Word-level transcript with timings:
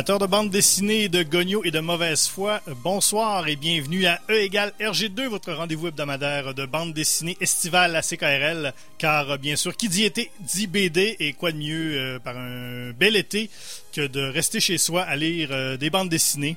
Amateurs 0.00 0.18
de 0.18 0.26
bande 0.26 0.48
dessinée, 0.48 1.10
de 1.10 1.22
gogno 1.22 1.62
et 1.62 1.70
de 1.70 1.80
mauvaise 1.80 2.26
foi, 2.26 2.62
bonsoir 2.82 3.46
et 3.48 3.56
bienvenue 3.56 4.06
à 4.06 4.18
E 4.30 4.40
égale 4.40 4.72
RG2, 4.80 5.26
votre 5.26 5.52
rendez-vous 5.52 5.88
hebdomadaire 5.88 6.54
de 6.54 6.64
bande 6.64 6.94
dessinée 6.94 7.36
estivale 7.42 7.94
à 7.94 8.00
CKRL. 8.00 8.72
Car, 8.96 9.38
bien 9.38 9.56
sûr, 9.56 9.76
qui 9.76 9.90
dit 9.90 10.04
été 10.04 10.30
dit 10.40 10.68
BD 10.68 11.16
et 11.20 11.34
quoi 11.34 11.52
de 11.52 11.58
mieux 11.58 11.98
euh, 11.98 12.18
par 12.18 12.38
un 12.38 12.92
bel 12.92 13.14
été 13.14 13.50
que 13.92 14.06
de 14.06 14.22
rester 14.22 14.58
chez 14.58 14.78
soi 14.78 15.02
à 15.02 15.16
lire 15.16 15.50
euh, 15.52 15.76
des 15.76 15.90
bandes 15.90 16.08
dessinées. 16.08 16.56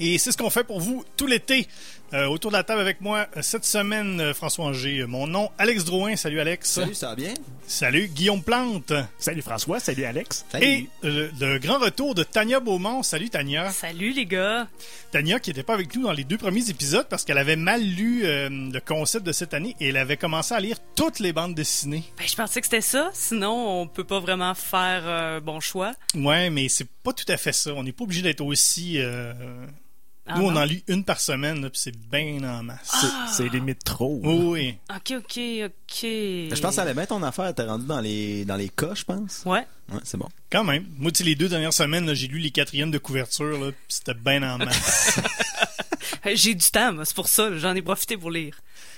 Et 0.00 0.18
c'est 0.18 0.32
ce 0.32 0.36
qu'on 0.36 0.50
fait 0.50 0.64
pour 0.64 0.80
vous 0.80 1.04
tout 1.16 1.28
l'été. 1.28 1.68
Euh, 2.12 2.26
autour 2.26 2.50
de 2.50 2.56
la 2.56 2.62
table 2.62 2.80
avec 2.82 3.00
moi 3.00 3.26
euh, 3.36 3.42
cette 3.42 3.64
semaine, 3.64 4.20
euh, 4.20 4.34
François 4.34 4.66
Angers. 4.66 5.06
Mon 5.06 5.26
nom, 5.26 5.50
Alex 5.56 5.84
Drouin. 5.84 6.14
Salut 6.14 6.40
Alex. 6.40 6.68
Salut, 6.70 6.94
ça 6.94 7.08
va 7.08 7.14
bien? 7.14 7.32
Salut 7.66 8.08
Guillaume 8.08 8.42
Plante. 8.42 8.92
Salut 9.18 9.40
François, 9.40 9.80
salut 9.80 10.04
Alex. 10.04 10.44
Et 10.60 10.88
euh, 11.04 11.30
le 11.40 11.58
grand 11.58 11.78
retour 11.78 12.14
de 12.14 12.22
Tania 12.22 12.60
Beaumont. 12.60 13.02
Salut 13.02 13.30
Tania. 13.30 13.70
Salut 13.70 14.12
les 14.12 14.26
gars. 14.26 14.68
Tania 15.10 15.40
qui 15.40 15.48
n'était 15.48 15.62
pas 15.62 15.72
avec 15.72 15.94
nous 15.96 16.02
dans 16.02 16.12
les 16.12 16.24
deux 16.24 16.36
premiers 16.36 16.68
épisodes 16.68 17.06
parce 17.08 17.24
qu'elle 17.24 17.38
avait 17.38 17.56
mal 17.56 17.82
lu 17.82 18.26
euh, 18.26 18.50
le 18.50 18.80
concept 18.80 19.24
de 19.24 19.32
cette 19.32 19.54
année 19.54 19.74
et 19.80 19.88
elle 19.88 19.96
avait 19.96 20.18
commencé 20.18 20.54
à 20.54 20.60
lire 20.60 20.76
toutes 20.94 21.18
les 21.18 21.32
bandes 21.32 21.54
dessinées. 21.54 22.04
Ben, 22.18 22.26
je 22.26 22.36
pensais 22.36 22.60
que 22.60 22.66
c'était 22.66 22.82
ça, 22.82 23.10
sinon 23.14 23.80
on 23.80 23.86
peut 23.86 24.04
pas 24.04 24.20
vraiment 24.20 24.52
faire 24.54 25.08
un 25.08 25.40
bon 25.40 25.60
choix. 25.60 25.94
Ouais, 26.14 26.50
mais 26.50 26.68
c'est 26.68 26.88
pas 27.02 27.14
tout 27.14 27.24
à 27.28 27.38
fait 27.38 27.52
ça. 27.52 27.72
On 27.72 27.84
n'est 27.84 27.92
pas 27.92 28.04
obligé 28.04 28.20
d'être 28.20 28.42
aussi... 28.42 28.98
Ah 30.26 30.38
nous, 30.38 30.44
on 30.44 30.52
non? 30.52 30.60
en 30.60 30.64
lit 30.64 30.84
une 30.86 31.04
par 31.04 31.18
semaine, 31.20 31.62
là, 31.62 31.70
puis 31.70 31.80
c'est 31.80 31.96
bien 31.96 32.38
en 32.44 32.62
masse. 32.62 32.90
Ah! 32.92 33.26
C'est 33.30 33.48
limite 33.48 33.82
trop. 33.82 34.20
Oui, 34.22 34.34
oui. 34.34 34.78
Ok, 34.88 35.18
ok, 35.18 35.38
ok. 35.64 36.02
Je 36.02 36.60
pense 36.60 36.70
que 36.70 36.74
ça 36.76 36.82
allait 36.82 36.94
bien 36.94 37.06
ton 37.06 37.22
affaire. 37.24 37.52
T'es 37.54 37.64
rendu 37.64 37.86
dans 37.86 38.00
les, 38.00 38.44
dans 38.44 38.56
les 38.56 38.68
cas, 38.68 38.94
je 38.94 39.04
pense. 39.04 39.42
Ouais. 39.44 39.66
Ouais, 39.92 40.00
c'est 40.04 40.16
bon. 40.16 40.28
Quand 40.50 40.62
même. 40.62 40.86
Moi, 40.96 41.10
tu 41.10 41.18
sais, 41.18 41.24
les 41.24 41.34
deux 41.34 41.48
dernières 41.48 41.72
semaines, 41.72 42.14
j'ai 42.14 42.28
lu 42.28 42.38
les 42.38 42.52
quatrièmes 42.52 42.92
de 42.92 42.98
couverture, 42.98 43.58
là, 43.58 43.72
puis 43.72 43.80
c'était 43.88 44.14
bien 44.14 44.42
en 44.42 44.58
masse. 44.58 45.18
J'ai 46.34 46.54
du 46.54 46.70
temps, 46.70 46.94
c'est 47.04 47.14
pour 47.14 47.28
ça, 47.28 47.56
j'en 47.56 47.74
ai 47.74 47.82
profité 47.82 48.16
pour 48.16 48.30
lire. 48.30 48.56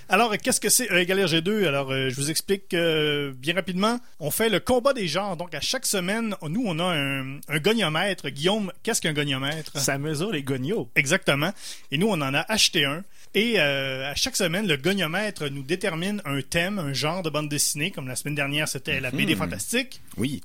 Alors, 0.09 0.37
qu'est-ce 0.37 0.61
que 0.61 0.69
c'est 0.69 0.87
égale 0.93 1.21
RG2? 1.21 1.67
Alors, 1.67 1.91
euh, 1.91 2.11
je 2.11 2.15
vous 2.17 2.31
explique 2.31 2.75
euh, 2.75 3.33
bien 3.37 3.55
rapidement. 3.55 4.01
On 4.21 4.31
fait 4.31 4.49
le 4.49 4.61
combat 4.61 4.93
des 4.93 5.09
genres. 5.09 5.37
Donc, 5.37 5.55
à 5.55 5.61
chaque 5.61 5.87
semaine, 5.87 6.37
nous, 6.49 6.63
on 6.67 6.79
a 6.79 6.95
un, 6.95 7.41
un 7.49 7.59
goniomètre. 7.59 8.29
Guillaume, 8.29 8.73
qu'est-ce 8.83 9.01
qu'un 9.01 9.13
goniomètre? 9.13 9.79
Ça 9.79 9.97
mesure 9.99 10.31
les 10.31 10.43
gognos. 10.43 10.91
Exactement. 10.95 11.53
Et 11.91 11.99
nous, 11.99 12.09
on 12.09 12.21
en 12.21 12.35
a 12.35 12.41
acheté 12.41 12.85
un. 12.85 13.05
Et 13.35 13.55
euh, 13.59 14.11
à 14.11 14.15
chaque 14.15 14.37
semaine, 14.37 14.67
le 14.69 14.77
goniomètre 14.77 15.51
nous 15.51 15.63
détermine 15.63 16.23
un 16.25 16.41
thème, 16.43 16.79
un 16.79 16.93
genre 16.93 17.23
de 17.23 17.31
bande 17.31 17.49
dessinée. 17.49 17.91
Comme 17.91 18.07
la 18.07 18.17
semaine 18.17 18.35
dernière, 18.35 18.69
c'était 18.69 19.01
la 19.01 19.11
BD 19.11 19.35
fantastique. 19.35 20.03
Oui. 20.17 20.43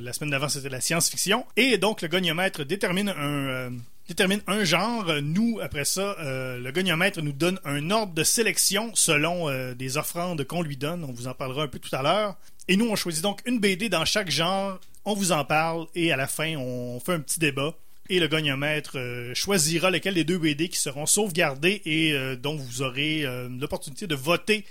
La 0.00 0.12
semaine 0.12 0.30
d'avant, 0.30 0.48
c'était 0.48 0.68
la 0.68 0.80
science-fiction. 0.80 1.46
Et 1.56 1.78
donc, 1.78 2.02
le 2.02 2.08
goniomètre 2.08 2.64
détermine 2.64 3.08
un, 3.08 3.70
détermine 4.08 4.40
un 4.46 4.64
genre. 4.64 5.10
Nous, 5.22 5.58
après 5.60 5.84
ça, 5.84 6.16
euh, 6.20 6.58
le 6.58 6.72
goniomètre 6.72 7.22
nous 7.22 7.32
donne 7.32 7.58
un 7.64 7.90
ordre 7.90 8.14
de 8.14 8.24
sélection 8.24 8.90
selon 8.94 9.48
euh, 9.48 9.74
des 9.74 9.96
offrandes 9.96 10.44
qu'on 10.44 10.62
lui 10.62 10.76
donne. 10.76 11.04
On 11.04 11.12
vous 11.12 11.26
en 11.26 11.34
parlera 11.34 11.64
un 11.64 11.68
peu 11.68 11.78
tout 11.78 11.94
à 11.94 12.02
l'heure. 12.02 12.36
Et 12.68 12.76
nous, 12.76 12.88
on 12.88 12.96
choisit 12.96 13.22
donc 13.22 13.40
une 13.46 13.58
BD 13.58 13.88
dans 13.88 14.04
chaque 14.04 14.30
genre. 14.30 14.80
On 15.04 15.14
vous 15.14 15.32
en 15.32 15.44
parle 15.44 15.86
et 15.94 16.12
à 16.12 16.16
la 16.16 16.26
fin, 16.26 16.56
on 16.56 17.00
fait 17.00 17.12
un 17.12 17.20
petit 17.20 17.40
débat. 17.40 17.74
Et 18.08 18.20
le 18.20 18.28
goniomètre 18.28 18.96
euh, 18.96 19.34
choisira 19.34 19.90
lesquels 19.90 20.14
des 20.14 20.24
deux 20.24 20.38
BD 20.38 20.68
qui 20.68 20.78
seront 20.78 21.06
sauvegardés 21.06 21.82
et 21.84 22.14
dont 22.36 22.56
vous 22.56 22.82
aurez 22.82 23.24
l'opportunité 23.58 24.06
de 24.06 24.14
voter 24.14 24.64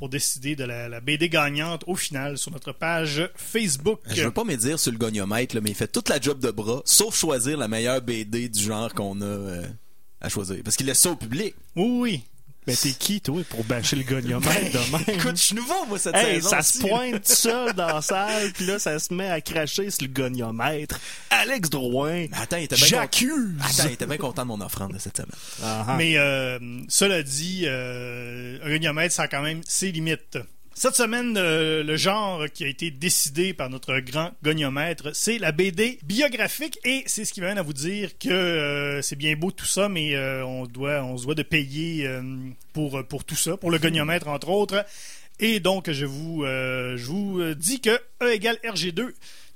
pour 0.00 0.08
décider 0.08 0.56
de 0.56 0.64
la, 0.64 0.88
la 0.88 1.00
BD 1.02 1.28
gagnante 1.28 1.84
au 1.86 1.94
final 1.94 2.38
sur 2.38 2.50
notre 2.50 2.72
page 2.72 3.28
Facebook. 3.36 4.00
Je 4.06 4.24
veux 4.24 4.30
pas 4.30 4.44
me 4.44 4.56
dire 4.56 4.78
sur 4.78 4.90
le 4.90 4.96
goniomètre, 4.96 5.54
là, 5.54 5.60
mais 5.60 5.68
il 5.72 5.76
fait 5.76 5.92
toute 5.92 6.08
la 6.08 6.18
job 6.18 6.40
de 6.40 6.50
bras, 6.50 6.80
sauf 6.86 7.14
choisir 7.14 7.58
la 7.58 7.68
meilleure 7.68 8.00
BD 8.00 8.48
du 8.48 8.62
genre 8.62 8.94
qu'on 8.94 9.20
a 9.20 9.26
euh, 9.26 9.66
à 10.22 10.30
choisir. 10.30 10.56
Parce 10.64 10.76
qu'il 10.76 10.86
laisse 10.86 11.00
ça 11.00 11.10
au 11.10 11.16
public. 11.16 11.54
Oui, 11.76 11.98
oui. 12.00 12.22
Mais 12.70 12.76
t'es 12.76 12.90
qui, 12.98 13.20
toi, 13.20 13.42
pour 13.48 13.64
bâcher 13.64 13.96
le 13.96 14.02
goniomètre 14.04 14.72
de 14.72 14.92
même? 14.92 15.18
Écoute, 15.18 15.36
je 15.36 15.42
suis 15.42 15.54
nouveau, 15.54 15.84
moi, 15.86 15.98
cette 15.98 16.14
Hey, 16.16 16.36
saison. 16.36 16.48
ça 16.50 16.62
se 16.62 16.78
pointe 16.78 17.26
seul 17.28 17.72
dans 17.74 17.86
la 17.86 18.02
salle, 18.02 18.52
puis 18.52 18.66
là, 18.66 18.78
ça 18.78 18.98
se 18.98 19.12
met 19.12 19.28
à 19.28 19.40
cracher 19.40 19.90
sur 19.90 20.02
le 20.06 20.12
goniomètre. 20.12 20.98
Alex 21.30 21.70
Drouin, 21.70 22.26
Mais 22.30 22.30
attends, 22.40 22.56
il 22.56 22.64
était 22.64 22.76
bien 22.76 22.86
j'accuse! 22.86 23.56
content. 23.58 23.64
Attends, 23.68 23.88
il 23.88 23.92
était 23.94 24.06
bien 24.06 24.16
content 24.16 24.42
de 24.42 24.48
mon 24.48 24.60
offrande 24.60 24.92
de 24.92 24.98
cette 24.98 25.16
semaine. 25.16 25.30
Ah, 25.62 25.84
ah. 25.88 25.96
Mais 25.96 26.16
euh, 26.16 26.58
cela 26.88 27.22
dit, 27.22 27.62
euh, 27.66 28.58
un 28.64 28.70
goniomètre, 28.70 29.14
ça 29.14 29.22
a 29.24 29.28
quand 29.28 29.42
même 29.42 29.60
ses 29.66 29.92
limites. 29.92 30.38
Cette 30.74 30.94
semaine, 30.94 31.36
euh, 31.36 31.82
le 31.82 31.96
genre 31.96 32.44
qui 32.54 32.64
a 32.64 32.68
été 32.68 32.90
décidé 32.90 33.52
par 33.52 33.68
notre 33.68 33.98
grand 33.98 34.30
goniomètre, 34.42 35.14
c'est 35.14 35.38
la 35.38 35.52
BD 35.52 35.98
biographique 36.04 36.78
et 36.84 37.02
c'est 37.06 37.24
ce 37.24 37.32
qui 37.32 37.40
m'amène 37.40 37.58
à 37.58 37.62
vous 37.62 37.72
dire 37.72 38.16
que 38.18 38.30
euh, 38.30 39.02
c'est 39.02 39.16
bien 39.16 39.34
beau 39.36 39.50
tout 39.50 39.66
ça, 39.66 39.88
mais 39.88 40.14
euh, 40.14 40.44
on 40.46 40.66
doit, 40.66 41.02
on 41.02 41.18
se 41.18 41.24
doit 41.24 41.34
de 41.34 41.42
payer 41.42 42.08
pour 42.72 43.04
pour 43.08 43.24
tout 43.24 43.34
ça, 43.34 43.56
pour 43.56 43.70
le 43.70 43.78
goniomètre 43.78 44.28
entre 44.28 44.48
autres. 44.48 44.86
Et 45.40 45.58
donc, 45.58 45.90
je 45.90 46.06
vous, 46.06 46.44
je 46.44 47.04
vous 47.04 47.54
dis 47.54 47.80
que 47.80 47.98
E 48.22 48.32
égale 48.32 48.58
RG2, 48.64 49.10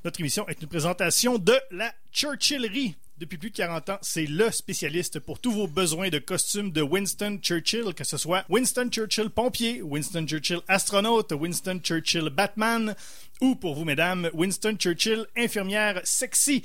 notre 0.05 0.21
émission 0.21 0.49
est 0.49 0.61
une 0.61 0.69
présentation 0.69 1.39
de 1.39 1.55
la 1.71 1.93
Churchillerie. 2.13 2.97
Depuis 3.17 3.39
plus 3.39 3.51
de 3.51 3.57
40 3.57 3.91
ans, 3.91 3.99
c'est 4.03 4.27
le 4.27 4.51
spécialiste 4.51 5.21
pour 5.21 5.39
tous 5.39 5.53
vos 5.53 5.69
besoins 5.69 6.09
de 6.09 6.19
costumes 6.19 6.73
de 6.73 6.83
Winston 6.83 7.39
Churchill, 7.41 7.95
que 7.95 8.03
ce 8.03 8.17
soit 8.17 8.45
Winston 8.49 8.89
Churchill 8.91 9.31
pompier, 9.31 9.83
Winston 9.83 10.27
Churchill 10.27 10.63
astronaute, 10.67 11.31
Winston 11.31 11.79
Churchill 11.81 12.29
Batman, 12.31 12.97
ou 13.41 13.55
pour 13.55 13.77
vous, 13.77 13.85
mesdames, 13.85 14.29
Winston 14.35 14.75
Churchill 14.77 15.27
infirmière 15.37 16.01
sexy. 16.03 16.65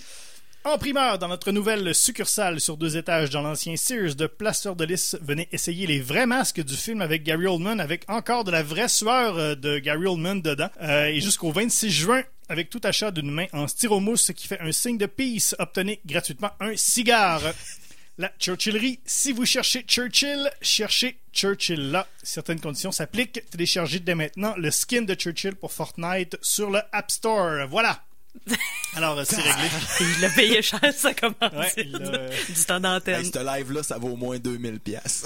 En 0.64 0.80
primeur, 0.80 1.20
dans 1.20 1.28
notre 1.28 1.52
nouvelle 1.52 1.94
succursale 1.94 2.60
sur 2.60 2.78
deux 2.78 2.98
étages 2.98 3.30
dans 3.30 3.44
l'ancien 3.44 3.78
Sears 3.78 4.16
de 4.16 4.26
Place 4.26 4.64
Fleur 4.64 4.76
de 4.76 4.86
Lys, 4.86 5.18
venez 5.22 5.48
essayer 5.52 5.86
les 5.86 6.02
vrais 6.02 6.26
masques 6.26 6.64
du 6.64 6.76
film 6.76 7.02
avec 7.02 7.22
Gary 7.22 7.46
Oldman, 7.46 7.80
avec 7.80 8.06
encore 8.10 8.44
de 8.44 8.50
la 8.50 8.64
vraie 8.64 8.90
sueur 8.90 9.38
euh, 9.38 9.54
de 9.54 9.78
Gary 9.78 10.08
Oldman 10.08 10.42
dedans. 10.42 10.70
Euh, 10.82 11.06
et 11.06 11.22
jusqu'au 11.22 11.52
26 11.52 11.92
juin, 11.92 12.24
avec 12.50 12.70
tout 12.70 12.82
achat 12.84 13.12
d'une 13.12 13.32
main 13.32 13.46
en 13.54 13.68
styromousse 13.68 14.32
qui 14.36 14.48
fait 14.48 14.60
un 14.60 14.72
signe 14.72 14.98
de 14.98 15.06
peace, 15.06 15.56
obtenez 15.60 16.02
gratuitement 16.06 16.52
un 16.60 16.76
cigare. 16.76 17.54
La 18.18 18.34
Churchillerie, 18.38 19.00
si 19.06 19.32
vous 19.32 19.46
cherchez 19.46 19.84
Churchill, 19.84 20.52
cherchez 20.62 21.20
Churchill 21.32 21.92
là. 21.92 22.06
Certaines 22.22 22.60
conditions 22.60 22.92
s'appliquent. 22.92 23.50
Téléchargez 23.50 24.00
dès 24.00 24.14
maintenant 24.14 24.56
le 24.58 24.72
skin 24.72 25.04
de 25.04 25.14
Churchill 25.14 25.56
pour 25.56 25.72
Fortnite 25.72 26.38
sur 26.42 26.70
le 26.70 26.82
App 26.92 27.12
Store. 27.12 27.66
Voilà. 27.70 28.04
Alors, 28.96 29.18
euh, 29.20 29.24
c'est 29.26 29.36
réglé. 29.38 29.68
Il 30.16 30.22
l'a 30.22 30.30
payé 30.30 30.62
cher, 30.62 30.80
ça 30.96 31.14
commence. 31.14 31.36
Ouais, 31.76 31.84
Du 32.50 32.66
temps 32.66 32.80
d'antenne. 32.80 33.24
Hey, 33.26 33.32
ce 33.34 33.40
live-là, 33.58 33.84
ça 33.84 33.98
vaut 33.98 34.10
au 34.10 34.16
moins 34.16 34.38
2000 34.40 34.80
pièces. 34.80 35.24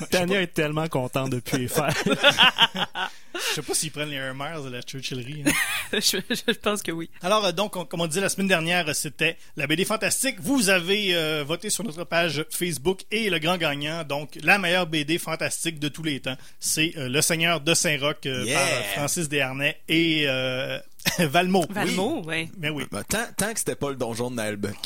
Tania 0.10 0.42
est 0.42 0.48
tellement 0.54 0.86
contente 0.88 1.30
de 1.30 1.40
plus 1.40 1.58
les 1.58 1.68
faire. 1.68 1.92
Je 3.34 3.54
sais 3.54 3.62
pas 3.62 3.74
s'ils 3.74 3.90
prennent 3.90 4.10
les 4.10 4.18
Miles 4.18 4.64
de 4.64 4.70
la 4.70 4.80
Churchillerie. 4.82 5.44
hein. 5.46 5.52
je, 6.00 6.18
je 6.28 6.52
pense 6.52 6.82
que 6.82 6.92
oui. 6.92 7.08
Alors, 7.22 7.44
euh, 7.46 7.52
donc, 7.52 7.76
on- 7.76 7.84
comme 7.84 8.00
on 8.00 8.06
disait 8.06 8.20
la 8.20 8.28
semaine 8.28 8.48
dernière, 8.48 8.88
euh, 8.88 8.92
c'était 8.92 9.36
la 9.56 9.66
BD 9.66 9.84
Fantastique. 9.84 10.36
Vous 10.40 10.68
avez 10.70 11.14
euh, 11.14 11.44
voté 11.46 11.70
sur 11.70 11.84
notre 11.84 12.04
page 12.04 12.44
Facebook 12.50 13.02
et 13.10 13.30
le 13.30 13.38
grand 13.38 13.56
gagnant, 13.56 14.04
donc 14.04 14.38
la 14.42 14.58
meilleure 14.58 14.86
BD 14.86 15.18
fantastique 15.18 15.78
de 15.78 15.88
tous 15.88 16.02
les 16.02 16.20
temps, 16.20 16.36
c'est 16.60 16.92
euh, 16.96 17.08
Le 17.08 17.20
Seigneur 17.22 17.60
de 17.60 17.74
Saint-Roch 17.74 18.16
euh, 18.26 18.44
Yeah! 18.44 18.58
par 18.58 18.84
Francis 18.94 19.28
Desharnais 19.28 19.78
et 19.88 20.24
Valmont. 21.18 21.66
Valmo, 21.70 22.22
oui. 22.26 22.50
Mais 22.58 22.70
oui. 22.70 22.84
Ben, 22.90 23.02
tant, 23.04 23.24
tant 23.36 23.52
que 23.52 23.58
c'était 23.58 23.76
pas 23.76 23.90
le 23.90 23.96
donjon 23.96 24.30
de 24.30 24.36
Naelbuck. 24.36 24.76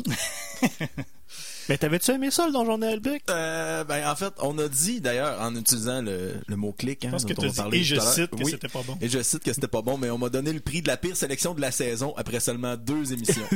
Mais 1.68 1.78
t'avais-tu 1.78 2.10
aimé 2.10 2.30
ça, 2.30 2.46
le 2.46 2.52
Donjon 2.52 2.78
d'Albuc? 2.78 3.22
Euh, 3.30 3.84
ben, 3.84 4.08
en 4.08 4.16
fait, 4.16 4.32
on 4.40 4.58
a 4.58 4.68
dit, 4.68 5.00
d'ailleurs, 5.00 5.40
en 5.40 5.54
utilisant 5.54 6.02
le, 6.02 6.34
le 6.46 6.56
mot-clic, 6.56 7.04
hein, 7.04 7.08
Je 7.08 7.12
pense 7.12 7.24
que 7.24 7.62
on 7.64 7.68
dit, 7.70 7.78
et 7.78 7.84
je 7.84 8.00
cite 8.00 8.30
que 8.30 8.36
Oui. 8.44 8.50
c'était 8.50 8.68
pas 8.68 8.82
bon. 8.82 8.98
Et 9.00 9.08
je 9.08 9.22
cite 9.22 9.42
que 9.44 9.52
c'était 9.52 9.68
pas 9.68 9.82
bon, 9.82 9.96
mais 9.96 10.10
on 10.10 10.18
m'a 10.18 10.28
donné 10.28 10.52
le 10.52 10.60
prix 10.60 10.82
de 10.82 10.88
la 10.88 10.96
pire 10.96 11.16
sélection 11.16 11.54
de 11.54 11.60
la 11.60 11.70
saison 11.70 12.14
après 12.16 12.40
seulement 12.40 12.76
deux 12.76 13.12
émissions. 13.12 13.46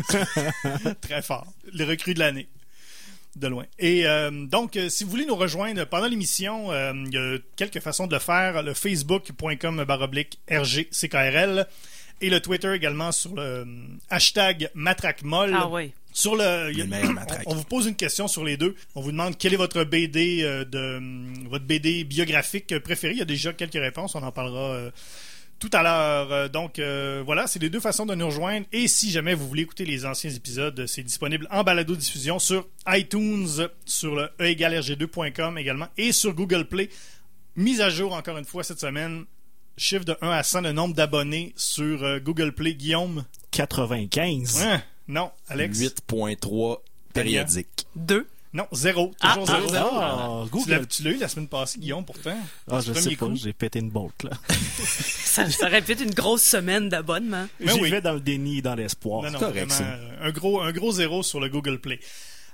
Très 1.01 1.23
fort. 1.23 1.47
Le 1.73 1.85
recrue 1.85 2.15
de 2.15 2.21
l'année. 2.21 2.49
De 3.35 3.49
loin. 3.49 3.65
Et 3.79 4.07
euh, 4.07 4.31
donc, 4.47 4.77
euh, 4.77 4.89
si 4.89 5.05
vous 5.05 5.11
voulez 5.11 5.27
nous 5.27 5.37
rejoindre 5.37 5.85
pendant 5.85 6.07
l'émission, 6.07 6.73
euh, 6.73 6.95
il 6.95 7.13
y 7.13 7.19
a 7.19 7.37
quelques 7.57 7.81
façons 7.81 8.07
de 8.07 8.15
le 8.15 8.19
faire. 8.19 8.63
Le 8.63 8.73
facebook.com 8.73 9.85
baroblique 9.85 10.39
RGCKRL 10.51 11.67
et 12.21 12.31
le 12.31 12.41
Twitter 12.41 12.73
également 12.75 13.13
sur 13.13 13.35
le 13.35 13.43
euh, 13.43 13.65
hashtag 14.11 14.71
matraquemolle. 14.75 15.53
Ah 15.55 15.69
oui. 15.69 15.93
Sur 16.13 16.35
le, 16.35 16.43
a- 16.43 17.27
on, 17.47 17.53
on 17.53 17.55
vous 17.55 17.65
pose 17.65 17.87
une 17.87 17.95
question 17.97 18.27
sur 18.27 18.43
les 18.45 18.57
deux. 18.57 18.75
On 18.95 19.03
vous 19.03 19.13
demande 19.13 19.37
quelle 19.37 19.53
est 19.53 19.59
votre 19.59 19.85
BD 19.85 20.41
euh, 20.43 20.65
de 20.65 20.97
hum, 20.97 21.47
votre 21.51 21.65
BD 21.67 22.05
biographique 22.05 22.79
préférée. 22.79 23.13
Il 23.13 23.19
y 23.19 23.23
a 23.23 23.27
déjà 23.27 23.53
quelques 23.53 23.75
réponses. 23.75 24.15
On 24.15 24.23
en 24.23 24.33
parlera 24.33 24.71
euh, 24.73 24.91
tout 25.59 25.69
à 25.75 25.83
l'heure. 25.83 26.33
Euh, 26.33 26.49
Donc 26.49 26.79
euh, 26.79 27.23
voilà, 27.27 27.47
c'est 27.47 27.59
les 27.61 27.69
deux 27.69 27.81
façons 27.81 28.07
de 28.07 28.15
nous 28.15 28.27
rejoindre. 28.27 28.65
Et 28.73 28.89
si 28.89 29.11
jamais 29.11 29.35
vous 29.35 29.47
voulez 29.47 29.63
écouter 29.63 29.85
les 29.85 30.07
anciens 30.07 30.31
épisodes, 30.31 30.87
c'est 30.87 31.03
disponible 31.03 31.47
en 31.51 31.65
balado-diffusion 31.65 32.39
sur 32.39 32.67
iTunes, 32.89 33.69
sur 33.85 34.15
le 34.15 34.31
e 34.41 34.45
egalerg2.com 34.55 35.59
également 35.59 35.89
et 35.99 36.13
sur 36.13 36.33
Google 36.33 36.65
Play. 36.67 36.89
Mise 37.57 37.81
à 37.83 37.91
jour 37.91 38.15
encore 38.15 38.39
une 38.39 38.45
fois 38.47 38.65
cette 38.65 38.81
semaine. 38.81 39.25
Chiffre 39.79 40.05
de 40.05 40.17
1 40.23 40.31
à 40.31 40.43
100, 40.43 40.63
le 40.63 40.73
nombre 40.73 40.95
d'abonnés 40.95 41.53
sur 41.57 42.03
euh, 42.03 42.19
Google 42.19 42.53
Play. 42.53 42.75
Guillaume, 42.75 43.25
95. 43.51 44.63
hein, 44.63 44.83
Non, 45.09 45.31
Alex? 45.49 45.79
8.3 45.81 46.79
périodique. 47.13 47.87
Deux. 47.95 48.27
Non, 48.55 48.67
zéro. 48.73 49.13
Ah, 49.21 49.35
Toujours 49.35 49.51
ah, 49.51 49.61
zéro. 49.61 49.69
zéro. 49.69 49.89
Ah, 49.93 50.45
Tu 50.65 50.71
l'as, 50.71 50.77
Google. 50.79 50.87
tu 50.87 51.03
l'as 51.03 51.11
eu 51.11 51.19
la 51.19 51.29
semaine 51.29 51.49
passée, 51.49 51.79
Guillaume, 51.79 52.07
pourtant. 52.07 52.39
Ah, 52.71 52.81
je 52.81 52.95
sais 52.95 53.15
pas, 53.17 53.27
j'ai 53.35 53.53
pété 53.53 53.81
une 53.81 53.91
bolte, 53.91 54.23
là. 54.23 54.31
Ça, 54.79 55.51
ça 55.51 55.67
aurait 55.67 55.83
pu 55.83 55.93
être 55.93 56.01
une 56.03 56.15
grosse 56.15 56.43
semaine 56.43 56.89
d'abonnement. 56.89 57.47
Mais 57.61 57.73
J'y 57.73 57.81
oui. 57.81 57.91
vais 57.91 58.01
dans 58.01 58.15
le 58.15 58.21
déni 58.21 58.59
et 58.59 58.63
dans 58.63 58.75
l'espoir. 58.75 59.25
Non, 59.25 59.33
non, 59.33 59.39
correct, 59.39 59.71
vraiment, 59.71 59.91
euh, 59.93 60.29
un 60.29 60.31
gros, 60.31 60.63
un 60.63 60.73
gros 60.73 60.93
zéro 60.93 61.23
sur 61.23 61.41
le 61.41 61.51
Google 61.51 61.79
Play. 61.79 62.01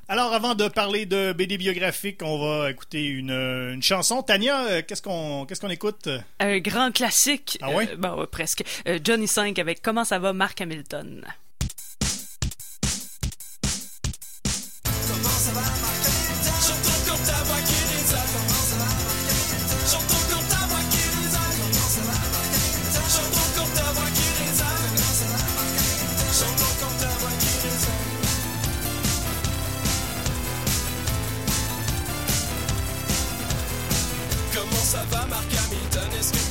Alors, 0.08 0.32
avant 0.34 0.54
de 0.54 0.68
parler 0.68 1.06
de 1.06 1.32
BD 1.32 1.56
biographique, 1.56 2.20
on 2.22 2.38
va 2.38 2.70
écouter 2.70 3.04
une, 3.06 3.30
euh, 3.30 3.72
une 3.72 3.82
chanson. 3.82 4.22
Tania, 4.22 4.64
euh, 4.66 4.82
qu'est-ce 4.86 5.00
qu'on, 5.00 5.46
qu'est-ce 5.46 5.60
qu'on 5.60 5.70
écoute? 5.70 6.08
Un 6.40 6.58
grand 6.58 6.92
classique. 6.92 7.56
Ah 7.62 7.70
ouais? 7.70 7.88
Euh, 7.90 7.96
bon, 7.96 8.20
ouais, 8.20 8.26
presque. 8.26 8.62
Euh, 8.88 8.98
Johnny 9.02 9.26
5 9.28 9.58
avec 9.58 9.80
Comment 9.80 10.04
ça 10.04 10.18
va, 10.18 10.32
Mark 10.32 10.60
Hamilton. 10.60 11.24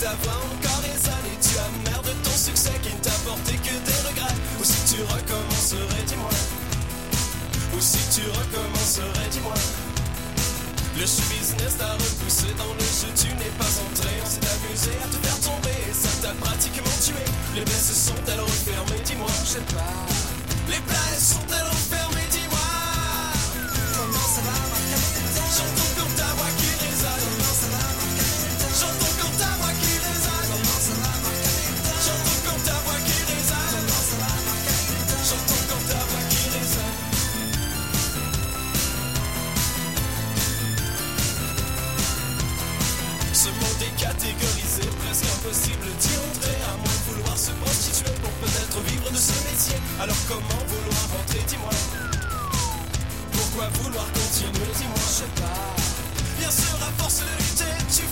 Encore 0.03 0.81
les 0.81 0.97
années 1.13 1.37
Tu 1.41 1.53
as 1.59 1.91
merde 1.91 2.05
de 2.07 2.13
ton 2.25 2.35
succès 2.35 2.73
qui 2.81 2.89
ne 2.89 2.99
t'a 3.01 3.11
apporté 3.11 3.53
que 3.53 3.69
des 3.69 4.09
regrets. 4.09 4.33
Ou 4.59 4.63
si 4.63 4.95
tu 4.95 5.01
recommencerais, 5.03 6.03
dis-moi. 6.07 6.29
Ou 7.75 7.79
si 7.79 7.99
tu 8.09 8.25
recommencerais, 8.25 9.29
dis-moi. 9.29 9.53
Le 10.97 11.05
show 11.05 11.21
business 11.29 11.77
t'a 11.77 11.93
repoussé 11.93 12.49
dans 12.57 12.73
le 12.73 12.81
jeu 12.81 13.13
Tu 13.15 13.27
n'es 13.37 13.53
pas 13.61 13.69
entré, 13.85 14.09
on 14.21 14.29
s'est 14.29 14.41
amusé 14.41 14.91
à 15.01 15.07
te 15.07 15.17
faire 15.25 15.39
tomber 15.39 15.77
Et 15.89 15.93
ça 15.93 16.09
t'a 16.21 16.33
pratiquement 16.33 16.97
tué. 17.05 17.23
Les 17.53 17.63
baisses 17.63 17.93
sont-elles 17.93 18.41
refermées, 18.41 19.01
dis-moi. 19.05 19.29
Je 19.45 19.49
sais 19.49 19.65
pas. 19.69 20.31
Les 20.67 20.81
places 20.81 21.37
sont-elles 21.37 21.61
refermées, 21.61 21.90
impossible 45.51 45.87
d'y 45.99 46.15
entrer 46.15 46.55
À 46.63 46.77
moins 46.77 46.95
de 46.95 47.11
vouloir 47.11 47.37
se 47.37 47.51
prostituer 47.51 48.11
pour 48.21 48.31
peut-être 48.39 48.79
vivre 48.87 49.11
de 49.11 49.17
ce 49.17 49.35
métier. 49.43 49.75
Alors 49.99 50.15
comment 50.27 50.63
vouloir 50.67 51.03
rentrer, 51.11 51.43
dis-moi. 51.47 51.69
Pourquoi 53.33 53.67
vouloir 53.83 54.07
continuer, 54.13 54.71
dis-moi 54.77 55.03
Je 55.07 55.13
sais 55.19 55.33
pas. 55.35 55.75
Bien 56.39 56.51
sûr, 56.51 56.75
à 56.81 56.91
force 57.01 57.19
de 57.19 57.27
lutter, 57.37 57.73
tu 57.91 58.03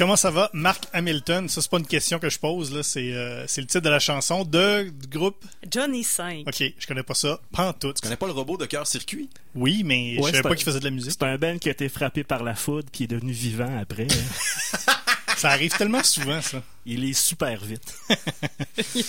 Comment 0.00 0.16
ça 0.16 0.30
va, 0.30 0.48
Mark 0.54 0.84
Hamilton? 0.94 1.46
Ça, 1.50 1.60
c'est 1.60 1.70
pas 1.70 1.76
une 1.76 1.86
question 1.86 2.18
que 2.18 2.30
je 2.30 2.38
pose, 2.38 2.74
là. 2.74 2.82
C'est, 2.82 3.12
euh, 3.12 3.44
c'est 3.46 3.60
le 3.60 3.66
titre 3.66 3.80
de 3.84 3.90
la 3.90 3.98
chanson 3.98 4.44
de, 4.46 4.84
du 4.88 5.06
groupe? 5.08 5.44
Johnny 5.70 6.02
5. 6.02 6.44
Ok, 6.48 6.72
je 6.78 6.86
connais 6.86 7.02
pas 7.02 7.12
ça. 7.12 7.38
Pantoute. 7.52 7.96
Tu 7.96 8.00
connais 8.00 8.16
pas 8.16 8.24
le 8.24 8.32
robot 8.32 8.56
de 8.56 8.64
cœur 8.64 8.86
circuit? 8.86 9.28
Oui, 9.54 9.82
mais 9.84 10.14
je 10.14 10.20
Ouais, 10.20 10.30
savais 10.30 10.36
c'est 10.38 10.42
pas 10.42 10.48
un- 10.52 10.54
qu'il 10.54 10.64
faisait 10.64 10.78
de 10.80 10.84
la 10.84 10.90
musique. 10.90 11.12
C'est 11.12 11.22
un 11.26 11.36
Ben 11.36 11.58
qui 11.58 11.68
a 11.68 11.72
été 11.72 11.90
frappé 11.90 12.24
par 12.24 12.42
la 12.42 12.54
foudre 12.54 12.88
puis 12.90 13.04
est 13.04 13.08
devenu 13.08 13.32
vivant 13.32 13.78
après. 13.78 14.06
hein. 14.10 14.94
Ça 15.36 15.50
arrive 15.50 15.76
tellement 15.76 16.02
souvent, 16.02 16.40
ça. 16.40 16.62
Il 16.86 17.04
est 17.04 17.12
super 17.12 17.62
vite. 17.62 17.94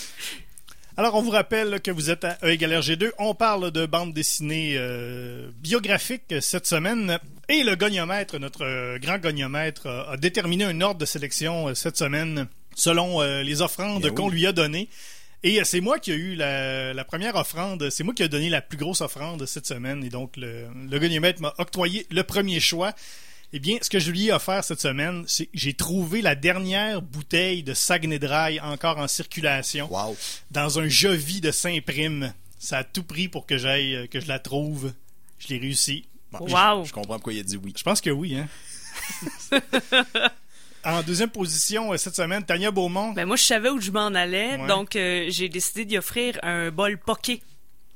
Alors, 0.97 1.15
on 1.15 1.21
vous 1.21 1.29
rappelle 1.31 1.69
là, 1.69 1.79
que 1.79 1.89
vous 1.89 2.09
êtes 2.09 2.25
à 2.25 2.38
E 2.43 2.49
égale 2.49 2.73
RG2. 2.73 3.11
On 3.17 3.33
parle 3.33 3.71
de 3.71 3.85
bande 3.85 4.13
dessinée 4.13 4.75
euh, 4.77 5.49
biographique 5.61 6.33
cette 6.41 6.67
semaine. 6.67 7.17
Et 7.47 7.63
le 7.63 7.75
goniomètre, 7.75 8.39
notre 8.39 8.65
euh, 8.65 9.00
grand 9.00 9.17
goniomètre, 9.17 9.88
euh, 9.88 10.03
a 10.12 10.17
déterminé 10.17 10.65
un 10.65 10.79
ordre 10.81 11.00
de 11.00 11.05
sélection 11.05 11.69
euh, 11.69 11.74
cette 11.74 11.98
semaine 11.98 12.48
selon 12.75 13.19
les 13.21 13.62
offrandes 13.62 14.10
qu'on 14.12 14.29
lui 14.29 14.48
a 14.48 14.53
données. 14.53 14.88
Et 15.43 15.62
c'est 15.65 15.81
moi 15.81 16.00
qui 16.00 16.13
ai 16.13 16.15
eu 16.15 16.36
la, 16.36 16.93
la 16.93 17.03
première 17.03 17.36
offrande. 17.36 17.89
C'est 17.89 18.05
moi 18.05 18.13
qui 18.13 18.24
ai 18.24 18.29
donné 18.29 18.50
la 18.50 18.62
plus 18.62 18.77
grosse 18.77 19.01
offrande 19.01 19.45
cette 19.45 19.67
semaine. 19.67 20.01
Et 20.05 20.10
donc, 20.10 20.38
le, 20.38 20.67
le 20.89 21.00
goniomètre 21.00 21.41
m'a 21.41 21.53
octroyé 21.57 22.07
le 22.10 22.24
premier 22.24 22.62
choix. 22.62 22.93
Eh 23.53 23.60
bien, 23.60 23.77
ce 23.81 23.89
que 23.89 24.00
je 24.00 24.12
lui 24.12 24.27
ai 24.27 24.31
offert 24.31 24.63
cette 24.63 24.79
semaine, 24.79 25.24
c'est 25.27 25.46
que 25.48 25.51
j'ai 25.53 25.74
trouvé 25.74 26.22
la 26.22 26.36
dernière 26.36 27.01
bouteille 27.01 27.63
de 27.63 27.74
Saguenay 27.74 28.17
Dry 28.20 28.60
encore 28.62 28.98
en 28.98 29.08
circulation 29.10 29.88
Wow. 29.91 30.15
dans 30.51 30.79
un 30.79 30.88
Jovi 30.88 31.41
de 31.41 31.51
Saint-Prime. 31.51 32.34
Ça 32.60 32.77
a 32.79 32.84
tout 32.86 33.03
pris 33.03 33.27
pour 33.27 33.46
que 33.46 33.58
j'aille, 33.58 33.96
euh, 33.96 34.08
que 34.08 34.20
je 34.22 34.27
la 34.27 34.39
trouve. 34.39 34.93
Je 35.39 35.50
l'ai 35.50 35.58
réussi. 35.58 36.05
Bon, 36.31 36.39
Wow. 36.48 36.84
Je, 36.84 36.89
je 36.89 36.93
comprends 36.93 37.15
pourquoi 37.15 37.34
il 37.34 37.39
a 37.39 37.43
dit 37.43 37.58
oui. 37.58 37.74
Je 37.75 37.84
pense 37.84 38.00
que 38.00 38.10
oui, 38.10 38.38
hein. 38.38 38.48
en 40.86 41.01
deuxième 41.03 41.29
position, 41.29 41.91
euh, 41.93 41.98
cette 41.98 42.15
semaine, 42.15 42.43
Tania 42.43 42.72
Beaumont. 42.72 43.12
Ben 43.12 43.25
moi, 43.25 43.36
je 43.36 43.43
savais 43.43 43.70
où 43.70 43.81
je 43.81 43.91
m'en 43.91 44.08
allais, 44.08 44.55
Ouais. 44.58 44.67
donc 44.67 44.96
euh, 44.96 45.25
j'ai 45.29 45.50
décidé 45.50 45.84
d'y 45.86 45.98
offrir 45.98 46.39
un 46.43 46.72
bol 46.72 46.98
poké. 46.98 47.41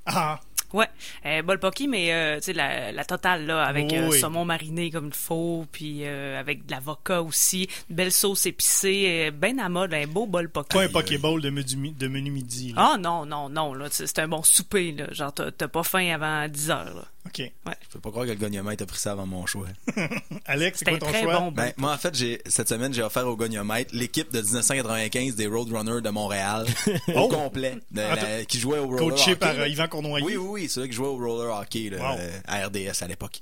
Ah, 0.06 0.40
Ouais, 0.76 0.88
euh, 1.26 1.42
bol 1.42 1.58
poké, 1.58 1.88
mais 1.88 2.12
euh, 2.14 2.36
tu 2.38 2.44
sais 2.44 2.54
la, 2.54 2.92
la 2.92 3.06
totale 3.06 3.46
là, 3.46 3.64
avec 3.64 3.86
Oui, 3.92 3.98
euh, 3.98 4.12
saumon 4.12 4.44
mariné 4.46 4.92
comme 4.92 5.08
il 5.08 5.14
faut, 5.14 5.66
puis 5.72 6.02
euh, 6.04 6.38
avec 6.40 6.66
de 6.66 6.72
l'avocat 6.72 7.22
aussi, 7.22 7.70
belle 7.90 8.12
sauce 8.12 8.46
épicée, 8.46 9.28
euh, 9.28 9.32
ben 9.32 9.58
à 9.60 9.70
mode, 9.70 9.94
un 9.94 10.06
beau 10.08 10.26
bol 10.26 10.50
poké. 10.50 10.78
pas 10.78 10.84
un 10.84 10.90
Pokéball 10.90 11.42
de, 11.42 11.50
menu- 11.50 11.92
de 11.98 12.08
menu 12.08 12.30
midi. 12.32 12.74
là. 12.76 12.92
Ah 12.94 12.98
non 12.98 13.26
non 13.26 13.48
non 13.50 13.74
là, 13.74 13.88
c'est 13.90 14.20
un 14.20 14.28
bon 14.28 14.44
souper 14.44 14.92
là, 14.92 15.08
genre 15.12 15.34
t'as 15.34 15.52
t'as 15.52 15.68
pas 15.70 15.84
faim 15.84 16.12
avant 16.14 16.48
10 16.50 16.70
heures 16.72 16.94
là. 16.96 17.06
OK. 17.28 17.40
Je 17.42 17.88
peux 17.92 18.00
pas 18.00 18.12
croire 18.12 18.26
que 18.26 18.32
le 18.32 18.38
goniomètre 18.38 18.84
a 18.84 18.86
pris 18.86 19.00
ça 19.00 19.12
avant 19.14 19.26
mon 19.26 19.46
choix. 19.46 19.68
Alex, 20.46 20.80
c'est 20.80 20.86
quoi 20.86 20.96
un 20.96 21.00
ton 21.00 21.08
très 21.08 21.24
choix? 21.24 21.40
bon 21.40 21.52
Ben, 21.52 21.72
moi, 21.78 21.94
en 21.94 21.98
fait, 21.98 22.14
j'ai, 22.16 22.42
cette 22.46 22.70
semaine, 22.70 22.94
j'ai 22.94 23.02
offert 23.02 23.28
au 23.28 23.36
goniomètre 23.36 23.92
l'équipe 23.96 24.32
de 24.32 24.42
1995 24.42 25.36
des 25.36 25.48
Roadrunners 25.48 26.02
de 26.02 26.10
Montréal. 26.10 26.66
Oh! 27.16 27.22
Au 27.22 27.28
complet. 27.28 27.78
de 27.92 28.02
Ah, 28.02 28.16
la- 28.16 28.46
qui 28.46 28.60
jouait 28.60 28.80
au 28.80 28.88
roller 28.88 29.00
Coaché 29.00 29.32
hockey, 29.32 29.36
par 29.40 29.54
là. 29.54 29.62
euh, 29.62 29.68
Yvan 29.68 29.88
Cournoyer? 29.88 30.26
Oui, 30.26 30.38
oui, 30.38 30.48
oui, 30.64 30.70
c'est 30.70 30.80
là 30.82 30.88
qui 30.88 30.94
jouait 30.94 31.08
au 31.08 31.18
roller 31.18 31.56
hockey 31.60 31.90
là, 31.90 31.98
Wow. 32.14 32.18
euh, 32.20 32.40
à 32.48 32.66
RDS 32.68 33.02
à 33.02 33.08
l'époque. 33.08 33.42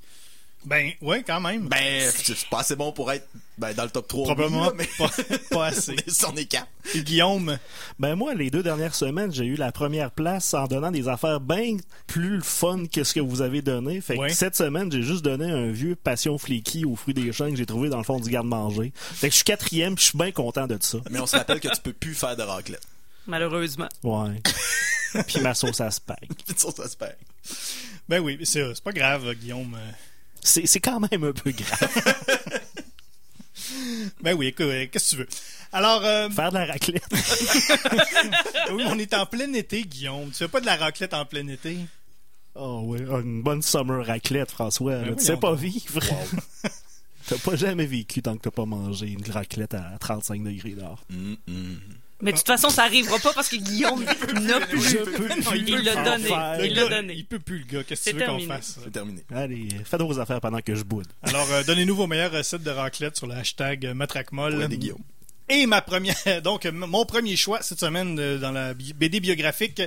Ben, 0.65 0.91
ouais, 1.01 1.23
quand 1.23 1.41
même. 1.41 1.67
Ben, 1.67 2.09
c'est 2.11 2.47
pas 2.49 2.59
assez 2.59 2.75
bon 2.75 2.91
pour 2.91 3.11
être 3.11 3.27
ben, 3.57 3.73
dans 3.73 3.83
le 3.83 3.89
top 3.89 4.07
3. 4.07 4.23
Probablement 4.25 4.61
oui, 4.61 4.67
là, 4.67 4.73
mais 4.77 4.89
pas, 4.97 5.09
pas 5.51 5.65
assez. 5.67 5.95
c'en 6.07 6.35
est 6.35 6.45
quatre. 6.45 6.67
Et 6.95 7.03
Guillaume, 7.03 7.57
Ben 7.99 8.15
moi, 8.15 8.33
les 8.33 8.49
deux 8.49 8.63
dernières 8.63 8.95
semaines, 8.95 9.31
j'ai 9.33 9.45
eu 9.45 9.55
la 9.55 9.71
première 9.71 10.11
place 10.11 10.53
en 10.53 10.65
donnant 10.67 10.91
des 10.91 11.07
affaires 11.07 11.39
bien 11.39 11.77
plus 12.07 12.41
fun 12.41 12.85
que 12.91 13.03
ce 13.03 13.13
que 13.13 13.19
vous 13.19 13.41
avez 13.41 13.61
donné. 13.61 13.99
Fait 14.01 14.15
que 14.15 14.21
Ouais. 14.21 14.29
cette 14.29 14.55
semaine, 14.55 14.91
j'ai 14.91 15.01
juste 15.03 15.23
donné 15.23 15.51
un 15.51 15.71
vieux 15.71 15.95
Passion 15.95 16.37
Fleeky 16.37 16.85
aux 16.85 16.95
fruits 16.95 17.13
des 17.13 17.31
champs 17.33 17.49
que 17.49 17.55
j'ai 17.57 17.65
trouvé 17.65 17.89
dans 17.89 17.97
le 17.97 18.03
fond 18.03 18.19
du 18.19 18.29
garde-manger. 18.29 18.93
Fait 18.95 19.27
que 19.27 19.31
je 19.31 19.37
suis 19.37 19.45
quatrième, 19.45 19.95
puis 19.95 20.03
je 20.05 20.09
suis 20.09 20.17
bien 20.17 20.31
content 20.31 20.67
de 20.67 20.77
ça. 20.79 20.99
Mais 21.11 21.19
on 21.19 21.27
se 21.27 21.35
rappelle 21.35 21.59
que 21.59 21.67
tu 21.67 21.81
peux 21.81 21.93
plus 21.93 22.15
faire 22.15 22.35
de 22.37 22.43
raclette. 22.43 22.81
Malheureusement. 23.27 23.89
Ouais. 24.03 24.41
Puis 25.27 25.41
ma 25.41 25.53
sauce 25.53 25.81
à 25.81 25.91
spag. 25.91 26.27
Puis 26.45 26.55
se 26.57 26.97
perd. 26.97 27.15
Ben 28.09 28.19
oui, 28.19 28.39
c'est 28.43 28.81
pas 28.81 28.91
grave, 28.91 29.33
Guillaume. 29.35 29.77
C'est 30.43 30.65
c'est 30.65 30.79
quand 30.79 30.99
même 30.99 31.23
un 31.23 31.33
peu 31.33 31.51
grave. 31.51 32.13
Ben 34.21 34.33
oui, 34.33 34.47
écoute, 34.47 34.65
euh, 34.65 34.85
qu'est-ce 34.91 35.11
que 35.11 35.15
tu 35.15 35.21
veux? 35.21 35.27
Alors, 35.71 36.03
euh, 36.03 36.29
Faire 36.29 36.51
de 36.51 36.57
la 36.57 36.65
raclette. 36.65 37.03
oui, 38.71 38.83
on 38.87 38.97
est 38.97 39.13
en 39.13 39.25
plein 39.25 39.51
été, 39.53 39.83
Guillaume. 39.83 40.29
Tu 40.29 40.37
fais 40.37 40.47
pas 40.47 40.61
de 40.61 40.65
la 40.65 40.75
raclette 40.75 41.13
en 41.13 41.25
plein 41.25 41.47
été? 41.47 41.77
Oh 42.55 42.81
oui, 42.85 42.99
une 43.01 43.41
bonne 43.41 43.61
summer 43.61 44.05
raclette, 44.05 44.51
François. 44.51 44.99
Ben 44.99 45.09
oui, 45.09 45.15
tu 45.17 45.25
sais 45.25 45.37
pas 45.37 45.55
vivre. 45.55 45.99
T'as 47.27 47.37
pas 47.37 47.55
jamais 47.55 47.85
vécu 47.85 48.21
tant 48.21 48.35
que 48.35 48.43
t'as 48.43 48.51
pas 48.51 48.65
mangé 48.65 49.07
une 49.07 49.31
raclette 49.31 49.73
à 49.73 49.97
35 49.99 50.43
degrés 50.43 50.71
dehors. 50.71 51.03
Hum, 51.09 51.37
hum. 51.47 51.79
Mais 52.23 52.31
de 52.31 52.37
toute 52.37 52.47
façon, 52.47 52.69
ça 52.69 52.83
arrivera 52.83 53.19
pas 53.19 53.33
parce 53.33 53.49
que 53.49 53.57
Guillaume 53.57 54.03
n'a 54.41 54.59
plus. 54.61 54.81
Je 54.81 54.97
peux 54.97 55.29
il 55.55 55.69
Il 55.69 55.75
peut 55.75 55.81
l'a 55.83 55.95
le 56.03 56.09
donné. 56.09 56.27
faire. 56.27 56.57
Le 56.57 56.65
Il 56.65 56.73
l'a 56.75 56.87
donné. 56.87 57.13
il 57.13 57.25
peut 57.25 57.39
plus, 57.39 57.59
le 57.59 57.65
gars. 57.65 57.83
Qu'est-ce 57.83 58.05
que 58.05 58.11
C'est 58.11 58.13
tu 58.13 58.19
veux 58.19 58.25
qu'on 58.25 58.39
fasse? 58.47 58.79
C'est 58.83 58.91
terminé. 58.91 59.23
Allez, 59.33 59.67
faites 59.85 60.01
vos 60.01 60.19
affaires 60.19 60.41
pendant 60.41 60.61
que 60.61 60.73
je 60.73 60.83
boude. 60.83 61.07
Alors, 61.21 61.51
euh, 61.51 61.63
donnez-nous 61.63 61.95
vos 61.95 62.07
meilleures 62.07 62.31
recettes 62.31 62.63
de 62.63 62.71
raclette 62.71 63.17
sur 63.17 63.27
le 63.27 63.35
hashtag 63.35 63.85
euh. 63.85 63.93
Ouais, 64.31 64.67
des 64.67 64.77
Guillaume. 64.77 65.01
Et 65.49 65.65
ma 65.65 65.81
première, 65.81 66.15
donc, 66.41 66.65
mon 66.65 67.05
premier 67.05 67.35
choix 67.35 67.61
cette 67.61 67.79
semaine 67.79 68.17
euh, 68.19 68.37
dans 68.39 68.51
la 68.51 68.73
BD 68.73 69.19
biographique, 69.19 69.81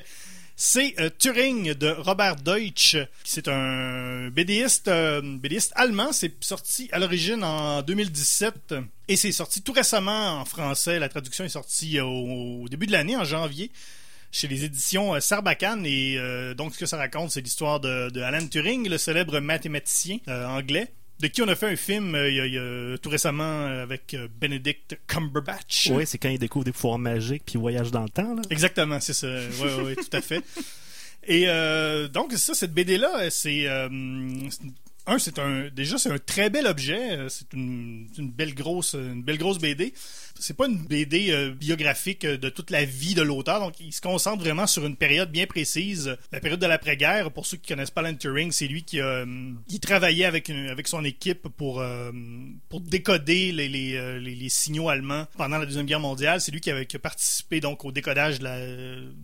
c'est 0.56 0.94
euh, 0.98 1.10
Turing 1.16 1.74
de 1.74 1.88
Robert 1.88 2.36
Deutsch. 2.36 2.96
C'est 3.22 3.48
un 3.48 4.28
BDiste, 4.30 4.88
euh, 4.88 5.38
allemand. 5.74 6.12
C'est 6.12 6.42
sorti 6.42 6.88
à 6.92 6.98
l'origine 6.98 7.44
en 7.44 7.82
2017 7.82 8.74
et 9.08 9.16
c'est 9.16 9.32
sorti 9.32 9.62
tout 9.62 9.72
récemment 9.72 10.40
en 10.40 10.44
français. 10.44 10.98
La 10.98 11.08
traduction 11.08 11.44
est 11.44 11.50
sortie 11.50 12.00
au, 12.00 12.62
au 12.62 12.68
début 12.68 12.86
de 12.86 12.92
l'année, 12.92 13.16
en 13.16 13.24
janvier 13.24 13.70
chez 14.36 14.48
les 14.48 14.64
éditions 14.64 15.14
euh, 15.14 15.20
Sarbacane 15.20 15.86
et 15.86 16.16
euh, 16.18 16.54
donc 16.54 16.74
ce 16.74 16.78
que 16.78 16.86
ça 16.86 16.96
raconte 16.96 17.30
c'est 17.30 17.40
l'histoire 17.40 17.80
de, 17.80 18.20
Alan 18.20 18.46
Turing 18.46 18.88
le 18.88 18.98
célèbre 18.98 19.40
mathématicien 19.40 20.18
euh, 20.28 20.46
anglais 20.46 20.92
de 21.20 21.26
qui 21.28 21.40
on 21.42 21.48
a 21.48 21.54
fait 21.56 21.66
un 21.72 21.76
film 21.76 22.14
euh, 22.14 22.28
il 22.30 22.36
y 22.36 22.40
a- 22.40 22.46
il 22.46 22.52
y 22.54 22.58
a 22.58 22.98
tout 22.98 23.08
récemment 23.08 23.42
euh, 23.44 23.82
avec 23.82 24.12
euh, 24.14 24.28
Benedict 24.40 24.98
Cumberbatch 25.06 25.90
Oui, 25.92 26.04
c'est 26.06 26.18
quand 26.18 26.28
il 26.28 26.38
découvre 26.38 26.64
des 26.66 26.72
pouvoirs 26.72 26.98
magiques 26.98 27.42
puis 27.46 27.54
il 27.54 27.60
voyage 27.60 27.90
dans 27.90 28.02
le 28.02 28.08
temps. 28.10 28.34
Là. 28.34 28.42
Exactement, 28.50 29.00
c'est 29.00 29.14
ça. 29.14 29.28
Oui, 29.62 29.68
oui, 29.84 29.94
tout 29.96 30.16
à 30.16 30.20
fait. 30.20 30.42
Et 31.28 31.44
euh, 31.48 32.06
donc, 32.08 32.32
ça, 32.34 32.54
cette 32.54 32.72
BD-là, 32.72 33.30
c'est. 33.30 33.66
euh, 33.66 33.88
un, 35.08 35.18
c'est 35.18 35.38
un. 35.38 35.68
Déjà, 35.74 35.98
c'est 35.98 36.10
un 36.10 36.18
très 36.18 36.50
bel 36.50 36.66
objet. 36.66 37.12
Euh, 37.16 37.28
C'est 37.28 37.52
une, 37.52 38.08
une 38.18 38.30
belle 38.30 38.54
grosse, 38.54 38.94
une 38.94 39.22
belle 39.22 39.38
grosse 39.38 39.58
BD. 39.58 39.92
C'est 40.38 40.56
pas 40.56 40.66
une 40.66 40.78
BD 40.78 41.30
euh, 41.30 41.50
biographique 41.50 42.24
euh, 42.24 42.36
de 42.36 42.48
toute 42.48 42.70
la 42.70 42.84
vie 42.84 43.14
de 43.14 43.22
l'auteur, 43.22 43.60
donc 43.60 43.80
il 43.80 43.92
se 43.92 44.00
concentre 44.00 44.42
vraiment 44.42 44.66
sur 44.66 44.84
une 44.86 44.96
période 44.96 45.30
bien 45.30 45.46
précise, 45.46 46.16
la 46.32 46.40
période 46.40 46.60
de 46.60 46.66
l'après-guerre. 46.66 47.30
Pour 47.30 47.46
ceux 47.46 47.56
qui 47.56 47.68
connaissent 47.68 47.90
pas 47.90 48.02
Alan 48.02 48.14
Turing, 48.14 48.52
c'est 48.52 48.66
lui 48.66 48.82
qui 48.82 49.00
euh, 49.00 49.24
il 49.68 49.80
travaillait 49.80 50.24
avec 50.24 50.50
avec 50.50 50.88
son 50.88 51.04
équipe 51.04 51.48
pour 51.48 51.80
euh, 51.80 52.12
pour 52.68 52.80
décoder 52.80 53.52
les 53.52 53.68
les, 53.68 54.48
signaux 54.48 54.88
allemands 54.88 55.26
pendant 55.36 55.58
la 55.58 55.66
deuxième 55.66 55.86
guerre 55.86 56.00
mondiale. 56.00 56.40
C'est 56.40 56.52
lui 56.52 56.60
qui 56.60 56.70
avait 56.70 56.86
qui 56.86 56.96
a 56.96 56.98
participé 56.98 57.60
donc 57.60 57.84
au 57.84 57.92
décodage 57.92 58.38
de 58.38 58.44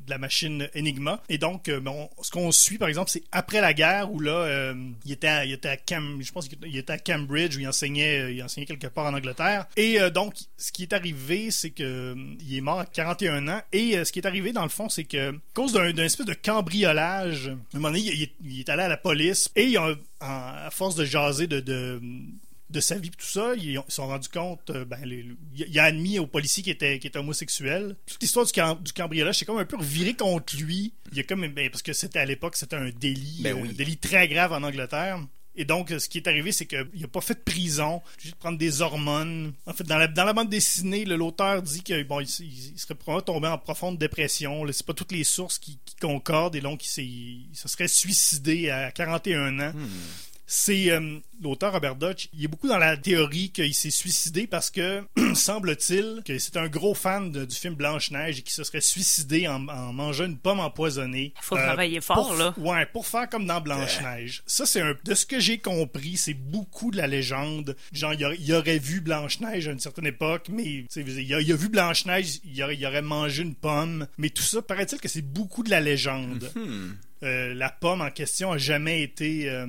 la, 0.09 0.19
machine 0.19 0.69
Enigma. 0.77 1.23
Et 1.29 1.39
donc, 1.39 1.71
bon, 1.71 2.09
ce 2.23 2.31
qu'on 2.31 2.53
suit 2.53 2.79
par 2.79 2.89
exemple, 2.89 3.11
c'est 3.11 3.23
après 3.33 3.61
la 3.61 3.73
guerre 3.73 4.13
où 4.13 4.21
là, 4.21 4.75
il 5.05 5.13
était 5.13 5.27
à, 5.27 5.45
il 5.45 5.53
était 5.53 5.69
à 5.69 5.77
Cam, 5.77 6.19
je 6.21 6.33
pense 6.33 6.49
qu'il 6.49 6.77
était 6.77 6.93
à 6.93 6.99
Cambridge 6.99 7.57
où 7.57 7.61
il 7.61 7.69
enseignait, 7.69 8.35
il 8.35 8.43
enseignait 8.43 8.67
quelque 8.67 8.87
part 8.87 9.07
en 9.07 9.15
Angleterre. 9.15 9.67
Et 9.77 9.99
donc, 10.11 10.35
ce 10.57 10.71
qui 10.73 10.83
est 10.83 10.93
arrivé, 10.93 11.02
c'est 11.51 11.71
que 11.71 11.83
euh, 11.83 12.15
il 12.41 12.57
est 12.57 12.61
mort 12.61 12.81
à 12.81 12.87
41 12.87 13.49
ans. 13.49 13.61
Et 13.73 13.97
euh, 13.97 14.05
ce 14.05 14.13
qui 14.13 14.19
est 14.21 14.27
arrivé 14.27 14.53
dans 14.53 14.63
le 14.63 14.69
fond, 14.69 14.89
c'est 14.89 15.05
que 15.05 15.31
à 15.31 15.35
cause 15.55 15.73
d'un 15.73 15.95
espèce 15.97 16.27
de 16.27 16.35
cambriolage, 16.35 17.49
à 17.49 17.53
un 17.53 17.57
moment 17.75 17.89
donné, 17.89 18.01
il, 18.01 18.23
il- 18.23 18.53
il 18.53 18.61
est 18.61 18.69
allé 18.69 18.83
à 18.83 18.89
la 18.89 18.97
police 18.97 19.51
et 19.57 19.65
il 19.65 19.77
a- 19.77 19.91
en- 19.91 19.97
à 20.21 20.69
force 20.71 20.95
de 20.95 21.05
jaser 21.05 21.47
de, 21.47 21.61
de 21.61 22.01
de 22.71 22.81
sa 22.81 22.97
vie 22.99 23.09
et 23.09 23.11
tout 23.11 23.27
ça, 23.27 23.53
ils 23.55 23.75
se 23.87 23.97
sont 23.97 24.07
rendus 24.07 24.31
compte, 24.31 24.71
euh, 24.71 24.87
ben, 24.87 24.99
les- 25.05 25.27
il 25.55 25.79
a 25.79 25.85
admis 25.85 26.19
aux 26.19 26.27
policiers 26.27 26.63
qu'il 26.63 26.73
était, 26.73 26.97
était 26.97 27.19
homosexuel. 27.19 27.97
Toute 28.07 28.23
l'histoire 28.23 28.47
du, 28.47 28.53
cam- 28.53 28.83
du 28.83 28.95
cambriolage, 28.95 29.39
c'est 29.39 29.45
comme 29.45 29.59
un 29.59 29.67
peu 29.67 29.77
reviré 29.77 30.15
contre 30.15 30.57
lui. 30.57 30.95
Il 31.11 31.19
y 31.19 31.21
a 31.21 31.25
comme, 31.25 31.47
ben, 31.49 31.69
parce 31.69 31.83
que 31.83 31.93
c'était 31.93 32.21
à 32.21 32.25
l'époque, 32.25 32.57
c'était 32.57 32.77
un 32.77 32.89
délit, 32.89 33.41
Ben 33.43 33.55
oui. 33.61 33.69
un 33.69 33.73
délit 33.75 33.99
très 33.99 34.27
grave 34.27 34.55
en 34.55 34.63
Angleterre. 34.63 35.21
Et 35.55 35.65
donc, 35.65 35.91
ce 35.91 36.09
qui 36.09 36.19
est 36.19 36.27
arrivé, 36.27 36.51
c'est 36.51 36.65
qu'il 36.67 36.89
n'a 36.95 37.09
pas 37.09 37.21
fait 37.21 37.35
de 37.35 37.41
prison, 37.41 38.01
juste 38.19 38.37
prendre 38.37 38.57
des 38.57 38.81
hormones. 38.81 39.53
En 39.67 39.75
fait, 39.75 39.85
dans 39.85 39.99
la, 39.99 40.33
bande 40.33 40.49
dessinée, 40.49 41.05
l'auteur 41.05 41.61
dit 41.63 41.83
qu'il 41.83 42.05
bon, 42.05 42.21
il, 42.21 42.29
serait 42.29 42.95
probablement 42.95 43.35
tombé 43.35 43.49
en 43.49 43.59
profonde 43.59 43.99
dépression. 43.99 44.65
C'est 44.73 44.87
pas 44.87 44.95
toutes 44.95 45.13
les 45.13 45.25
sources 45.25 45.59
qui, 45.59 45.79
concordent 46.01 46.57
et 46.57 46.61
donc 46.61 46.85
il, 46.97 47.47
se 47.53 47.69
serait 47.69 47.87
suicidé 47.87 48.71
à 48.71 48.91
41 48.91 49.61
ans. 49.61 49.73
C'est 50.47 50.91
euh, 50.91 51.19
l'auteur 51.43 51.73
Robert 51.73 51.97
Dutch. 51.97 52.29
Il 52.35 52.45
est 52.45 52.49
beaucoup 52.49 52.69
dans 52.69 52.77
la 52.79 52.97
théorie 52.97 53.51
qu'il 53.51 53.73
s'est 53.75 53.91
suicidé 53.91 54.47
parce 54.47 54.71
que 54.71 55.03
semble-t-il 55.35 56.23
que 56.25 56.39
c'est 56.39 56.57
un 56.57 56.69
gros 56.69 56.95
fan 56.95 57.31
de- 57.33 57.45
du 57.45 57.55
film 57.57 57.75
Blanche 57.75 58.11
Neige 58.11 58.39
et 58.39 58.43
qu'il 58.43 58.53
se 58.53 58.65
serait 58.65 58.81
suicidé 58.81 59.49
en, 59.49 59.67
en 59.69 59.93
mangeant 59.93 60.27
une 60.27 60.37
pomme 60.37 60.61
empoisonnée. 60.61 61.33
Faut 61.41 61.57
travailler 61.57 62.01
fort, 62.01 62.29
pour- 62.29 62.37
là. 62.37 62.55
Ouais, 62.59 62.87
pour 62.87 63.07
faire 63.07 63.29
comme 63.29 63.47
dans 63.47 63.61
Blanche 63.61 64.01
Neige. 64.03 64.43
Ça 64.47 64.67
c'est 64.67 64.81
un 64.81 64.95
de 65.05 65.15
ce 65.15 65.25
que 65.27 65.41
j'ai 65.41 65.59
compris, 65.59 66.17
c'est 66.17 66.35
beaucoup 66.35 66.91
de 66.91 66.97
la 66.97 67.07
légende. 67.07 67.77
Genre 67.93 68.13
il 68.15 68.25
aurait, 68.25 68.37
il 68.39 68.53
aurait 68.53 68.79
vu 68.79 69.01
Blanche 69.01 69.41
Neige 69.41 69.69
à 69.69 69.73
une 69.73 69.81
certaine 69.81 70.07
époque, 70.07 70.49
mais 70.51 70.85
il 70.97 71.35
a, 71.35 71.41
il 71.41 71.53
a 71.53 71.57
vu 71.57 71.69
Blanche 71.69 72.05
Neige, 72.05 72.41
il 72.45 72.63
aurait, 72.63 72.77
il 72.77 72.85
aurait 72.87 73.01
mangé 73.03 73.43
une 73.43 73.55
pomme, 73.55 74.07
mais 74.19 74.29
tout 74.31 74.43
ça 74.43 74.61
paraît-il 74.61 75.01
que 75.01 75.09
c'est 75.09 75.23
beaucoup 75.23 75.63
de 75.63 75.71
la 75.71 75.81
légende. 75.81 76.51
Euh, 77.23 77.55
la 77.55 77.71
pomme 77.71 78.01
en 78.01 78.11
question 78.11 78.53
a 78.53 78.59
jamais 78.59 79.03
été 79.03 79.49
euh, 79.49 79.67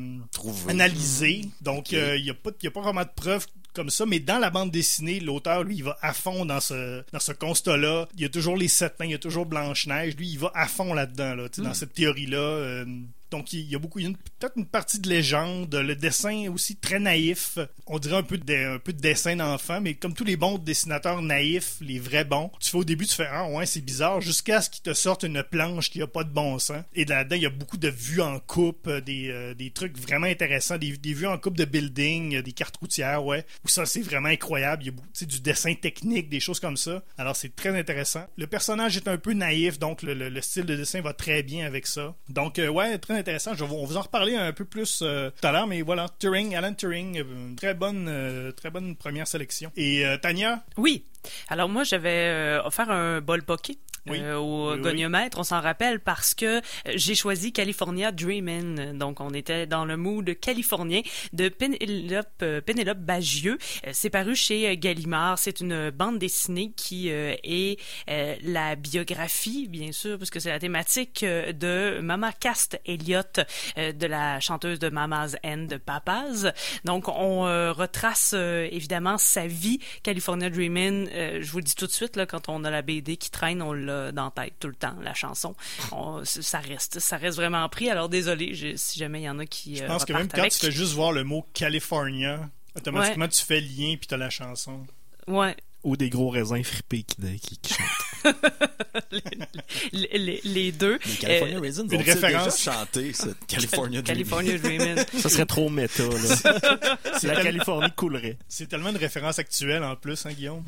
analysée. 0.70 1.42
Donc, 1.62 1.88
Ok. 1.90 1.94
euh, 1.94 2.18
il 2.18 2.24
n'y 2.24 2.30
a, 2.30 2.34
pas- 2.34 2.52
il 2.62 2.66
y 2.66 2.68
a 2.68 2.72
pas 2.72 2.82
vraiment 2.82 3.04
de 3.04 3.10
preuves 3.16 3.46
comme 3.74 3.90
ça, 3.90 4.06
mais 4.06 4.20
dans 4.20 4.38
la 4.40 4.50
bande 4.52 4.70
dessinée, 4.72 5.20
l'auteur, 5.20 5.64
lui, 5.64 5.76
il 5.78 5.84
va 5.84 5.98
à 6.02 6.14
fond 6.14 6.46
dans 6.46 6.60
ce, 6.60 7.04
dans 7.12 7.20
ce 7.20 7.32
constat-là. 7.32 8.08
Il 8.16 8.22
y 8.22 8.26
a 8.26 8.30
toujours 8.30 8.56
les 8.56 8.68
sept 8.68 9.00
nains, 9.00 9.06
il 9.08 9.12
y 9.12 9.16
a 9.16 9.20
toujours 9.20 9.46
Blanche-Neige. 9.48 10.16
Lui, 10.16 10.30
il 10.30 10.38
va 10.40 10.52
à 10.54 10.68
fond 10.68 10.94
là-dedans, 10.94 11.36
là, 11.36 11.48
dans 11.58 11.74
cette 11.74 11.94
théorie-là. 11.94 12.86
Donc, 13.34 13.52
il 13.54 13.70
y 13.70 13.76
a 13.76 13.80
beaucoup, 13.80 14.00
peut-être 14.00 14.54
une 14.58 14.66
partie 14.68 15.00
de 15.00 15.10
légende. 15.10 15.74
Le 15.74 15.96
dessin 15.96 16.50
aussi 16.54 16.76
très 16.76 17.00
naïf. 17.00 17.58
On 17.88 17.98
dirait 17.98 18.18
un 18.18 18.24
peu 18.24 18.38
de, 18.38 18.76
un 18.76 18.80
peu 18.80 18.94
de 18.94 19.00
dessin 19.02 19.36
d'enfant, 19.36 19.82
mais 19.82 19.96
comme 19.96 20.14
tous 20.14 20.24
les 20.24 20.38
bons 20.38 20.58
dessinateurs 20.60 21.22
naïfs, 21.22 21.78
les 21.82 21.98
vrais 22.00 22.26
bons, 22.26 22.52
tu 22.60 22.70
fais 22.70 22.78
au 22.78 22.84
début, 22.84 23.08
tu 23.08 23.16
fais 23.16 23.28
ah 23.30 23.50
ouais 23.50 23.66
c'est 23.66 23.82
bizarre, 23.82 24.22
jusqu'à 24.22 24.62
ce 24.62 24.70
qu'ils 24.70 24.84
te 24.84 24.94
sortent 24.94 25.24
une 25.24 25.42
planche 25.44 25.90
qui 25.90 26.02
a 26.02 26.08
pas 26.08 26.24
de 26.24 26.30
bon 26.30 26.60
sens. 26.60 26.84
Et 26.94 27.06
là-dedans, 27.06 27.36
il 27.36 27.42
y 27.42 27.46
a 27.46 27.50
beaucoup 27.50 27.78
de 27.78 27.90
vues 27.90 28.22
en 28.22 28.40
coupe, 28.40 28.88
euh, 28.88 29.02
des, 29.02 29.30
euh, 29.30 29.54
des 29.56 29.72
trucs 29.72 29.98
vraiment 29.98 30.28
intéressants, 30.28 30.78
des, 30.78 30.96
des 30.98 31.14
vues 31.14 31.28
en 31.28 31.38
coupe 31.40 31.58
de 31.58 31.66
building, 31.66 32.36
euh, 32.36 32.42
des 32.44 32.52
cartes 32.52 32.78
routières, 32.78 33.26
ouais. 33.26 33.46
Où 33.66 33.68
ça 33.68 33.86
c'est 33.88 34.02
vraiment 34.02 34.30
incroyable. 34.30 34.84
Il 34.84 34.88
y 34.88 35.24
a 35.24 35.26
du 35.26 35.40
dessin 35.42 35.74
technique, 35.74 36.30
des 36.30 36.40
choses 36.40 36.60
comme 36.60 36.78
ça. 36.78 37.04
Alors 37.18 37.36
c'est 37.36 37.56
très 37.56 37.78
intéressant. 37.78 38.26
Le 38.38 38.46
personnage 38.48 38.96
est 38.98 39.08
un 39.08 39.18
peu 39.18 39.34
naïf, 39.34 39.80
donc 39.80 40.04
le, 40.04 40.14
le- 40.14 40.30
le 40.30 40.42
style 40.42 40.66
de 40.66 40.76
dessin 40.76 41.02
va 41.02 41.14
très 41.14 41.42
bien 41.44 41.66
avec 41.66 41.88
ça. 41.88 42.16
Donc 42.30 42.60
ouais, 42.60 42.98
très 43.00 43.18
intéressant. 43.24 43.54
Je 43.54 43.64
vais, 43.64 43.72
on 43.74 43.86
vous 43.86 43.96
en 43.98 44.02
reparler 44.02 44.36
un 44.36 44.52
peu 44.52 44.66
plus 44.66 45.00
euh, 45.02 45.30
tout 45.30 45.48
à 45.48 45.52
l'heure, 45.54 45.66
mais 45.66 45.82
voilà, 45.82 46.08
Turing, 46.20 46.56
Alan 46.56 46.74
Turing, 46.74 47.20
euh, 47.20 47.24
une 47.50 47.56
très 47.56 47.74
bonne, 47.74 48.08
euh, 48.10 48.52
très 48.52 48.70
bonne 48.70 48.96
première 48.98 49.28
sélection. 49.28 49.72
Et 49.78 50.06
euh, 50.06 50.18
Tania, 50.18 50.62
Oui. 50.78 51.06
Alors 51.48 51.70
moi, 51.70 51.84
j'avais 51.86 52.28
euh, 52.28 52.62
offert 52.64 52.90
un 52.92 53.22
bol 53.22 53.44
poké. 53.44 53.78
Oui. 54.08 54.20
euh, 54.22 54.38
au 54.38 54.72
Oui, 54.72 54.76
oui. 54.78 54.82
goniomètre, 54.82 55.40
on 55.40 55.44
s'en 55.44 55.62
rappelle 55.62 56.00
parce 56.00 56.34
que 56.34 56.58
euh, 56.58 56.62
j'ai 56.96 57.16
choisi 57.16 57.54
California 57.54 58.12
Dreamin'. 58.12 58.94
Donc 58.94 59.22
on 59.22 59.30
était 59.34 59.66
dans 59.66 59.86
le 59.86 59.96
mood 59.98 60.30
californien 60.40 61.02
de 61.32 61.48
Pénélope, 61.50 62.28
euh, 62.42 62.60
Pénélope 62.60 62.98
Bagieux. 63.00 63.58
Euh, 63.88 63.92
c'est 63.94 64.10
paru 64.10 64.36
chez 64.36 64.76
Gallimard. 64.78 65.40
C'est 65.40 65.62
une 65.62 65.90
bande 65.92 66.20
dessinée 66.20 66.74
qui 66.76 67.08
est 67.10 67.78
la 68.08 68.76
biographie, 68.76 69.68
bien 69.70 69.92
sûr, 69.92 70.18
puisque 70.18 70.42
c'est 70.42 70.50
la 70.50 70.60
thématique 70.60 71.24
de 71.24 72.00
Mama 72.02 72.32
Cast 72.34 72.80
Elliott, 72.86 73.40
de 73.78 74.06
la 74.08 74.40
chanteuse 74.40 74.80
de 74.80 74.90
Mama's 74.90 75.36
and 75.46 75.68
Papa's. 75.86 76.48
Donc 76.86 77.08
on 77.08 77.44
retrace 77.74 78.34
évidemment 78.34 79.18
sa 79.18 79.48
vie. 79.48 79.80
California 80.04 80.50
Dreamin', 80.50 81.06
je 81.40 81.52
vous 81.52 81.60
le 81.60 81.64
dis 81.64 81.76
tout 81.76 81.88
de 81.88 81.92
suite, 81.92 82.16
là, 82.16 82.26
quand 82.26 82.50
on 82.50 82.64
a 82.64 82.70
la 82.70 82.82
BD 82.82 83.18
qui 83.18 83.32
traîne, 83.32 83.62
on 83.62 83.74
l'a 83.74 83.93
dans 84.12 84.32
la 84.36 84.44
tête 84.46 84.54
tout 84.60 84.68
le 84.68 84.76
temps, 84.76 84.96
la 85.02 85.14
chanson. 85.14 85.56
On- 85.92 86.24
ça 86.26 86.60
reste, 86.60 87.00
ça 87.00 87.18
reste 87.18 87.38
vraiment 87.38 87.68
pris. 87.70 87.90
Alors 87.90 88.10
désolé 88.10 88.54
je- 88.54 88.76
si 88.76 89.00
jamais 89.00 89.22
il 89.22 89.26
y 89.26 89.30
en 89.30 89.40
a 89.40 89.46
qui 89.46 89.76
je 89.78 89.84
euh, 89.84 89.88
pense 89.88 90.06
que 90.06 90.14
même 90.14 90.28
quand 90.28 90.40
avec. 90.40 90.52
tu 90.54 90.60
fais 90.60 90.72
juste 90.72 90.94
voir 90.94 91.12
le 91.12 91.24
mot 91.24 91.46
California, 91.54 92.50
automatiquement 92.76 93.28
tu 93.28 93.44
fais 93.44 93.62
lien 93.62 93.96
puis 93.98 94.08
t'as 94.08 94.18
la 94.18 94.30
chanson. 94.30 94.86
Ouais. 95.28 95.56
Ou 95.84 95.98
des 95.98 96.10
gros 96.10 96.30
raisins 96.30 96.64
fripés 96.64 97.04
qui, 97.04 97.18
qui, 97.40 97.58
qui 97.58 97.74
chantent. 97.74 98.34
Les, 99.92 100.08
les- 100.18 100.42
les 100.44 100.72
deux. 100.72 100.98
Les 101.06 101.16
California 101.18 101.58
Euh, 101.58 101.62
Raisins 101.62 101.88
une 101.92 102.02
référence. 102.02 102.56
déjà 102.58 102.72
chanté 102.74 103.12
cette 103.14 103.46
California 103.48 104.02
Dreaming? 104.02 104.06
California 104.30 104.58
Dreamin'. 104.64 105.06
Ça 105.20 105.30
serait 105.30 105.46
trop 105.46 105.70
méta, 105.70 106.04
là. 106.04 106.98
La 107.24 107.42
Californie 107.44 107.92
coulerait. 107.96 108.38
C'est 108.48 108.68
tellement 108.68 108.90
une 108.90 108.98
référence 108.98 109.40
actuelle 109.40 109.84
en 109.84 109.96
plus, 109.96 110.26
hein, 110.26 110.32
Guillaume? 110.32 110.64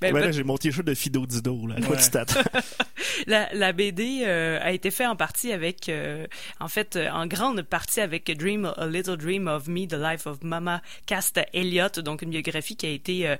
Ben, 0.00 0.12
ben, 0.12 0.20
là, 0.20 0.32
j'ai 0.32 0.44
mon 0.44 0.56
t-shirt 0.56 0.86
de 0.86 0.94
Fido 0.94 1.26
Dido, 1.26 1.66
là. 1.66 1.76
Ouais. 1.76 1.96
la, 3.26 3.48
la 3.54 3.72
BD 3.72 4.22
euh, 4.24 4.58
a 4.60 4.72
été 4.72 4.90
faite 4.90 5.06
en 5.06 5.16
partie 5.16 5.52
avec, 5.52 5.88
euh, 5.88 6.26
en 6.60 6.68
fait, 6.68 6.96
euh, 6.96 7.08
en 7.10 7.26
grande 7.26 7.62
partie 7.62 8.00
avec 8.00 8.30
Dream, 8.36 8.72
A 8.76 8.86
Little 8.86 9.16
Dream 9.16 9.46
of 9.46 9.68
Me, 9.68 9.86
The 9.86 9.94
Life 9.94 10.26
of 10.26 10.42
Mama 10.42 10.82
Casta 11.06 11.46
Elliott, 11.52 11.98
donc 12.00 12.22
une 12.22 12.30
biographie 12.30 12.76
qui 12.76 12.86
a 12.86 12.90
été 12.90 13.36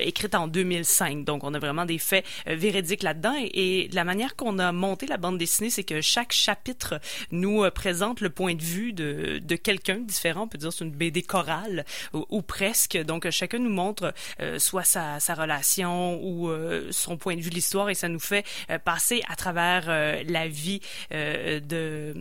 écrite 0.00 0.34
en 0.34 0.48
2005. 0.48 1.24
Donc, 1.24 1.44
on 1.44 1.54
a 1.54 1.58
vraiment 1.58 1.84
des 1.84 1.98
faits 1.98 2.24
véridiques 2.46 3.02
là-dedans. 3.02 3.34
Et, 3.38 3.84
et 3.84 3.88
la 3.88 4.04
manière 4.04 4.36
qu'on 4.36 4.58
a 4.58 4.72
monté 4.72 5.06
la 5.06 5.16
bande 5.16 5.38
dessinée, 5.38 5.70
c'est 5.70 5.84
que 5.84 6.00
chaque 6.00 6.32
chapitre 6.32 7.00
nous 7.30 7.68
présente 7.70 8.20
le 8.20 8.30
point 8.30 8.54
de 8.54 8.62
vue 8.62 8.92
de, 8.92 9.40
de 9.42 9.56
quelqu'un 9.56 9.98
différent. 9.98 10.42
On 10.42 10.48
peut 10.48 10.58
dire 10.58 10.72
c'est 10.72 10.84
une 10.84 10.90
BD 10.90 11.22
chorale 11.22 11.84
ou, 12.12 12.24
ou 12.30 12.42
presque. 12.42 12.96
Donc, 12.96 13.28
chacun 13.30 13.58
nous 13.58 13.70
montre 13.70 14.05
euh, 14.40 14.58
soit 14.58 14.84
sa, 14.84 15.18
relation 15.34 16.18
ou 16.22 16.48
euh, 16.48 16.88
son 16.90 17.16
point 17.16 17.36
de 17.36 17.40
vue 17.40 17.50
de 17.50 17.54
l'histoire 17.54 17.90
et 17.90 17.94
ça 17.94 18.08
nous 18.08 18.20
fait 18.20 18.44
euh, 18.70 18.78
passer 18.78 19.22
à 19.28 19.36
travers 19.36 19.84
euh, 19.88 20.22
la 20.26 20.48
vie 20.48 20.80
euh, 21.12 21.60
de 21.60 22.14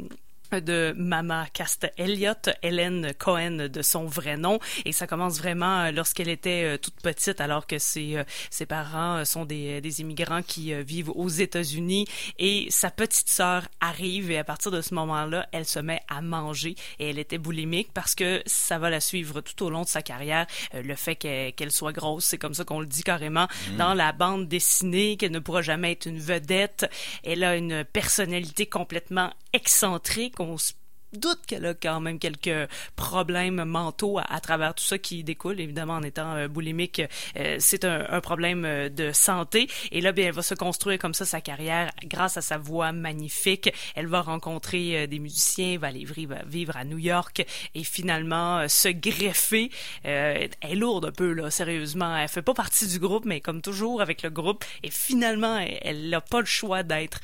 de 0.62 0.94
Mama 0.98 1.48
Cast 1.54 1.88
Elliott, 1.98 2.50
Hélène 2.62 3.14
Cohen 3.18 3.68
de 3.70 3.82
son 3.82 4.06
vrai 4.06 4.38
nom, 4.38 4.60
et 4.86 4.92
ça 4.92 5.08
commence 5.08 5.38
vraiment 5.38 5.82
euh, 5.82 5.92
lorsqu'elle 5.92 6.30
était 6.30 6.64
euh, 6.64 6.78
toute 6.78 6.96
petite, 7.02 7.42
alors 7.42 7.68
que 7.68 7.78
ses, 7.78 8.18
euh, 8.18 8.24
ses 8.50 8.66
parents 8.66 9.24
sont 9.26 9.46
des, 9.46 9.82
des 9.82 10.02
immigrants 10.02 10.42
qui 10.42 10.74
vivent 10.84 11.12
aux 11.12 11.30
États-Unis, 11.30 12.08
et 12.40 12.68
sa 12.70 12.92
petite 12.92 13.30
sœur 13.30 13.68
arrive, 13.82 14.32
et 14.32 14.38
à 14.38 14.44
partir 14.44 14.72
de 14.72 14.82
ce 14.82 14.94
moment-là, 14.94 15.48
elle 15.52 15.66
se 15.66 15.80
met 15.80 16.02
à 16.08 16.22
manger, 16.22 16.76
et 17.00 17.10
elle 17.10 17.20
était 17.20 17.38
boulimique 17.38 17.90
parce 17.94 18.16
que 18.16 18.42
ça 18.46 18.78
va 18.80 18.90
la 18.90 19.00
suivre 19.00 19.42
tout 19.42 19.64
au 19.64 19.70
long 19.70 19.82
de 19.82 19.88
sa 19.88 20.02
carrière, 20.02 20.48
le 20.74 20.96
fait 20.96 21.16
qu'elle 21.16 21.54
qu'elle 21.54 21.72
soit 21.72 21.92
grosse, 21.92 22.26
c'est 22.26 22.38
comme 22.38 22.54
ça 22.54 22.64
qu'on 22.64 22.80
le 22.80 22.86
dit 22.86 23.04
carrément 23.04 23.48
dans 23.78 23.94
la 23.94 24.12
bande 24.12 24.48
dessinée, 24.48 25.18
qu'elle 25.18 25.32
ne 25.32 25.40
pourra 25.40 25.62
jamais 25.62 25.92
être 25.94 26.06
une 26.06 26.20
vedette, 26.20 26.90
elle 27.24 27.44
a 27.44 27.56
une 27.56 27.84
personnalité 27.84 28.66
complètement 28.66 29.32
excentrique, 29.54 30.40
on 30.52 30.58
se 30.60 30.74
doute 31.18 31.40
qu'elle 31.48 31.66
a 31.66 31.74
quand 31.74 32.00
même 32.00 32.20
quelques 32.20 32.70
problèmes 32.96 33.64
mentaux 33.66 34.20
à, 34.20 34.40
travers 34.40 34.74
tout 34.76 34.84
ça 34.84 34.98
qui 34.98 35.24
découle, 35.24 35.60
évidemment 35.60 35.94
en 35.96 36.04
étant 36.04 36.36
euh, 36.36 36.48
boulimique, 36.48 37.02
euh, 37.38 37.58
c'est 37.60 37.86
un, 37.86 38.06
un 38.10 38.22
problème 38.22 38.66
euh, 38.66 38.90
de 38.90 39.12
santé. 39.12 39.68
Et 39.92 40.02
là, 40.02 40.12
bien, 40.12 40.28
elle 40.28 40.34
va 40.34 40.42
se 40.42 40.56
construire 40.56 41.00
comme 41.00 41.14
ça 41.14 41.26
sa 41.26 41.42
carrière 41.42 41.92
grâce 42.06 42.38
à 42.38 42.42
sa 42.42 42.58
voix 42.58 42.92
magnifique. 42.92 43.72
Elle 43.96 44.08
va 44.08 44.22
rencontrer 44.22 45.04
euh, 45.04 45.08
des 45.08 45.20
musiciens, 45.20 45.78
va 45.78 45.88
aller 45.88 46.06
vivre, 46.06 46.36
vivre 46.46 46.78
à 46.78 46.84
New 46.84 46.98
York 46.98 47.46
et 47.74 47.84
finalement 47.84 48.68
se 48.68 48.90
greffer. 48.90 49.70
Elle 50.04 50.50
est 50.62 50.76
lourde 50.76 51.06
un 51.06 51.12
peu, 51.12 51.34
là, 51.34 51.50
sérieusement. 51.50 52.16
Elle 52.16 52.28
fait 52.28 52.42
pas 52.42 52.54
partie 52.54 52.88
du 52.88 53.00
groupe, 53.00 53.26
mais 53.26 53.42
comme 53.42 53.62
toujours 53.62 54.02
avec 54.02 54.24
le 54.24 54.30
groupe. 54.30 54.64
Et 54.84 54.92
finalement, 54.92 55.58
elle- 55.82 56.10
n'a 56.10 56.22
pas 56.22 56.40
le 56.40 56.46
choix 56.46 56.84
d'être 56.84 57.20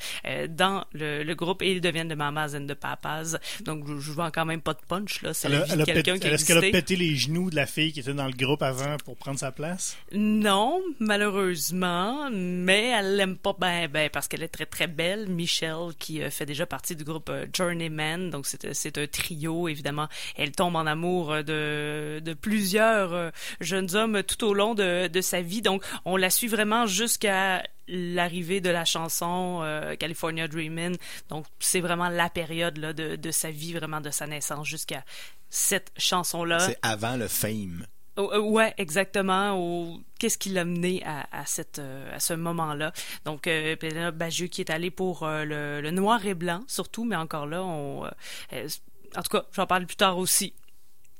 dans 0.48 0.84
le, 0.92 1.22
le 1.22 1.34
groupe 1.34 1.62
et 1.62 1.72
ils 1.72 1.80
deviennent 1.80 2.08
de 2.08 2.14
mamas 2.14 2.54
and 2.56 2.62
de 2.62 2.74
papas. 2.74 3.36
Donc, 3.60 3.81
je, 3.86 3.98
je 3.98 4.12
vends 4.12 4.30
quand 4.30 4.44
même 4.44 4.60
pas 4.60 4.74
de 4.74 4.80
punch, 4.86 5.22
là. 5.22 5.34
C'est 5.34 5.48
Elle 5.48 5.64
elle 5.70 5.84
quelqu'un 5.84 6.18
qui 6.18 6.26
Est-ce 6.26 6.44
qu'elle 6.44 6.58
a 6.58 6.60
pété 6.60 6.96
les 6.96 7.16
genoux 7.16 7.50
de 7.50 7.56
la 7.56 7.66
fille 7.66 7.92
qui 7.92 8.00
était 8.00 8.14
dans 8.14 8.26
le 8.26 8.32
groupe 8.32 8.62
avant 8.62 8.96
pour 9.04 9.16
prendre 9.16 9.38
sa 9.38 9.52
place? 9.52 9.96
Non, 10.12 10.80
malheureusement, 10.98 12.28
mais 12.32 12.90
elle 12.98 13.16
l'aime 13.16 13.36
pas 13.36 13.54
ben 13.58 13.88
ben 13.88 14.08
parce 14.10 14.28
qu'elle 14.28 14.42
est 14.42 14.48
très 14.48 14.66
très 14.66 14.86
belle. 14.86 15.28
Michelle 15.28 15.92
qui 15.98 16.22
euh, 16.22 16.30
fait 16.30 16.46
déjà 16.46 16.66
partie 16.66 16.96
du 16.96 17.04
groupe 17.04 17.28
euh, 17.28 17.46
Journeyman, 17.52 18.30
donc 18.30 18.46
c'est 18.46 18.72
c'est 18.74 18.98
un 18.98 19.06
trio 19.06 19.68
évidemment. 19.68 20.08
Elle 20.36 20.52
tombe 20.52 20.76
en 20.76 20.86
amour 20.86 21.32
euh, 21.32 21.42
de 21.42 22.20
de 22.20 22.34
plusieurs 22.34 23.12
euh, 23.12 23.30
jeunes 23.60 23.94
hommes 23.94 24.22
tout 24.22 24.44
au 24.44 24.54
long 24.54 24.74
de 24.74 25.08
de 25.08 25.20
sa 25.20 25.42
vie, 25.42 25.62
donc 25.62 25.84
on 26.04 26.16
la 26.16 26.30
suit 26.30 26.48
vraiment 26.48 26.86
jusqu'à 26.86 27.62
l'arrivée 27.88 28.60
de 28.60 28.70
la 28.70 28.84
chanson 28.84 29.60
euh, 29.62 29.96
California 29.96 30.48
Dreamin'. 30.48 30.96
Donc 31.28 31.46
c'est 31.58 31.80
vraiment 31.80 32.08
la 32.08 32.30
période 32.30 32.78
là 32.78 32.92
de 32.92 33.16
de 33.16 33.30
sa 33.30 33.50
vie, 33.50 33.72
vraiment 33.72 34.00
de 34.00 34.10
sa 34.10 34.26
naissance 34.26 34.66
jusqu'à 34.66 35.04
cette 35.50 35.92
chanson 35.96 36.44
là. 36.44 36.58
C'est 36.60 36.78
avant 36.82 37.16
le 37.16 37.28
fame. 37.28 37.86
Oh, 38.16 38.30
euh, 38.34 38.40
ouais, 38.40 38.74
exactement. 38.76 39.98
Qu'est-ce 40.18 40.36
qui 40.36 40.50
l'a 40.50 40.66
mené 40.66 41.02
à, 41.04 41.26
à 41.32 41.46
cette 41.46 41.80
à 42.14 42.20
ce 42.20 42.34
moment-là. 42.34 42.92
Donc 43.24 43.46
euh, 43.46 43.74
Pénélope 43.76 44.16
Bagieux 44.16 44.48
qui 44.48 44.60
est 44.60 44.70
allée 44.70 44.90
pour 44.90 45.22
euh, 45.22 45.44
le, 45.44 45.80
le 45.80 45.90
noir 45.90 46.24
et 46.26 46.34
blanc 46.34 46.62
surtout, 46.66 47.04
mais 47.04 47.16
encore 47.16 47.46
là, 47.46 47.62
on. 47.62 48.04
euh, 48.04 48.10
euh, 48.52 48.68
en 49.16 49.22
tout 49.22 49.30
cas, 49.36 49.44
j'en 49.52 49.66
parle 49.66 49.86
plus 49.86 49.96
tard 49.96 50.16
aussi. 50.18 50.54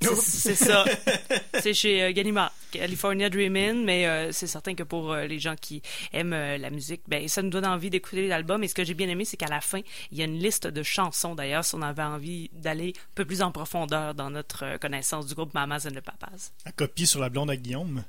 C'est- 0.02 0.54
ça. 0.54 0.84
C'est 1.60 1.74
chez 1.74 2.02
euh, 2.02 2.12
Gallimard, 2.12 2.52
California 2.70 3.28
Dreamin', 3.30 3.84
mais 3.84 4.06
euh, 4.06 4.32
c'est 4.32 4.46
certain 4.46 4.74
que 4.74 4.82
pour 4.82 5.12
euh, 5.12 5.26
les 5.26 5.38
gens 5.38 5.54
qui 5.60 5.82
aiment 6.12 6.32
euh, 6.32 6.58
la 6.58 6.70
musique, 6.70 7.02
ben 7.06 7.28
ça 7.28 7.42
nous 7.42 7.50
donne 7.50 7.66
envie 7.66 7.90
d'écouter 7.90 8.26
l'album. 8.26 8.64
Et 8.64 8.68
ce 8.68 8.74
que 8.74 8.84
j'ai 8.84 8.94
bien 8.94 9.08
aimé, 9.08 9.24
c'est 9.24 9.36
qu'à 9.36 9.46
la 9.48 9.60
fin, 9.60 9.80
il 10.10 10.18
y 10.18 10.22
a 10.22 10.24
une 10.24 10.38
liste 10.38 10.66
de 10.66 10.82
chansons. 10.82 11.34
D'ailleurs, 11.34 11.64
si 11.64 11.74
on 11.74 11.82
avait 11.82 12.02
envie 12.02 12.50
d'aller 12.52 12.94
un 12.96 13.00
peu 13.14 13.24
plus 13.24 13.42
en 13.42 13.52
profondeur 13.52 14.14
dans 14.14 14.30
notre 14.30 14.64
euh, 14.64 14.78
connaissance 14.78 15.26
du 15.26 15.34
groupe 15.34 15.54
Mamas 15.54 15.86
and 15.86 15.92
the 15.94 16.00
Papas. 16.00 16.50
À 16.64 16.72
copier 16.72 17.06
sur 17.06 17.20
la 17.20 17.28
blonde 17.28 17.50
à 17.50 17.56
Guillaume? 17.56 18.02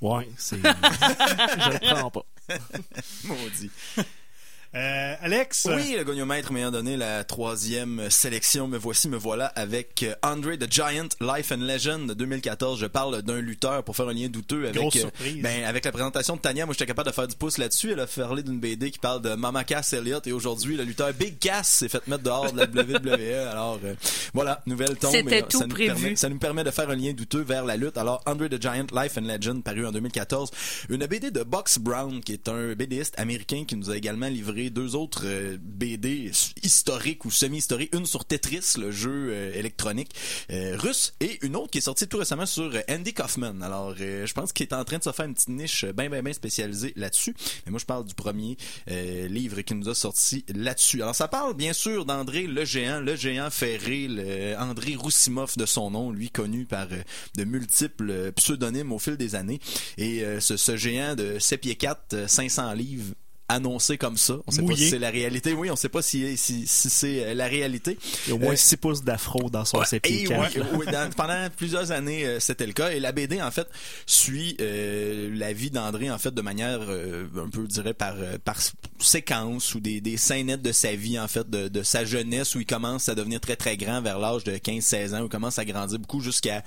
Ouais, 0.00 0.28
c'est. 0.38 0.56
je 0.62 1.70
le 1.72 1.94
prends 1.94 2.10
pas. 2.10 2.24
Maudit. 3.24 3.70
Euh, 4.72 5.14
Alex? 5.20 5.66
Oui, 5.68 5.96
le 5.98 6.04
goniomètre 6.04 6.52
m'ayant 6.52 6.70
donné 6.70 6.96
la 6.96 7.24
troisième 7.24 8.08
sélection, 8.08 8.68
me 8.68 8.78
voici, 8.78 9.08
me 9.08 9.16
voilà 9.16 9.46
avec 9.46 10.04
euh, 10.04 10.14
Andre 10.22 10.54
the 10.54 10.70
Giant, 10.72 11.08
Life 11.20 11.50
and 11.50 11.56
Legend 11.56 12.08
de 12.08 12.14
2014. 12.14 12.78
Je 12.78 12.86
parle 12.86 13.20
d'un 13.22 13.40
lutteur 13.40 13.82
pour 13.82 13.96
faire 13.96 14.06
un 14.06 14.12
lien 14.12 14.28
douteux 14.28 14.62
avec, 14.68 14.76
Grosse 14.76 14.94
euh, 14.94 15.00
surprise. 15.00 15.42
ben, 15.42 15.64
avec 15.64 15.84
la 15.84 15.90
présentation 15.90 16.36
de 16.36 16.40
Tania. 16.40 16.66
Moi, 16.66 16.74
j'étais 16.74 16.86
capable 16.86 17.08
de 17.08 17.14
faire 17.14 17.26
du 17.26 17.34
pouce 17.34 17.58
là-dessus. 17.58 17.90
Elle 17.90 17.98
a 18.00 18.06
parlé 18.06 18.44
d'une 18.44 18.60
BD 18.60 18.92
qui 18.92 19.00
parle 19.00 19.22
de 19.22 19.34
Mama 19.34 19.64
Cass 19.64 19.92
Elliott 19.92 20.24
et 20.28 20.32
aujourd'hui, 20.32 20.76
le 20.76 20.84
lutteur 20.84 21.12
Big 21.14 21.40
Cass 21.40 21.66
s'est 21.68 21.88
fait 21.88 22.06
mettre 22.06 22.22
dehors 22.22 22.52
de 22.52 22.58
la 22.58 22.66
WWE. 22.66 23.48
Alors, 23.50 23.80
euh, 23.82 23.94
voilà, 24.34 24.62
nouvelle 24.66 24.96
tombe. 24.96 25.10
C'était 25.10 25.42
euh, 25.42 25.46
tout 25.48 25.58
ça 25.58 25.66
nous 25.66 25.74
prévu. 25.74 25.94
permet- 25.94 26.16
ça 26.16 26.28
nous 26.28 26.38
permet 26.38 26.62
de 26.62 26.70
faire 26.70 26.88
un 26.90 26.94
lien 26.94 27.12
douteux 27.12 27.42
vers 27.42 27.64
la 27.64 27.76
lutte. 27.76 27.98
Alors, 27.98 28.22
Andre 28.24 28.46
the 28.46 28.62
Giant, 28.62 28.86
Life 28.94 29.18
and 29.18 29.22
Legend, 29.26 29.64
paru 29.64 29.84
en 29.84 29.90
2014. 29.90 30.52
Une 30.90 31.04
BD 31.06 31.32
de 31.32 31.42
Box 31.42 31.80
Brown, 31.80 32.20
qui 32.20 32.34
est 32.34 32.48
un 32.48 32.74
BDiste 32.74 33.18
américain 33.18 33.64
qui 33.66 33.74
nous 33.74 33.90
a 33.90 33.96
également 33.96 34.28
livré 34.28 34.59
deux 34.68 34.96
autres 34.96 35.22
euh, 35.24 35.56
BD 35.58 36.30
historiques 36.62 37.24
ou 37.24 37.30
semi-historiques. 37.30 37.94
Une 37.94 38.04
sur 38.04 38.26
Tetris, 38.26 38.74
le 38.78 38.90
jeu 38.90 39.30
euh, 39.30 39.54
électronique 39.54 40.10
euh, 40.52 40.76
russe, 40.76 41.14
et 41.20 41.38
une 41.42 41.56
autre 41.56 41.70
qui 41.70 41.78
est 41.78 41.82
sortie 41.82 42.06
tout 42.06 42.18
récemment 42.18 42.44
sur 42.44 42.70
Andy 42.90 43.14
Kaufman. 43.14 43.62
Alors, 43.62 43.96
je 43.96 44.32
pense 44.32 44.52
qu'il 44.52 44.66
est 44.66 44.74
en 44.74 44.84
train 44.84 44.98
de 44.98 45.04
se 45.04 45.12
faire 45.12 45.24
une 45.24 45.34
petite 45.34 45.48
niche 45.48 45.84
bien, 45.86 46.10
bien, 46.10 46.22
bien 46.22 46.32
spécialisée 46.32 46.92
là-dessus. 46.96 47.34
Mais 47.64 47.70
moi, 47.70 47.80
je 47.80 47.86
parle 47.86 48.04
du 48.04 48.14
premier 48.14 48.56
livre 48.86 49.60
qui 49.62 49.74
nous 49.74 49.88
a 49.88 49.94
sorti 49.94 50.44
là-dessus. 50.54 51.02
Alors, 51.02 51.14
ça 51.14 51.28
parle 51.28 51.54
bien 51.54 51.72
sûr 51.72 52.04
d'André 52.04 52.46
le 52.46 52.64
géant, 52.64 53.00
le 53.00 53.16
géant 53.16 53.50
ferré, 53.50 54.08
André 54.58 54.96
Roussimov 54.96 55.56
de 55.56 55.66
son 55.66 55.90
nom, 55.90 56.10
lui 56.10 56.30
connu 56.30 56.64
par 56.64 56.88
de 56.88 57.44
multiples 57.44 58.32
pseudonymes 58.32 58.92
au 58.92 58.98
fil 58.98 59.16
des 59.16 59.34
années. 59.34 59.60
Et 59.96 60.24
ce, 60.40 60.56
ce 60.56 60.76
géant 60.76 61.14
de 61.14 61.38
7 61.38 61.60
pieds 61.60 61.76
4, 61.76 62.14
euh, 62.14 62.28
500 62.28 62.72
livres 62.72 63.14
annoncé 63.50 63.98
comme 63.98 64.16
ça. 64.16 64.34
On 64.46 64.50
sait 64.50 64.62
pas 64.62 64.74
si 64.76 64.90
c'est 64.90 64.98
la 64.98 65.10
réalité. 65.10 65.52
Oui, 65.52 65.70
on 65.70 65.76
sait 65.76 65.88
pas 65.88 66.02
si, 66.02 66.36
si, 66.36 66.66
si 66.66 66.90
c'est 66.90 67.24
euh, 67.26 67.34
la 67.34 67.46
réalité. 67.46 67.98
Il 68.26 68.30
y 68.30 68.32
a 68.32 68.34
au 68.36 68.38
moins 68.38 68.52
Euh, 68.52 68.56
6 68.56 68.76
pouces 68.76 69.02
d'afro 69.02 69.50
dans 69.50 69.64
son 69.64 69.78
Ouais, 69.78 69.84
CP4. 69.84 70.56
et 70.56 70.60
oui, 70.60 70.66
oui, 70.78 70.86
dans- 70.92 71.10
pendant 71.16 71.48
plusieurs 71.56 71.90
années, 71.92 72.24
euh, 72.26 72.40
c'était 72.40 72.66
le 72.66 72.72
cas. 72.72 72.90
Et 72.92 73.00
la 73.00 73.12
BD, 73.12 73.40
en 73.42 73.50
fait, 73.50 73.66
suit 74.06 74.56
euh, 74.60 75.30
la 75.36 75.52
vie 75.52 75.70
d'André, 75.70 76.10
en 76.10 76.18
fait, 76.18 76.32
de 76.34 76.42
manière 76.42 76.80
euh, 76.82 77.26
un 77.36 77.48
peu, 77.48 77.62
je 77.62 77.66
dirais, 77.68 77.94
par, 77.94 78.14
euh, 78.18 78.38
par 78.44 78.56
séquence 78.98 79.74
ou 79.74 79.80
des, 79.80 80.00
des 80.00 80.16
scénettes 80.16 80.62
de 80.62 80.72
sa 80.72 80.94
vie, 80.94 81.18
en 81.18 81.28
fait, 81.28 81.48
de, 81.48 81.68
de 81.68 81.82
sa 81.82 82.04
jeunesse, 82.04 82.54
où 82.54 82.60
il 82.60 82.66
commence 82.66 83.08
à 83.08 83.14
devenir 83.14 83.40
très, 83.40 83.56
très 83.56 83.76
grand 83.76 84.00
vers 84.02 84.18
l'âge 84.18 84.44
de 84.44 84.52
15-16 84.52 85.14
ans, 85.14 85.20
où 85.22 85.26
il 85.26 85.28
commence 85.30 85.58
à 85.58 85.64
grandir 85.64 85.98
beaucoup 85.98 86.20
jusqu'à 86.20 86.62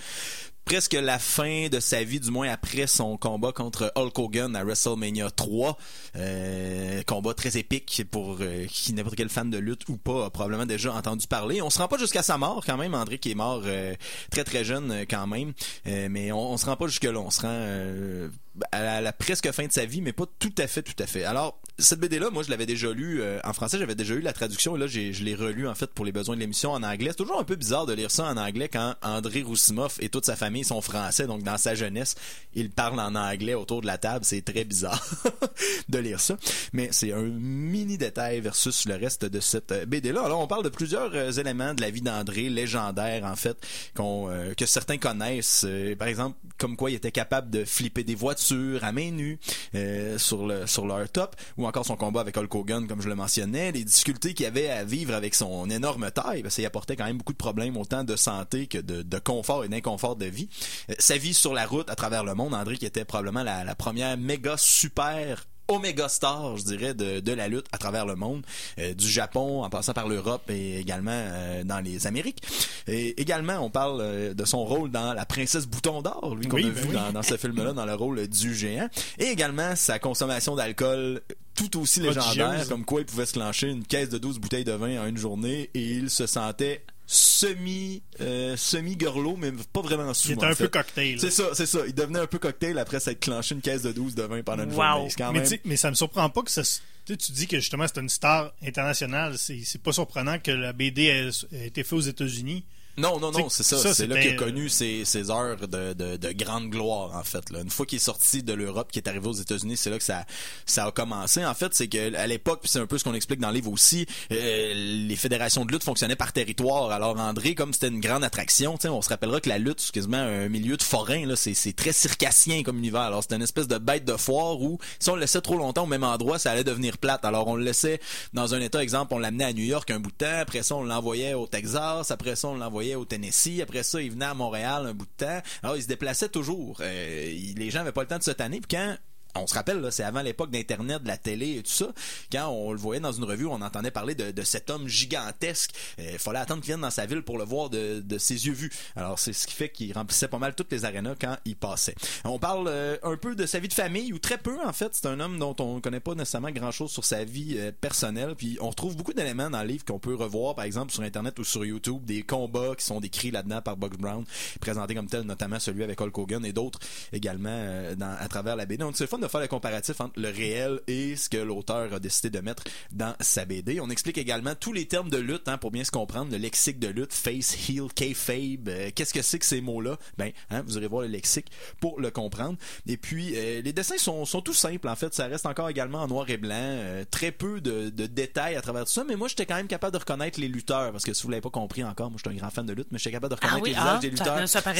presque 0.65 0.93
la 0.93 1.19
fin 1.19 1.67
de 1.69 1.79
sa 1.79 2.03
vie, 2.03 2.19
du 2.19 2.31
moins 2.31 2.49
après 2.49 2.87
son 2.87 3.17
combat 3.17 3.51
contre 3.51 3.91
Hulk 3.95 4.17
Hogan 4.17 4.55
à 4.55 4.63
WrestleMania 4.63 5.29
3. 5.31 5.77
Euh, 6.15 7.01
combat 7.03 7.33
très 7.33 7.57
épique 7.57 8.03
pour 8.09 8.37
euh, 8.41 8.65
qui 8.67 8.93
n'importe 8.93 9.15
quel 9.15 9.29
fan 9.29 9.49
de 9.49 9.57
lutte 9.57 9.87
ou 9.89 9.97
pas 9.97 10.25
a 10.25 10.29
probablement 10.29 10.65
déjà 10.65 10.93
entendu 10.93 11.27
parler. 11.27 11.61
On 11.61 11.69
se 11.69 11.79
rend 11.79 11.87
pas 11.87 11.97
jusqu'à 11.97 12.23
sa 12.23 12.37
mort 12.37 12.63
quand 12.65 12.77
même, 12.77 12.93
André 12.95 13.17
qui 13.17 13.31
est 13.31 13.35
mort 13.35 13.63
euh, 13.65 13.93
très 14.31 14.43
très 14.43 14.63
jeune 14.63 14.91
euh, 14.91 15.05
quand 15.09 15.27
même, 15.27 15.53
Euh, 15.87 16.07
mais 16.09 16.31
on, 16.31 16.51
on 16.53 16.57
se 16.57 16.65
rend 16.65 16.75
pas 16.75 16.87
jusque 16.87 17.03
là. 17.03 17.19
On 17.19 17.29
se 17.29 17.41
rend 17.41 18.29
à 18.71 19.01
la, 19.01 19.13
presque 19.13 19.51
fin 19.51 19.65
de 19.65 19.71
sa 19.71 19.85
vie, 19.85 20.01
mais 20.01 20.13
pas 20.13 20.25
tout 20.39 20.53
à 20.57 20.67
fait, 20.67 20.83
tout 20.83 21.01
à 21.01 21.07
fait. 21.07 21.23
Alors 21.23 21.59
cette 21.79 21.99
BD 21.99 22.19
là, 22.19 22.29
moi 22.29 22.43
je 22.43 22.51
l'avais 22.51 22.67
déjà 22.67 22.91
lu 22.91 23.19
euh, 23.19 23.39
en 23.43 23.53
français, 23.53 23.79
j'avais 23.79 23.95
déjà 23.95 24.13
eu 24.13 24.21
la 24.21 24.33
traduction 24.33 24.75
et 24.75 24.79
là 24.79 24.85
je 24.85 25.23
l'ai 25.23 25.33
relu 25.33 25.67
en 25.67 25.73
fait 25.73 25.87
pour 25.87 26.05
les 26.05 26.11
besoins 26.11 26.35
de 26.35 26.39
l'émission 26.39 26.71
en 26.71 26.83
anglais. 26.83 27.09
C'est 27.09 27.23
toujours 27.23 27.39
un 27.39 27.43
peu 27.43 27.55
bizarre 27.55 27.87
de 27.87 27.93
lire 27.93 28.11
ça 28.11 28.25
en 28.25 28.37
anglais 28.37 28.69
quand 28.69 28.93
André 29.01 29.41
Roussimov 29.41 29.95
et 29.99 30.09
toute 30.09 30.25
sa 30.25 30.35
famille 30.35 30.63
sont 30.63 30.81
français, 30.81 31.25
donc 31.25 31.41
dans 31.41 31.57
sa 31.57 31.73
jeunesse, 31.73 32.15
il 32.53 32.69
parle 32.69 32.99
en 32.99 33.15
anglais 33.15 33.55
autour 33.55 33.81
de 33.81 33.87
la 33.87 33.97
table, 33.97 34.23
c'est 34.23 34.43
très 34.43 34.65
bizarre 34.65 35.03
de 35.89 35.97
lire 35.97 36.19
ça. 36.19 36.37
Mais 36.73 36.89
c'est 36.91 37.11
un 37.11 37.23
mini 37.23 37.97
détail 37.97 38.39
versus 38.39 38.85
le 38.85 38.95
reste 38.95 39.25
de 39.25 39.39
cette 39.39 39.71
euh, 39.71 39.85
BD 39.85 40.11
là. 40.11 40.23
Alors 40.23 40.41
on 40.41 40.47
parle 40.47 40.63
de 40.63 40.69
plusieurs 40.69 41.11
euh, 41.15 41.31
éléments 41.31 41.73
de 41.73 41.81
la 41.81 41.89
vie 41.89 42.01
d'André, 42.01 42.49
légendaires 42.49 43.25
en 43.25 43.35
fait, 43.35 43.57
que 43.95 44.65
certains 44.65 44.97
connaissent. 44.97 45.65
Par 45.97 46.07
exemple, 46.07 46.37
comme 46.57 46.77
quoi 46.77 46.91
il 46.91 46.95
était 46.95 47.11
capable 47.11 47.49
de 47.49 47.65
flipper 47.65 48.03
des 48.03 48.15
voitures 48.15 48.42
à 48.81 48.91
main 48.91 49.11
nue 49.11 49.39
euh, 49.75 50.17
sur 50.17 50.45
le 50.45 50.67
sur 50.67 50.85
leur 50.85 51.09
top, 51.09 51.35
ou 51.57 51.65
encore 51.67 51.85
son 51.85 51.95
combat 51.95 52.21
avec 52.21 52.37
Hulk 52.37 52.53
Hogan, 52.53 52.87
comme 52.87 53.01
je 53.01 53.09
le 53.09 53.15
mentionnais, 53.15 53.71
les 53.71 53.83
difficultés 53.83 54.33
qu'il 54.33 54.45
avait 54.45 54.69
à 54.69 54.83
vivre 54.83 55.13
avec 55.13 55.35
son 55.35 55.69
énorme 55.69 56.11
taille, 56.11 56.43
parce 56.43 56.55
qu'il 56.55 56.65
apportait 56.65 56.95
quand 56.95 57.05
même 57.05 57.17
beaucoup 57.17 57.33
de 57.33 57.37
problèmes 57.37 57.77
autant 57.77 58.03
de 58.03 58.15
santé 58.15 58.67
que 58.67 58.77
de, 58.77 59.01
de 59.01 59.19
confort 59.19 59.63
et 59.65 59.69
d'inconfort 59.69 60.15
de 60.15 60.25
vie. 60.25 60.49
Euh, 60.89 60.93
sa 60.99 61.17
vie 61.17 61.33
sur 61.33 61.53
la 61.53 61.65
route 61.65 61.89
à 61.89 61.95
travers 61.95 62.23
le 62.23 62.33
monde, 62.33 62.53
André 62.53 62.77
qui 62.77 62.85
était 62.85 63.05
probablement 63.05 63.43
la, 63.43 63.63
la 63.63 63.75
première 63.75 64.17
méga 64.17 64.55
super 64.57 65.45
Oméga 65.67 66.09
star, 66.09 66.57
je 66.57 66.63
dirais, 66.63 66.93
de, 66.93 67.19
de 67.19 67.31
la 67.31 67.47
lutte 67.47 67.65
à 67.71 67.77
travers 67.77 68.05
le 68.05 68.15
monde, 68.15 68.45
euh, 68.79 68.93
du 68.93 69.07
Japon 69.09 69.63
en 69.63 69.69
passant 69.69 69.93
par 69.93 70.07
l'Europe 70.07 70.49
et 70.49 70.79
également 70.79 71.11
euh, 71.13 71.63
dans 71.63 71.79
les 71.79 72.05
Amériques. 72.05 72.41
Et 72.87 73.19
également, 73.21 73.59
on 73.59 73.69
parle 73.69 73.99
euh, 74.01 74.33
de 74.33 74.45
son 74.45 74.65
rôle 74.65 74.91
dans 74.91 75.13
La 75.13 75.25
Princesse 75.25 75.65
Bouton 75.67 76.01
d'Or, 76.01 76.35
lui 76.35 76.47
qu'on 76.47 76.57
Oui, 76.57 76.65
a 76.65 76.69
ben 76.69 76.73
vu 76.73 76.87
oui. 76.89 76.93
dans, 76.95 77.11
dans 77.13 77.23
ce 77.23 77.37
film-là, 77.37 77.73
dans 77.73 77.85
le 77.85 77.93
rôle 77.95 78.27
du 78.27 78.53
géant. 78.53 78.89
Et 79.19 79.25
également 79.27 79.75
sa 79.75 79.99
consommation 79.99 80.55
d'alcool 80.55 81.21
tout 81.55 81.79
aussi 81.79 81.99
légendaire, 81.99 82.67
comme 82.67 82.83
quoi 82.83 83.01
il 83.01 83.05
pouvait 83.05 83.25
se 83.27 83.33
clencher 83.33 83.67
une 83.69 83.83
caisse 83.85 84.09
de 84.09 84.17
12 84.17 84.39
bouteilles 84.39 84.63
de 84.63 84.71
vin 84.71 85.01
en 85.01 85.05
une 85.07 85.17
journée 85.17 85.69
et 85.75 85.81
il 85.81 86.09
se 86.09 86.25
sentait 86.25 86.83
semi 87.13 88.01
euh, 88.21 88.57
semi 88.57 88.95
gorlot 88.95 89.35
mais 89.37 89.51
pas 89.71 89.81
vraiment 89.81 90.13
sous 90.13 90.29
Il 90.29 90.33
était 90.33 90.45
un 90.45 90.55
fait. 90.55 90.65
peu 90.65 90.69
cocktail. 90.79 91.19
c'est 91.19 91.31
ça 91.31 91.49
c'est 91.53 91.65
ça 91.65 91.79
il 91.87 91.93
devenait 91.93 92.19
un 92.19 92.27
peu 92.27 92.39
cocktail 92.39 92.77
après 92.79 92.99
s'être 92.99 93.19
clenché 93.19 93.55
une 93.55 93.61
caisse 93.61 93.83
de 93.83 93.91
12 93.91 94.15
de 94.15 94.23
vin 94.23 94.41
pendant 94.43 94.63
une 94.63 94.71
Wow. 94.73 94.75
journée 94.77 95.09
quand 95.17 95.31
Mais, 95.33 95.39
même 95.41 95.59
mais 95.65 95.77
ça 95.77 95.89
me 95.89 95.95
surprend 95.95 96.29
pas 96.29 96.41
que 96.41 96.51
ça. 96.51 96.63
Tu 96.63 97.13
sais, 97.13 97.17
tu 97.17 97.31
dis 97.33 97.47
que 97.47 97.59
justement 97.59 97.85
c'est 97.87 97.99
une 98.01 98.09
star 98.09 98.53
internationale. 98.65 99.37
C'est 99.37 99.59
c'est 99.63 99.81
pas 99.81 99.91
surprenant 99.93 100.39
que 100.39 100.51
la 100.51 100.73
BD 100.73 101.03
ait, 101.03 101.29
ait 101.55 101.67
été 101.67 101.83
faite 101.83 101.93
aux 101.93 101.99
États-Unis. 102.01 102.63
Non, 102.97 103.19
non, 103.19 103.31
non, 103.31 103.49
C'est- 103.49 103.63
ça. 103.63 103.77
ça, 103.77 103.93
c'est 103.93 104.05
là 104.07 104.21
qu'il 104.21 104.31
a 104.31 104.35
connu 104.35 104.69
ses, 104.69 105.03
ses 105.05 105.31
heures 105.31 105.57
de, 105.67 105.93
de, 105.93 106.17
de 106.17 106.31
grande 106.31 106.69
gloire, 106.69 107.15
en 107.15 107.23
fait. 107.23 107.49
Là. 107.49 107.61
Une 107.61 107.69
fois 107.71 107.85
qu'il 107.85 107.95
est 107.95 107.99
sorti 107.99 108.43
de 108.43 108.53
l'Europe, 108.53 108.91
qu'il 108.91 109.01
est 109.01 109.09
arrivé 109.09 109.27
aux 109.27 109.33
États-Unis, 109.33 109.77
c'est 109.77 109.89
là 109.89 109.97
que 109.97 110.03
ça, 110.03 110.25
ça 110.67 110.85
a 110.85 110.91
commencé. 110.91 111.43
En 111.43 111.53
fait, 111.55 111.73
c'est 111.73 111.87
que 111.87 112.15
à 112.15 112.27
l'époque, 112.27 112.61
c'est 112.65 112.79
un 112.79 112.85
peu 112.85 112.97
ce 112.99 113.03
qu'on 113.03 113.13
explique 113.15 113.39
dans 113.39 113.49
le 113.49 113.55
livre 113.55 113.71
aussi, 113.71 114.05
euh, 114.31 114.73
les 114.75 115.15
fédérations 115.15 115.65
de 115.65 115.71
lutte 115.71 115.83
fonctionnaient 115.83 116.15
par 116.15 116.33
territoire. 116.33 116.91
Alors 116.91 117.19
André, 117.19 117.55
comme 117.55 117.73
c'était 117.73 117.87
une 117.87 117.99
grande 117.99 118.23
attraction, 118.23 118.77
on 118.83 119.01
se 119.01 119.09
rappellera 119.09 119.41
que 119.41 119.49
la 119.49 119.57
lutte, 119.57 119.79
c'est 119.81 119.91
quasiment 119.91 120.17
un 120.17 120.47
milieu 120.49 120.77
de 120.77 120.83
forain. 120.83 121.25
Là, 121.25 121.35
c'est, 121.35 121.55
c'est 121.55 121.73
très 121.73 121.93
circassien 121.93 122.61
comme 122.63 122.77
univers. 122.77 123.01
Alors 123.01 123.23
c'était 123.23 123.37
une 123.37 123.41
espèce 123.41 123.67
de 123.67 123.79
bête 123.79 124.05
de 124.05 124.17
foire 124.17 124.61
où 124.61 124.77
si 124.99 125.09
on 125.09 125.15
le 125.15 125.21
laissait 125.21 125.41
trop 125.41 125.57
longtemps 125.57 125.83
au 125.83 125.87
même 125.87 126.03
endroit, 126.03 126.37
ça 126.37 126.51
allait 126.51 126.63
devenir 126.63 126.97
plate. 126.99 127.25
Alors 127.25 127.47
on 127.47 127.55
le 127.55 127.63
laissait 127.63 127.99
dans 128.33 128.53
un 128.53 128.61
état, 128.61 128.83
exemple, 128.83 129.13
on 129.15 129.19
l'amenait 129.19 129.45
à 129.45 129.53
New 129.53 129.63
York 129.63 129.89
un 129.89 129.99
bout 129.99 130.11
de 130.11 130.17
temps, 130.17 130.39
après 130.41 130.61
ça 130.61 130.75
on 130.75 130.83
l'envoyait 130.83 131.33
au 131.33 131.47
Texas, 131.47 132.11
après 132.11 132.35
ça 132.35 132.49
on 132.49 132.55
l'envoyait 132.55 132.82
au 132.95 133.05
Tennessee, 133.05 133.61
après 133.61 133.83
ça 133.83 134.01
il 134.01 134.11
venait 134.11 134.25
à 134.25 134.33
Montréal 134.33 134.85
un 134.85 134.93
bout 134.93 135.05
de 135.05 135.25
temps. 135.25 135.41
Alors 135.61 135.75
il 135.75 135.83
se 135.83 135.87
déplaçait 135.87 136.29
toujours. 136.29 136.77
Euh, 136.81 137.53
les 137.55 137.69
gens 137.69 137.81
avaient 137.81 137.91
pas 137.91 138.01
le 138.01 138.07
temps 138.07 138.17
de 138.17 138.23
se 138.23 138.31
tanner. 138.31 138.59
Puis 138.59 138.77
quand 138.77 138.97
on 139.35 139.47
se 139.47 139.53
rappelle, 139.53 139.91
c'est 139.91 140.03
avant 140.03 140.21
l'époque 140.21 140.51
d'Internet, 140.51 141.03
de 141.03 141.07
la 141.07 141.17
télé 141.17 141.57
et 141.57 141.63
tout 141.63 141.71
ça. 141.71 141.87
Quand 142.31 142.49
on 142.49 142.71
le 142.71 142.77
voyait 142.77 143.01
dans 143.01 143.11
une 143.11 143.23
revue, 143.23 143.45
on 143.45 143.61
entendait 143.61 143.91
parler 143.91 144.15
de, 144.15 144.43
cet 144.43 144.69
homme 144.69 144.87
gigantesque. 144.87 145.71
Il 145.97 146.19
fallait 146.19 146.39
attendre 146.39 146.61
qu'il 146.61 146.67
vienne 146.67 146.81
dans 146.81 146.91
sa 146.91 147.05
ville 147.05 147.21
pour 147.21 147.37
le 147.37 147.43
voir 147.43 147.69
de, 147.69 148.01
de 148.01 148.17
ses 148.17 148.45
yeux 148.45 148.53
vus. 148.53 148.71
Alors, 148.95 149.19
c'est 149.19 149.33
ce 149.33 149.47
qui 149.47 149.53
fait 149.53 149.69
qu'il 149.69 149.93
remplissait 149.93 150.27
pas 150.27 150.37
mal 150.37 150.53
toutes 150.55 150.71
les 150.71 150.85
arénas 150.85 151.15
quand 151.19 151.37
il 151.45 151.55
passait. 151.55 151.95
On 152.23 152.39
parle 152.39 152.67
euh, 152.67 152.97
un 153.03 153.17
peu 153.17 153.35
de 153.35 153.45
sa 153.45 153.59
vie 153.59 153.67
de 153.67 153.73
famille, 153.73 154.13
ou 154.13 154.19
très 154.19 154.37
peu, 154.37 154.57
en 154.65 154.73
fait. 154.73 154.93
C'est 154.93 155.07
un 155.07 155.19
homme 155.19 155.39
dont 155.39 155.55
on 155.59 155.75
ne 155.75 155.79
connaît 155.79 155.99
pas 155.99 156.15
nécessairement 156.15 156.51
grand-chose 156.51 156.91
sur 156.91 157.05
sa 157.05 157.23
vie 157.23 157.55
euh, 157.57 157.71
personnelle. 157.71 158.35
Puis, 158.35 158.57
on 158.61 158.69
retrouve 158.69 158.95
beaucoup 158.95 159.13
d'éléments 159.13 159.49
dans 159.49 159.61
le 159.61 159.67
livre 159.67 159.85
qu'on 159.85 159.99
peut 159.99 160.15
revoir, 160.15 160.55
par 160.55 160.65
exemple, 160.65 160.91
sur 160.91 161.03
Internet 161.03 161.37
ou 161.39 161.43
sur 161.43 161.65
YouTube. 161.65 162.03
Des 162.05 162.23
combats 162.23 162.75
qui 162.77 162.85
sont 162.85 162.99
décrits 162.99 163.31
là-dedans 163.31 163.61
par 163.61 163.77
Bugs 163.77 163.97
Brown, 163.97 164.23
présentés 164.59 164.95
comme 164.95 165.07
tel, 165.07 165.21
notamment 165.21 165.59
celui 165.59 165.83
avec 165.83 165.99
Hulk 165.99 166.17
Hogan 166.17 166.45
et 166.45 166.53
d'autres 166.53 166.79
également 167.11 167.49
euh, 167.49 167.95
à 167.99 168.27
travers 168.27 168.55
la 168.55 168.65
BD. 168.65 168.77
Donc, 168.77 168.95
de 169.23 169.27
faire 169.29 169.41
le 169.41 169.47
comparatif 169.47 169.99
entre 170.01 170.19
le 170.19 170.29
réel 170.29 170.79
et 170.87 171.15
ce 171.15 171.29
que 171.29 171.37
l'auteur 171.37 171.93
a 171.93 171.99
décidé 171.99 172.29
de 172.29 172.39
mettre 172.43 172.63
dans 172.91 173.15
sa 173.19 173.45
BD. 173.45 173.79
On 173.79 173.89
explique 173.89 174.17
également 174.17 174.53
tous 174.55 174.73
les 174.73 174.85
termes 174.85 175.09
de 175.09 175.17
lutte 175.17 175.47
hein, 175.47 175.57
pour 175.57 175.71
bien 175.71 175.83
se 175.83 175.91
comprendre, 175.91 176.31
le 176.31 176.37
lexique 176.37 176.79
de 176.79 176.87
lutte, 176.87 177.13
face, 177.13 177.55
heel, 177.69 177.87
kayfabe, 177.93 178.67
euh, 178.69 178.89
qu'est-ce 178.93 179.13
que 179.13 179.21
c'est 179.21 179.39
que 179.39 179.45
ces 179.45 179.61
mots-là? 179.61 179.97
Ben, 180.17 180.31
hein, 180.49 180.63
vous 180.65 180.77
irez 180.77 180.87
voir 180.87 181.01
le 181.03 181.07
lexique 181.07 181.47
pour 181.79 181.99
le 181.99 182.11
comprendre. 182.11 182.57
Et 182.87 182.97
puis, 182.97 183.33
euh, 183.35 183.61
les 183.61 183.73
dessins 183.73 183.97
sont, 183.97 184.25
sont 184.25 184.41
tout 184.41 184.53
simples, 184.53 184.87
en 184.87 184.95
fait. 184.95 185.13
Ça 185.13 185.27
reste 185.27 185.45
encore 185.45 185.69
également 185.69 185.99
en 186.01 186.07
noir 186.07 186.29
et 186.29 186.37
blanc. 186.37 186.53
euh, 186.53 187.03
très 187.09 187.31
peu 187.31 187.61
de, 187.61 187.89
de 187.89 188.05
détails 188.05 188.55
à 188.55 188.61
travers 188.61 188.85
tout 188.85 188.91
ça, 188.91 189.03
mais 189.07 189.15
moi, 189.15 189.27
j'étais 189.27 189.45
quand 189.45 189.55
même 189.55 189.67
capable 189.67 189.93
de 189.93 189.99
reconnaître 189.99 190.39
les 190.39 190.47
lutteurs, 190.47 190.91
parce 190.91 191.03
que 191.03 191.13
si 191.13 191.23
vous 191.23 191.29
l'avez 191.29 191.41
pas 191.41 191.49
compris 191.49 191.83
encore, 191.83 192.09
moi, 192.11 192.19
je 192.23 192.29
suis 192.29 192.37
un 192.37 192.39
grand 192.39 192.49
fan 192.51 192.65
de 192.65 192.73
lutte, 192.73 192.87
mais 192.91 192.97
j'étais 192.99 193.11
capable 193.11 193.33
de 193.35 193.39
Ah 193.41 193.45
reconnaître 193.55 193.63
oui, 193.63 193.69
les 193.71 193.75
ah, 193.77 193.81
visages 193.83 193.99
des 194.01 194.09
lutteurs 194.09 194.49
ça 194.49 194.61
pas. 194.61 194.71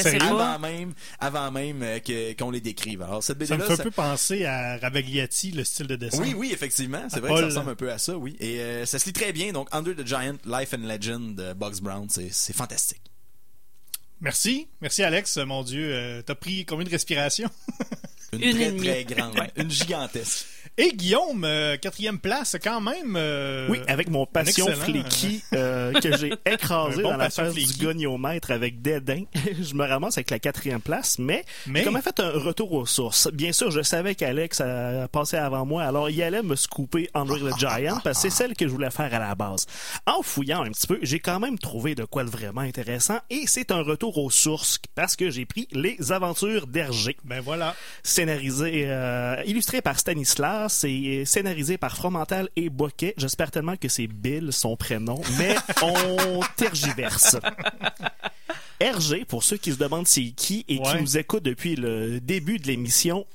avant 0.52 0.58
même, 0.58 0.92
avant 1.18 1.50
même 1.50 1.82
euh, 1.82 1.98
que- 2.00 2.32
qu'on 2.36 2.50
les 2.50 2.60
décrive. 2.60 3.02
Alors, 3.02 3.22
cette 3.22 3.38
Ça 3.44 3.54
me 3.56 3.60
BD-là, 3.62 3.66
fait 3.66 3.72
un 3.72 3.76
ça- 3.76 3.82
peu 3.84 3.90
penser 3.90 4.33
à 4.42 4.76
Ravagliati, 4.78 5.52
le 5.52 5.62
style 5.64 5.86
de 5.86 5.96
dessin? 5.96 6.20
oui, 6.22 6.34
oui, 6.36 6.50
effectivement. 6.52 7.02
C'est 7.08 7.20
vrai 7.20 7.30
que 7.32 7.38
ça 7.38 7.46
ressemble 7.46 7.70
un 7.70 7.74
peu 7.76 7.90
à 7.92 7.98
ça, 7.98 8.16
oui. 8.16 8.36
Et 8.40 8.58
euh, 8.60 8.86
ça 8.86 8.98
se 8.98 9.06
lit 9.06 9.12
très 9.12 9.32
bien. 9.32 9.52
Donc, 9.52 9.68
Under 9.72 9.94
the 9.94 10.06
Giant, 10.06 10.36
Life 10.44 10.74
and 10.74 10.86
Legend 10.86 11.36
de 11.36 11.52
Bugs 11.52 11.80
Brown, 11.80 12.08
c'est 12.10 12.32
c'est 12.32 12.54
fantastique. 12.56 13.02
Merci. 14.20 14.68
Merci, 14.80 15.02
Alex. 15.02 15.36
Mon 15.38 15.62
Dieu, 15.62 15.92
euh, 15.94 16.22
t'as 16.22 16.34
pris 16.34 16.64
combien 16.64 16.84
de 16.84 16.90
respirations? 16.90 17.50
Une, 18.32 18.42
Une 18.42 18.76
très, 18.78 19.04
très 19.04 19.14
grande. 19.14 19.36
Une 19.56 19.70
gigantesque. 19.70 20.46
Et 20.76 20.90
Guillaume, 20.92 21.44
euh, 21.44 21.76
quatrième 21.76 22.18
place, 22.18 22.56
quand 22.62 22.80
même. 22.80 23.14
euh, 23.16 23.68
Oui, 23.70 23.78
avec 23.86 24.10
mon 24.10 24.26
passion 24.26 24.66
excellent, 24.68 24.84
fléki 24.84 25.40
euh, 25.54 25.92
que 25.92 26.16
j'ai 26.16 26.32
écrasé 26.52 27.00
bon 27.02 27.10
dans 27.12 27.16
la 27.16 27.30
face 27.30 27.54
du 27.54 27.64
goniomètre 27.84 28.50
avec 28.50 28.82
dédain. 28.82 29.22
je 29.62 29.72
me 29.74 29.84
ramasse 29.86 30.18
avec 30.18 30.30
la 30.30 30.40
quatrième 30.40 30.80
place, 30.80 31.20
mais, 31.20 31.44
Mais- 31.68 31.78
j'ai 31.80 31.84
quand 31.84 31.92
même 31.92 32.02
fait 32.02 32.18
un 32.18 32.30
retour 32.30 32.72
aux 32.72 32.86
sources. 32.86 33.28
Bien 33.32 33.52
sûr, 33.52 33.70
je 33.70 33.82
savais 33.82 34.16
qu'Alex 34.16 34.60
a 34.62 35.06
passé 35.06 35.36
avant 35.36 35.64
moi, 35.64 35.84
alors 35.84 36.10
il 36.10 36.20
allait 36.20 36.42
me 36.42 36.56
scooper 36.56 37.08
Andre 37.14 37.38
the 37.38 37.56
Giant 37.58 38.00
parce 38.02 38.16
que 38.20 38.28
c'est 38.28 38.36
celle 38.36 38.56
que 38.56 38.66
je 38.66 38.72
voulais 38.72 38.90
faire 38.90 39.14
à 39.14 39.18
la 39.20 39.34
base. 39.36 39.66
En 40.06 40.22
fouillant 40.22 40.64
un 40.64 40.70
petit 40.72 40.88
peu, 40.88 40.98
j'ai 41.02 41.20
quand 41.20 41.38
même 41.38 41.56
trouvé 41.56 41.94
de 41.94 42.04
quoi 42.04 42.24
de 42.24 42.30
vraiment 42.30 42.62
intéressant 42.62 43.18
et 43.30 43.44
c'est 43.46 43.70
un 43.70 43.82
retour 43.82 44.18
aux 44.18 44.30
sources 44.30 44.80
parce 44.96 45.14
que 45.14 45.30
j'ai 45.30 45.44
pris 45.46 45.68
les 45.70 46.10
aventures 46.10 46.66
d'Hergé 46.66 47.16
Ben 47.22 47.40
voilà. 47.40 47.76
scénarisé, 48.02 48.86
euh, 48.88 49.40
illustré 49.46 49.80
par 49.80 50.00
Stanislas 50.68 50.84
et 50.84 51.24
scénarisé 51.24 51.78
par 51.78 51.96
Fromental 51.96 52.48
et 52.56 52.70
Boquet. 52.70 53.14
J'espère 53.16 53.50
tellement 53.50 53.76
que 53.76 53.88
c'est 53.88 54.06
Bill, 54.06 54.52
son 54.52 54.76
prénom, 54.76 55.20
mais 55.38 55.56
on 55.82 56.40
tergiverse. 56.56 57.36
Hergé, 58.80 59.24
pour 59.24 59.42
ceux 59.42 59.56
qui 59.56 59.72
se 59.72 59.78
demandent 59.78 60.06
c'est 60.06 60.30
qui 60.30 60.64
et 60.68 60.78
qui 60.80 61.00
nous 61.00 61.18
écoutent 61.18 61.44
depuis 61.44 61.76
le 61.76 62.20
début 62.20 62.58
de 62.58 62.66
l'émission, 62.66 63.26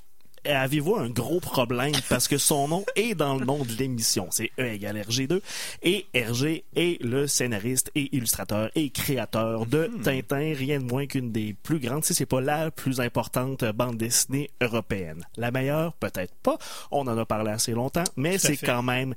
avez-vous 0.46 0.96
un 0.96 1.10
gros 1.10 1.40
problème? 1.40 1.94
Parce 2.10 2.28
que 2.28 2.38
son 2.38 2.68
nom 2.68 2.86
est 2.96 3.16
dans 3.16 3.38
le 3.38 3.46
nom 3.46 3.64
de 3.64 3.74
l'émission. 3.74 4.28
C'est 4.32 4.52
E 4.60 4.66
égale 4.66 4.98
RG2. 4.98 5.42
Et 5.84 6.06
RG 6.16 6.64
est 6.76 7.02
le 7.04 7.28
scénariste 7.28 7.92
et 7.96 8.16
illustrateur 8.16 8.70
et 8.76 8.90
créateur 8.90 9.66
de 9.66 9.90
Tintin, 10.04 10.54
rien 10.56 10.80
de 10.80 10.86
moins 10.86 11.06
qu'une 11.06 11.32
des 11.32 11.54
plus 11.54 11.80
grandes, 11.80 12.06
si 12.06 12.14
c'est 12.14 12.26
pas 12.26 12.42
la 12.42 12.72
plus 12.72 13.00
importante 13.00 13.64
bande 13.66 13.98
dessinée 13.98 14.50
européenne. 14.62 15.26
La 15.38 15.52
meilleure, 15.52 15.94
peut-être 15.94 16.34
pas. 16.44 16.58
On 16.92 17.08
en 17.08 17.18
a 17.18 17.26
parlé 17.26 17.52
assez 17.52 17.72
longtemps, 17.72 18.04
mais 18.16 18.38
c'est 18.38 18.58
quand 18.58 18.84
même 18.84 19.14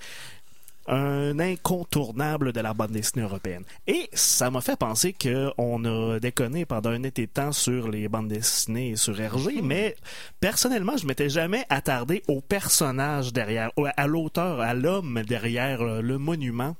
un 0.87 1.39
incontournable 1.39 2.53
de 2.53 2.61
la 2.61 2.75
bande 2.75 2.91
dessinée 2.91 3.25
européenne. 3.25 3.65
Et 3.87 4.09
ça 4.13 4.51
m'a 4.51 4.61
fait 4.61 4.77
penser 4.77 5.15
qu'on 5.15 5.85
a 5.85 6.19
déconné 6.19 6.65
pendant 6.65 6.91
un 6.91 7.03
été 7.03 7.27
de 7.27 7.33
temps 7.33 7.53
sur 7.53 7.89
les 7.89 8.09
bandes 8.09 8.29
dessinées 8.29 8.97
sur 8.97 9.15
RG, 9.15 9.63
mais 9.63 9.97
personnellement, 10.41 10.97
je 10.97 11.07
m'étais 11.07 11.29
jamais 11.29 11.65
attardé 11.69 12.23
au 12.29 12.41
personnage 12.41 13.33
derrière, 13.33 13.71
à 13.97 14.07
l'auteur, 14.07 14.61
à 14.61 14.75
l'homme 14.75 15.23
derrière 15.27 15.83
euh, 15.83 16.01
le 16.01 16.19
monument. 16.19 16.77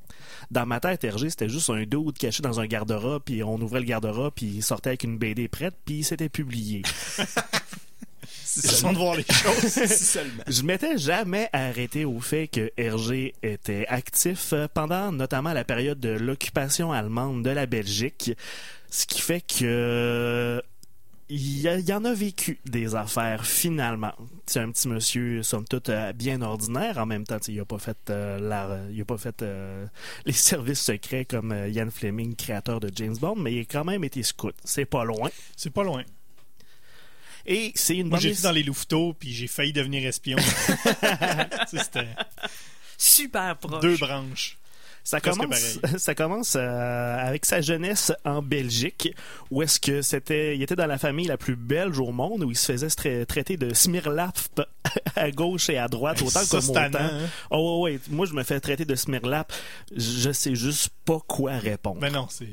Dans 0.51 0.67
ma 0.67 0.81
tête, 0.81 1.05
RG, 1.05 1.31
c'était 1.31 1.49
juste 1.49 1.71
un 1.71 1.85
dude 1.85 2.19
caché 2.19 2.43
dans 2.43 2.61
un 2.61 2.67
garde-robe, 2.67 3.23
puis 3.25 3.43
on 3.43 3.61
ouvrait 3.61 3.81
le 3.81 3.87
garde-robe, 3.87 4.33
puis 4.35 4.47
il 4.47 4.63
sortait 4.63 4.91
avec 4.91 5.05
une 5.05 5.19
BD 5.19 5.49
prête, 5.49 5.75
puis 5.85 6.03
c'était 6.03 6.29
publié. 6.29 6.83
Façon 8.61 8.93
de 8.93 8.99
voir 8.99 9.17
les 9.17 9.25
choses. 9.25 9.87
seulement. 9.97 10.43
Je 10.47 10.63
m'étais 10.63 10.99
jamais 10.99 11.49
arrêté 11.53 12.05
au 12.05 12.21
fait 12.21 12.49
que 12.49 12.71
Hergé 12.77 13.35
était 13.43 13.87
actif 13.89 14.53
euh, 14.53 14.67
pendant 14.73 15.11
notamment 15.13 15.53
la 15.53 15.65
période 15.65 15.99
de 16.01 16.11
l'occupation 16.11 16.93
allemande 16.93 17.43
de 17.45 17.51
la 17.51 17.67
Belgique, 17.67 18.33
ce 18.91 19.07
qui 19.07 19.21
fait 19.23 19.41
que 19.41 20.63
il, 21.29 21.61
y 21.63 21.69
a- 21.69 21.79
il 21.79 21.89
y 21.89 21.93
en 21.95 22.05
a 22.05 22.13
vécu 22.13 22.59
des 22.67 22.95
affaires 22.95 23.47
finalement. 23.47 24.13
C'est 24.45 24.61
un 24.61 24.71
petit 24.71 24.87
monsieur, 24.89 25.43
somme 25.43 25.65
toute, 25.67 25.89
euh, 25.89 26.13
bien 26.13 26.43
ordinaire. 26.43 26.99
En 26.99 27.07
même 27.07 27.25
temps, 27.25 27.39
il 27.49 27.59
a 27.59 27.65
pas 27.65 27.79
fait, 27.79 27.97
euh, 28.11 28.39
la- 28.39 28.81
il 28.91 29.01
a 29.01 29.05
pas 29.07 29.17
fait 29.17 29.41
euh, 29.41 29.87
les 30.27 30.33
services 30.35 30.83
secrets 30.83 31.25
comme 31.25 31.53
euh, 31.53 31.69
Ian 31.71 31.89
Fleming, 31.91 32.37
créateur 32.37 32.81
de 32.81 32.91
James 32.95 33.17
Bond, 33.19 33.37
mais 33.37 33.55
il 33.55 33.61
a 33.61 33.65
quand 33.65 33.85
même 33.85 34.05
été 34.05 34.23
scout. 34.23 34.55
C'est 34.63 34.85
pas 34.85 35.05
loin. 35.05 35.31
C'est 35.57 35.71
pas 35.73 35.85
loin. 35.85 36.03
Et 37.47 37.73
c'est 37.75 37.97
une 37.97 38.09
Moi, 38.09 38.19
j'étais 38.21 38.43
dans 38.43 38.53
les 38.53 38.63
louveteaux, 38.63 39.15
puis 39.19 39.33
j'ai 39.33 39.47
failli 39.47 39.73
devenir 39.73 40.07
espion. 40.07 40.39
C'était 41.67 42.07
Super 42.99 43.57
proche. 43.59 43.81
deux 43.83 43.97
branches. 43.97 44.59
Ça 45.05 45.21
commence, 45.21 45.81
ça 45.99 46.15
commence 46.15 46.55
euh, 46.57 47.17
avec 47.19 47.45
sa 47.45 47.61
jeunesse 47.61 48.13
en 48.25 48.41
Belgique, 48.41 49.13
où 49.51 49.61
est-ce 49.61 49.81
que 49.81 50.01
c'était, 50.01 50.55
il 50.57 50.63
était 50.63 50.77
dans 50.77 50.87
la 50.87 50.97
famille 50.99 51.27
la 51.27 51.37
plus 51.37 51.57
belge 51.57 51.99
au 51.99 52.13
monde, 52.13 52.45
où 52.45 52.51
il 52.53 52.57
se 52.57 52.71
faisait 52.71 52.87
tra- 52.87 53.27
traiter 53.27 53.57
de 53.57 53.75
Smirlap 53.75 54.39
à 55.17 55.33
gauche 55.33 55.71
et 55.71 55.79
à 55.79 55.89
droite, 55.89 56.23
autant 56.23 56.45
Ça, 56.45 56.47
comme 56.49 56.61
c'est 56.61 56.71
autant. 56.71 56.89
tannant, 56.89 56.99
hein. 57.15 57.29
Oh 57.51 57.81
ouais, 57.83 57.95
ouais, 57.95 58.01
moi 58.11 58.27
je 58.27 58.35
me 58.35 58.45
fais 58.45 58.61
traiter 58.61 58.85
de 58.85 58.95
Smirlap, 58.95 59.53
je 59.97 60.31
sais 60.31 60.55
juste 60.55 60.91
pas 61.05 61.19
quoi 61.27 61.55
répondre. 61.59 61.99
Ben 61.99 62.13
non, 62.13 62.29
c'est. 62.31 62.47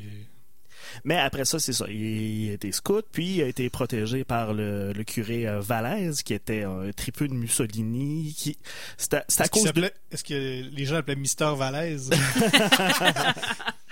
Mais 1.04 1.18
après 1.18 1.46
ça, 1.46 1.60
c'est 1.60 1.74
ça. 1.74 1.86
Il 1.90 2.50
a 2.50 2.54
été 2.54 2.72
scout, 2.72 3.06
puis 3.12 3.36
il 3.36 3.42
a 3.42 3.48
été 3.48 3.70
protégé 3.70 4.24
par 4.24 4.54
le, 4.54 4.94
le 4.94 5.04
curé 5.04 5.48
euh, 5.48 5.60
Valaise, 5.60 6.24
qui 6.24 6.34
était 6.34 6.64
un 6.64 6.92
tripeux 6.92 7.28
de 7.28 7.34
Mussolini. 7.34 8.34
Qui... 8.38 8.58
C'est 8.98 9.14
à, 9.14 9.48
cause 9.48 9.72
de... 9.74 9.92
Est-ce 10.12 10.24
que 10.24 10.64
les 10.70 10.86
gens 10.86 10.96
l'appelaient 10.96 11.16
Mister 11.16 11.52
Valaise? 11.56 12.10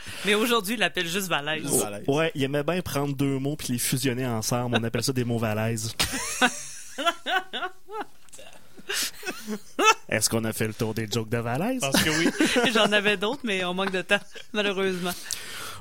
Mais 0.25 0.36
aujourd'hui, 0.36 0.75
il 0.75 0.79
l'appelle 0.79 1.07
juste 1.07 1.27
Valaise. 1.27 1.63
Oh. 1.71 1.77
Valaise. 1.77 2.03
Ouais, 2.07 2.31
il 2.36 2.43
aimait 2.43 2.63
bien 2.63 2.81
prendre 2.81 3.15
deux 3.15 3.39
mots 3.39 3.55
puis 3.55 3.73
les 3.73 3.79
fusionner 3.79 4.25
ensemble. 4.25 4.77
On 4.79 4.83
appelle 4.83 5.03
ça 5.03 5.13
des 5.13 5.23
mots 5.23 5.38
Valaises. 5.38 5.93
Est-ce 10.10 10.29
qu'on 10.29 10.43
a 10.45 10.53
fait 10.53 10.67
le 10.67 10.73
tour 10.73 10.93
des 10.93 11.07
jokes 11.12 11.29
de 11.29 11.38
Valaise? 11.38 11.81
Parce 11.81 12.01
que 12.01 12.10
oui. 12.10 12.29
J'en 12.73 12.91
avais 12.91 13.17
d'autres, 13.17 13.41
mais 13.43 13.63
on 13.65 13.73
manque 13.73 13.91
de 13.91 14.01
temps, 14.01 14.19
malheureusement. 14.53 15.13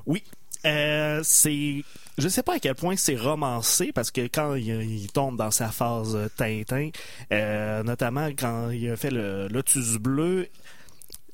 Oui. 0.05 0.22
Euh, 0.66 1.20
c'est. 1.22 1.83
Je 2.18 2.29
sais 2.29 2.42
pas 2.42 2.55
à 2.55 2.59
quel 2.59 2.74
point 2.74 2.96
c'est 2.96 3.16
romancé 3.16 3.92
parce 3.92 4.11
que 4.11 4.22
quand 4.22 4.55
il, 4.55 5.07
tombe 5.12 5.37
dans 5.37 5.50
sa 5.50 5.68
phase 5.68 6.16
euh, 6.16 6.29
Tintin, 6.35 6.88
euh, 7.31 7.83
notamment 7.83 8.29
quand 8.29 8.70
il 8.70 8.90
a 8.90 8.96
fait 8.96 9.11
le 9.11 9.48
Lotus 9.48 9.98
bleu, 9.98 10.48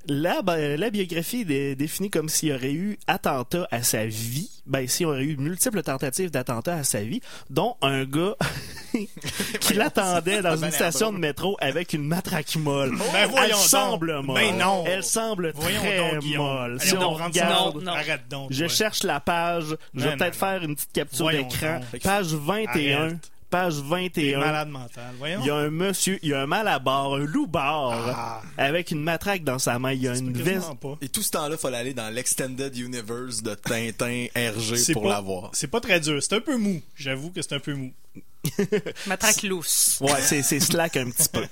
la, 0.09 0.43
ben, 0.43 0.79
la 0.79 0.91
biographie 0.91 1.41
est 1.43 1.45
dé- 1.45 1.75
définie 1.77 2.11
comme 2.11 2.29
s'il 2.29 2.49
y 2.51 2.53
aurait 2.53 2.73
eu 2.73 2.99
attentat 3.07 3.67
à 3.71 3.83
sa 3.83 4.07
vie. 4.07 4.51
Ben, 4.67 4.87
s'il 4.87 5.05
y 5.05 5.07
aurait 5.07 5.23
eu 5.25 5.37
multiples 5.37 5.83
tentatives 5.83 6.31
d'attentat 6.31 6.75
à 6.77 6.85
sa 6.85 7.03
vie, 7.03 7.21
dont 7.51 7.77
un 7.83 8.05
gars 8.05 8.37
qui 9.61 9.75
l'attendait 9.75 10.43
dans 10.43 10.57
Ben, 10.57 10.67
une 10.67 10.73
station 10.73 11.13
de 11.13 11.19
métro 11.19 11.57
avec 11.61 11.93
une 11.93 12.05
matraque 12.05 12.55
molle. 12.57 12.97
Ben, 13.13 13.27
voyons 13.29 13.45
Elle 13.45 13.51
donc. 13.53 13.61
semble 13.61 14.21
molle. 14.23 14.41
Ben 14.41 14.57
non. 14.59 14.85
Elle 14.87 15.03
semble 15.05 15.53
Voyons 15.55 15.81
très 15.81 15.99
donc, 15.99 16.25
molle. 16.37 16.79
Allez, 16.81 16.89
Si 16.91 16.97
on 16.97 17.11
regarde, 17.11 17.75
Non, 17.77 17.83
non. 17.83 17.93
Arrête 17.93 18.29
donc. 18.29 18.53
je 18.53 18.63
ouais. 18.65 18.69
cherche 18.69 19.03
la 19.03 19.21
page. 19.21 19.77
Je 19.95 20.01
vais 20.09 20.17
peut-être 20.17 20.37
faire 20.37 20.63
une 20.63 20.75
petite 20.75 20.93
capture 20.93 21.31
d'écran. 21.31 21.81
Page 22.03 22.27
21. 22.35 22.99
Arrête. 23.03 23.31
Page 23.53 23.75
T'es 24.13 24.33
21. 24.33 24.39
malade 24.41 24.69
mental. 24.71 25.15
Voyons. 25.19 25.41
Il 25.43 25.47
y 25.47 25.51
a 25.51 25.57
un 25.57 25.69
monsieur, 25.71 26.19
il 26.23 26.31
y 26.31 26.33
a 26.35 26.41
un 26.41 26.47
malabar, 26.47 27.13
un 27.15 27.19
loupard, 27.25 27.93
Ah. 28.17 28.43
avec 28.57 28.91
une 28.91 29.03
matraque 29.03 29.45
dans 29.45 29.59
sa 29.59 29.79
main. 29.79 29.93
Il 29.93 30.01
y 30.03 30.09
a 30.09 30.17
une 30.17 30.33
veste. 30.33 30.75
pas. 30.81 30.97
Et 31.03 31.09
tout 31.11 31.21
ce 31.23 31.31
temps-là, 31.33 31.57
il 31.57 31.61
fallait 31.61 31.77
aller 31.77 31.95
dans 31.95 32.09
l'Extended 32.09 32.75
Universe 32.77 33.43
de 33.43 33.55
Tintin 33.55 34.27
RG 34.35 34.93
pour 34.95 35.07
l'avoir. 35.07 35.51
C'est 35.53 35.67
pas 35.71 35.81
très 35.81 36.01
dur. 36.01 36.23
C'est 36.23 36.35
un 36.35 36.41
peu 36.41 36.57
mou. 36.57 36.81
J'avoue 36.97 37.31
que 37.31 37.43
c'est 37.43 37.55
un 37.55 37.61
peu 37.61 37.75
mou. 37.75 37.93
Matraque 39.07 39.43
lousse. 39.43 39.99
Ouais, 40.01 40.21
c'est, 40.21 40.43
c'est 40.43 40.61
slack 40.61 40.97
un 40.97 41.11
petit 41.11 41.29
peu. 41.29 41.45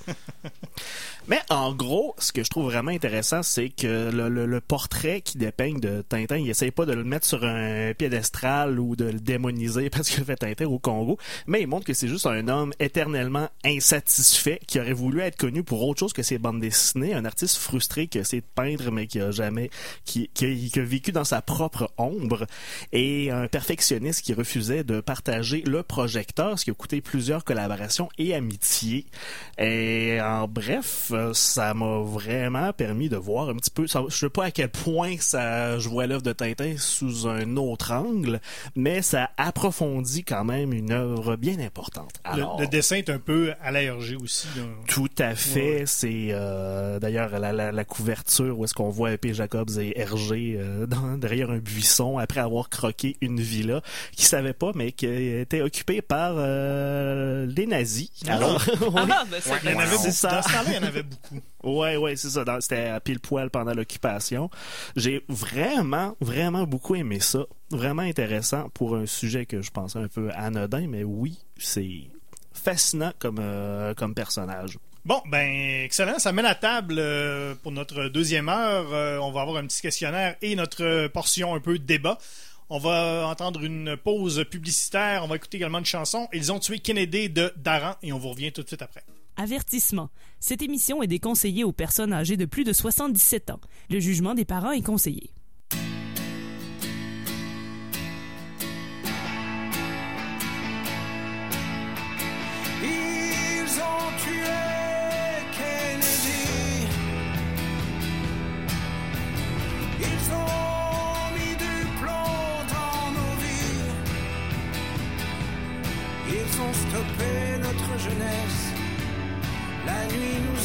Mais 1.27 1.39
en 1.49 1.71
gros, 1.73 2.15
ce 2.17 2.31
que 2.31 2.43
je 2.43 2.49
trouve 2.49 2.65
vraiment 2.65 2.91
intéressant, 2.91 3.43
c'est 3.43 3.69
que 3.69 4.09
le, 4.11 4.27
le- 4.27 4.59
portrait 4.61 5.21
qui 5.21 5.37
dépeigne 5.37 5.79
de 5.79 6.01
Tintin, 6.01 6.37
il 6.37 6.49
essaye 6.49 6.71
pas 6.71 6.85
de 6.85 6.93
le 6.93 7.03
mettre 7.03 7.25
sur 7.27 7.43
un 7.45 7.93
piédestal 7.93 8.79
ou 8.79 8.95
de 8.95 9.05
le 9.05 9.19
démoniser 9.19 9.89
parce 9.89 10.09
qu'il 10.09 10.23
fait 10.25 10.35
Tintin 10.35 10.65
au 10.65 10.79
Congo, 10.79 11.17
mais 11.45 11.61
il 11.61 11.67
montre 11.67 11.85
que 11.85 11.93
c'est 11.93 12.07
juste 12.07 12.25
un 12.25 12.47
homme 12.47 12.73
éternellement 12.79 13.49
insatisfait 13.63 14.59
qui 14.67 14.79
aurait 14.79 14.93
voulu 14.93 15.19
être 15.21 15.37
connu 15.37 15.63
pour 15.63 15.87
autre 15.87 15.99
chose 15.99 16.13
que 16.13 16.23
ses 16.23 16.37
bandes 16.39 16.59
dessinées, 16.59 17.13
un 17.13 17.25
artiste 17.25 17.57
frustré 17.57 18.07
qui 18.07 18.17
essaie 18.17 18.41
de 18.41 18.45
peindre 18.55 18.91
mais 18.91 19.07
qui 19.07 19.19
a 19.19 19.31
jamais, 19.31 19.69
qui, 20.05 20.29
qui 20.33 20.71
a 20.75 20.81
vécu 20.83 21.11
dans 21.11 21.23
sa 21.25 21.41
propre 21.41 21.91
ombre 21.97 22.45
et 22.91 23.29
un 23.31 23.47
perfectionniste 23.47 24.21
qui 24.23 24.33
refusait 24.33 24.83
de 24.83 25.01
partager 25.01 25.61
le 25.67 25.83
projecteur, 25.83 26.57
ce 26.57 26.65
qui 26.65 26.71
a 26.71 26.73
coûté 26.81 26.99
plusieurs 27.01 27.43
collaborations 27.43 28.09
et 28.17 28.33
amitiés. 28.35 29.05
Et 29.57 30.19
en 30.21 30.47
bref, 30.47 31.11
euh, 31.11 31.33
ça 31.33 31.73
m'a 31.73 31.99
vraiment 31.99 32.73
permis 32.73 33.07
de 33.09 33.17
voir 33.17 33.49
un 33.49 33.55
petit 33.55 33.69
peu, 33.71 33.87
ça- 33.87 34.03
je 34.09 34.15
sais 34.15 34.29
pas 34.29 34.45
à 34.45 34.51
quel 34.51 34.69
point 34.69 35.15
ça, 35.19 35.77
je 35.79 35.87
vois 35.87 36.07
l'œuvre 36.07 36.23
de 36.23 36.33
Tintin 36.33 36.75
sous 36.77 37.27
un 37.27 37.55
autre 37.57 37.91
angle, 37.91 38.41
mais 38.75 39.01
ça 39.01 39.29
approfondit 39.37 40.23
quand 40.23 40.43
même 40.43 40.73
une 40.73 40.91
œuvre 40.91 41.35
bien 41.35 41.59
importante. 41.59 42.11
Le, 42.25 42.31
Alors, 42.31 42.59
le 42.59 42.67
dessin 42.67 42.95
est 42.97 43.09
un 43.09 43.19
peu 43.19 43.53
à 43.61 43.71
la 43.71 43.79
RG 43.93 44.15
aussi. 44.21 44.47
là. 44.57 44.63
tout 44.87 45.07
à 45.19 45.35
fait. 45.35 45.79
Ouais. 45.81 45.83
C'est 45.85 46.29
euh, 46.31 46.99
d'ailleurs 46.99 47.37
la, 47.39 47.53
la, 47.53 47.71
la 47.71 47.85
couverture 47.85 48.57
où 48.57 48.63
est-ce 48.65 48.73
qu'on 48.73 48.89
voit 48.89 49.15
P. 49.17 49.33
Jacobs 49.33 49.69
et 49.79 49.99
Hergé 49.99 50.55
euh, 50.57 50.85
dans- 50.87 51.17
derrière 51.17 51.51
un 51.51 51.59
buisson 51.59 52.17
après 52.17 52.39
avoir 52.39 52.69
croqué 52.69 53.17
une 53.21 53.39
villa 53.39 53.81
qui 54.15 54.25
savait 54.25 54.53
pas 54.53 54.71
mais 54.73 54.91
qui 54.91 55.05
était 55.05 55.61
occupée 55.61 56.01
par 56.01 56.33
euh, 56.37 56.70
les 57.47 57.65
nazis. 57.67 58.09
Alors, 58.27 58.61
Ah, 58.95 59.23
ben 59.31 59.39
c'est 59.41 59.49
Il 59.63 59.69
y 59.69 59.73
en 59.73 59.77
bien. 59.77 59.79
avait 59.79 59.91
beaucoup. 59.97 60.11
ça. 60.11 60.29
Dans 60.31 60.41
ce 60.41 60.47
temps-là, 60.51 60.63
il 60.67 60.73
y 60.73 60.77
en 60.77 60.83
avait 60.83 61.03
beaucoup. 61.03 61.39
Ouais, 61.63 61.97
ouais, 61.97 62.15
c'est 62.15 62.29
ça. 62.29 62.43
C'était 62.59 62.87
à 62.87 62.99
pile 62.99 63.19
poil 63.19 63.49
pendant 63.49 63.73
l'occupation. 63.73 64.49
J'ai 64.95 65.23
vraiment, 65.29 66.15
vraiment 66.21 66.63
beaucoup 66.63 66.95
aimé 66.95 67.19
ça. 67.19 67.45
Vraiment 67.71 68.01
intéressant 68.03 68.69
pour 68.73 68.95
un 68.95 69.05
sujet 69.05 69.45
que 69.45 69.61
je 69.61 69.71
pensais 69.71 69.99
un 69.99 70.07
peu 70.07 70.29
anodin, 70.35 70.87
mais 70.87 71.03
oui, 71.03 71.37
c'est 71.57 72.09
fascinant 72.53 73.11
comme, 73.19 73.37
euh, 73.39 73.93
comme 73.93 74.13
personnage. 74.13 74.77
Bon, 75.03 75.19
ben, 75.31 75.83
excellent. 75.83 76.19
Ça 76.19 76.31
met 76.31 76.43
la 76.43 76.53
table 76.53 76.95
euh, 76.99 77.55
pour 77.63 77.71
notre 77.71 78.05
deuxième 78.09 78.49
heure. 78.49 78.85
Euh, 78.93 79.17
on 79.17 79.31
va 79.31 79.41
avoir 79.41 79.57
un 79.57 79.65
petit 79.65 79.81
questionnaire 79.81 80.35
et 80.43 80.55
notre 80.55 81.07
portion 81.07 81.55
un 81.55 81.59
peu 81.59 81.79
débat. 81.79 82.19
On 82.73 82.77
va 82.77 83.27
entendre 83.27 83.65
une 83.65 83.97
pause 83.97 84.45
publicitaire. 84.49 85.25
On 85.25 85.27
va 85.27 85.35
écouter 85.35 85.57
également 85.57 85.79
une 85.79 85.85
chanson. 85.85 86.29
Ils 86.31 86.53
ont 86.53 86.59
tué 86.59 86.79
Kennedy 86.79 87.29
de 87.29 87.51
Daran 87.57 87.95
et 88.01 88.13
on 88.13 88.17
vous 88.17 88.29
revient 88.29 88.53
tout 88.53 88.63
de 88.63 88.67
suite 88.67 88.81
après. 88.81 89.03
Avertissement. 89.35 90.09
Cette 90.39 90.61
émission 90.61 91.03
est 91.03 91.07
déconseillée 91.07 91.65
aux 91.65 91.73
personnes 91.73 92.13
âgées 92.13 92.37
de 92.37 92.45
plus 92.45 92.63
de 92.63 92.71
77 92.71 93.49
ans. 93.49 93.59
Le 93.89 93.99
jugement 93.99 94.35
des 94.35 94.45
parents 94.45 94.71
est 94.71 94.85
conseillé. 94.85 95.31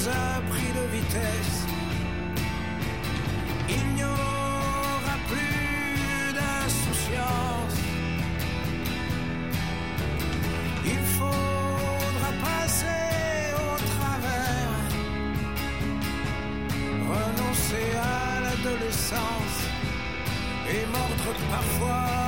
A 0.08 0.40
pris 0.50 0.72
de 0.78 0.84
vitesse. 0.96 1.66
Il 3.68 3.94
n'y 3.94 4.04
aura 4.04 5.16
plus 5.30 6.32
d'insouciance. 6.38 7.78
Il 10.84 11.00
faudra 11.18 12.30
passer 12.48 13.54
au 13.66 13.76
travers, 13.94 14.78
renoncer 17.12 17.86
à 17.96 18.40
l'adolescence 18.44 19.58
et 20.68 20.86
mordre 20.92 21.30
parfois 21.50 22.25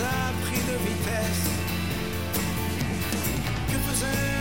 a 0.00 0.32
pris 0.42 0.64
de 0.64 0.76
vitesse. 0.84 1.50
Que 3.68 3.78
faisais-je 3.78 4.37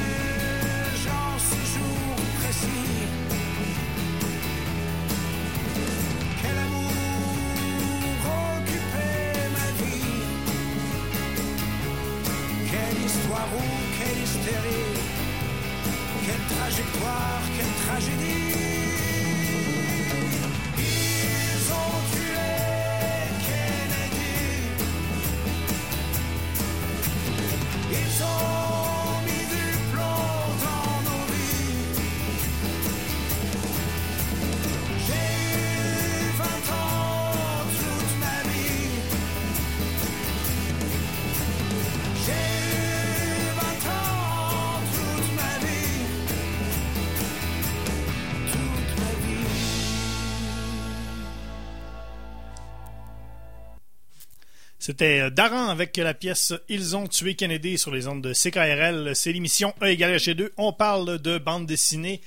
C'était 54.88 55.20
euh, 55.20 55.30
Daran 55.30 55.68
avec 55.68 55.98
la 55.98 56.14
pièce 56.14 56.54
Ils 56.70 56.96
ont 56.96 57.08
tué 57.08 57.36
Kennedy 57.36 57.78
sur 57.78 57.92
les 57.92 58.08
ondes 58.08 58.22
de 58.22 58.32
CKRL. 58.32 59.14
C'est 59.18 59.34
l'émission 59.34 59.74
E 59.82 59.88
égale 59.88 60.16
H2. 60.16 60.52
On 60.56 60.72
parle 60.72 61.20
de 61.20 61.38
bande 61.38 61.66
dessinée 61.66 62.22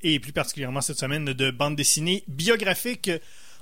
et 0.00 0.18
plus 0.18 0.32
particulièrement 0.32 0.80
cette 0.80 0.98
semaine 0.98 1.26
de 1.26 1.50
bande 1.50 1.76
dessinée 1.76 2.24
biographique. 2.26 3.10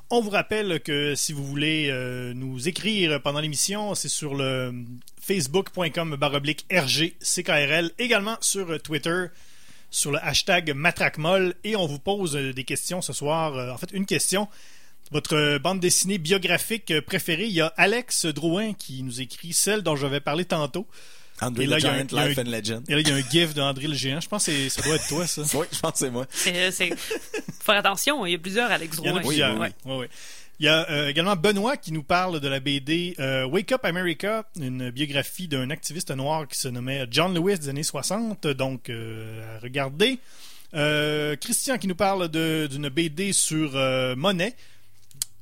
On 0.08 0.20
vous 0.20 0.30
rappelle 0.30 0.78
que 0.82 1.16
si 1.16 1.32
vous 1.32 1.44
voulez 1.44 1.88
euh, 1.90 2.32
nous 2.32 2.68
écrire 2.68 3.20
pendant 3.20 3.40
l'émission, 3.40 3.96
c'est 3.96 4.08
sur 4.08 4.36
le 4.36 4.72
facebook.com 5.20 6.14
baroblique 6.14 6.64
RGCKRL, 6.70 7.90
également 7.98 8.36
sur 8.40 8.80
Twitter, 8.80 9.24
sur 9.90 10.12
le 10.12 10.24
hashtag 10.24 10.72
MatraqueMolle, 10.76 11.56
et 11.64 11.74
on 11.74 11.86
vous 11.86 11.98
pose 11.98 12.34
des 12.34 12.64
questions 12.64 13.02
ce 13.02 13.12
soir. 13.12 13.56
Euh, 13.56 13.72
en 13.72 13.78
fait, 13.78 13.90
une 13.90 14.06
question. 14.06 14.46
Votre 15.12 15.36
euh, 15.36 15.58
bande 15.58 15.80
dessinée 15.80 16.18
biographique 16.18 16.90
euh, 16.90 17.00
préférée, 17.02 17.44
il 17.46 17.52
y 17.52 17.60
a 17.60 17.72
Alex 17.76 18.26
Drouin 18.26 18.72
qui 18.72 19.02
nous 19.02 19.20
écrit 19.20 19.52
celle 19.52 19.82
dont 19.82 19.96
j'avais 19.96 20.20
parlé 20.20 20.44
tantôt. 20.44 20.86
Andrew 21.40 21.62
Et 21.62 21.66
là, 21.66 21.76
the 21.76 21.80
il 21.80 21.84
y 21.84 21.88
a 21.88 21.92
un- 21.92 21.96
Giant, 22.08 22.18
un- 22.18 22.28
Life 22.28 22.38
and 22.38 22.42
Legend. 22.50 22.82
Et 22.88 22.94
là, 22.94 23.00
il 23.00 23.08
y 23.08 23.10
a 23.10 23.14
un 23.14 23.20
gif 23.28 23.54
d'André 23.54 23.86
le 23.88 23.94
Géant. 23.94 24.20
Je 24.20 24.28
pense 24.28 24.46
que 24.46 24.52
c'est- 24.52 24.68
ça 24.68 24.82
doit 24.82 24.96
être 24.96 25.08
toi, 25.08 25.26
ça. 25.26 25.42
Oui, 25.54 25.66
je 25.72 25.78
pense 25.80 25.92
que 25.92 25.98
c'est 25.98 26.10
moi. 26.10 26.26
C'est... 26.30 26.90
Faut 26.90 27.64
faire 27.64 27.76
attention, 27.76 28.24
il 28.26 28.32
y 28.32 28.34
a 28.34 28.38
plusieurs 28.38 28.70
Alex 28.70 28.96
Il 29.02 29.06
y 29.06 29.10
en 29.10 29.16
a 29.16 29.18
Drouin. 29.20 29.28
plusieurs. 29.28 29.58
oui, 29.60 29.68
oui, 29.84 29.94
oui. 30.00 30.06
Il 30.60 30.66
y 30.66 30.68
a 30.68 30.88
euh, 30.88 31.08
également 31.08 31.34
Benoît 31.34 31.76
qui 31.76 31.90
nous 31.92 32.04
parle 32.04 32.38
de 32.38 32.46
la 32.46 32.60
BD 32.60 33.16
euh, 33.18 33.44
Wake 33.46 33.72
Up 33.72 33.84
America, 33.84 34.44
une 34.60 34.90
biographie 34.90 35.48
d'un 35.48 35.68
activiste 35.70 36.12
noir 36.12 36.46
qui 36.46 36.56
se 36.58 36.68
nommait 36.68 37.04
John 37.10 37.34
Lewis 37.34 37.58
des 37.58 37.68
années 37.68 37.82
60, 37.82 38.46
donc 38.46 38.88
euh, 38.88 39.56
à 39.56 39.58
regarder. 39.58 40.20
Euh, 40.74 41.34
Christian 41.36 41.76
qui 41.78 41.88
nous 41.88 41.96
parle 41.96 42.28
de- 42.28 42.68
d'une 42.70 42.88
BD 42.88 43.32
sur 43.32 43.72
euh, 43.74 44.14
Monet. 44.14 44.54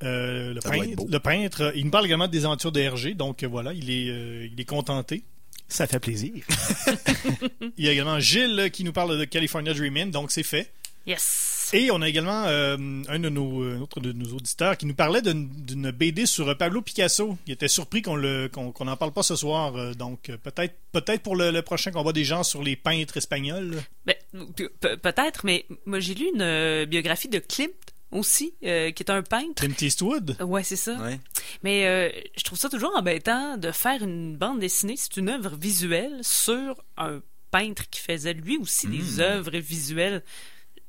Euh, 0.03 0.55
le, 0.55 0.61
peintre, 0.61 0.97
beau. 0.97 1.09
le 1.11 1.19
peintre, 1.21 1.73
il 1.77 1.85
nous 1.85 1.91
parle 1.91 2.07
également 2.07 2.29
des 2.29 2.45
aventures 2.45 2.73
de 2.73 2.81
Hergé, 2.81 3.15
donc 3.15 3.43
euh, 3.43 3.47
voilà, 3.49 3.73
il 3.73 3.91
est, 3.91 4.09
euh, 4.11 4.49
il 4.53 4.61
est 4.61 4.65
contenté. 4.65 5.23
Ça 5.69 5.87
fait 5.87 6.01
plaisir. 6.01 6.33
Il 7.79 7.85
y 7.85 7.88
a 7.88 7.93
également 7.93 8.21
Gilles 8.21 8.71
qui 8.73 8.85
nous 8.85 8.93
parle 8.93 9.19
de 9.19 9.25
California 9.25 9.73
Dreaming, 9.73 10.11
donc 10.11 10.31
c'est 10.31 10.43
fait. 10.43 10.71
Yes. 11.07 11.71
Et 11.73 11.91
on 11.91 12.03
a 12.03 12.09
également 12.09 12.45
euh, 12.47 12.77
un 13.09 13.19
de 13.19 13.29
nos, 13.31 13.81
autre 13.81 13.99
de 14.01 14.12
nos 14.12 14.35
auditeurs 14.35 14.77
qui 14.77 14.85
nous 14.85 14.95
parlait 14.95 15.23
d'une 15.23 15.91
BD 15.91 16.27
sur 16.27 16.55
Pablo 16.59 16.83
Picasso. 16.83 17.38
Il 17.47 17.55
était 17.55 17.67
surpris 17.69 18.03
qu'on 18.03 18.19
n'en 18.19 18.97
parle 18.97 19.12
pas 19.12 19.23
ce 19.23 19.35
soir. 19.35 19.95
donc 19.97 20.31
peut-être 20.43 20.75
peut-être 20.93 21.23
pour 21.23 21.35
le, 21.35 21.51
le 21.51 21.62
prochain 21.62 21.91
combat 21.91 22.12
des 22.12 22.25
gens 22.25 22.43
sur 22.43 22.62
les 22.62 22.77
peintres 22.77 23.17
espagnols. 23.17 23.83
Ben, 24.05 24.15
pe- 24.55 24.97
peut-être, 24.97 25.47
mais 25.47 25.65
moi 25.87 25.99
j'ai 26.01 26.15
lu 26.15 26.27
une 26.35 26.43
euh, 26.43 26.85
biographie 26.85 27.29
de 27.29 27.38
Klimt 27.38 27.73
aussi, 28.12 28.55
euh, 28.64 28.90
qui 28.92 29.03
est 29.03 29.11
un 29.11 29.22
peintre. 29.22 29.64
Clint 29.64 29.75
Eastwood. 29.81 30.37
Ouais, 30.40 30.62
c'est 30.62 30.77
ça. 30.77 30.94
Ouais. 30.96 31.18
Mais 31.62 31.87
euh, 31.87 32.11
je 32.37 32.44
trouve 32.44 32.59
ça 32.59 32.68
toujours 32.68 32.92
embêtant 32.96 33.57
de 33.57 33.70
faire 33.72 34.03
une 34.03 34.37
bande 34.37 34.61
dessinée. 34.61 34.94
C'est 34.96 35.16
une 35.16 35.29
œuvre 35.31 35.57
visuelle 35.57 36.18
sur 36.22 36.83
un 36.96 37.20
peintre 37.51 37.88
qui 37.90 38.01
faisait 38.01 38.33
lui 38.35 38.57
aussi 38.59 38.87
Hmm. 38.87 38.90
des 38.92 39.20
œuvres 39.20 39.57
visuelles. 39.59 40.22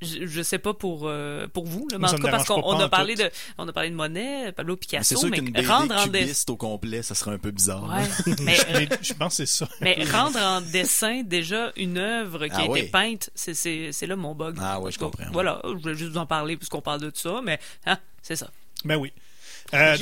Je, 0.03 0.27
je 0.27 0.41
sais 0.41 0.59
pas 0.59 0.73
pour 0.73 1.03
euh, 1.05 1.47
pour 1.47 1.65
vous, 1.65 1.87
là, 1.91 1.97
mais 1.97 2.07
en 2.07 2.13
tout 2.13 2.21
cas 2.21 2.31
parce 2.31 2.47
qu'on 2.47 2.79
a 2.79 2.89
parlé 2.89 3.15
de 3.15 3.29
on 3.57 3.67
a 3.67 3.73
parlé 3.73 3.89
de 3.89 3.95
Monet, 3.95 4.51
Pablo 4.51 4.75
Picasso, 4.75 5.27
mais 5.27 5.41
BD 5.41 5.65
rendre 5.65 5.95
en 5.95 6.07
dessin, 6.07 6.51
au 6.51 6.55
complet, 6.55 7.01
ça 7.01 7.15
serait 7.15 7.31
un 7.31 7.37
peu 7.37 7.51
bizarre. 7.51 7.83
ouais, 7.83 8.35
mais, 8.41 8.57
euh, 8.75 8.85
je 9.01 9.13
pense 9.13 9.37
que 9.37 9.45
c'est 9.45 9.65
ça. 9.65 9.67
mais 9.81 9.97
rendre 10.11 10.39
en 10.39 10.61
dessin 10.61 11.23
déjà 11.23 11.71
une 11.75 11.97
œuvre 11.97 12.47
qui 12.47 12.53
Ah 12.55 12.61
a 12.61 12.65
été 12.77 12.83
peinte, 12.83 13.29
c'est 13.35 13.53
c'est 13.53 13.91
c'est 13.91 14.07
là 14.07 14.15
mon 14.15 14.35
bug. 14.35 14.57
Ah 14.59 14.79
ouais, 14.79 14.91
je 14.91 14.97
tout 14.99 15.05
comprends. 15.05 15.31
Voilà, 15.31 15.61
je 15.63 15.81
voulais 15.81 15.95
juste 15.95 16.11
vous 16.11 16.17
en 16.17 16.25
parler 16.25 16.57
puisqu'on 16.57 16.81
parle 16.81 17.01
de 17.01 17.11
ça, 17.13 17.41
mais 17.43 17.59
hein, 17.85 17.97
c'est 18.21 18.35
ça. 18.35 18.49
Ben 18.85 18.97
oui. 18.97 19.11
Euh, 19.73 19.97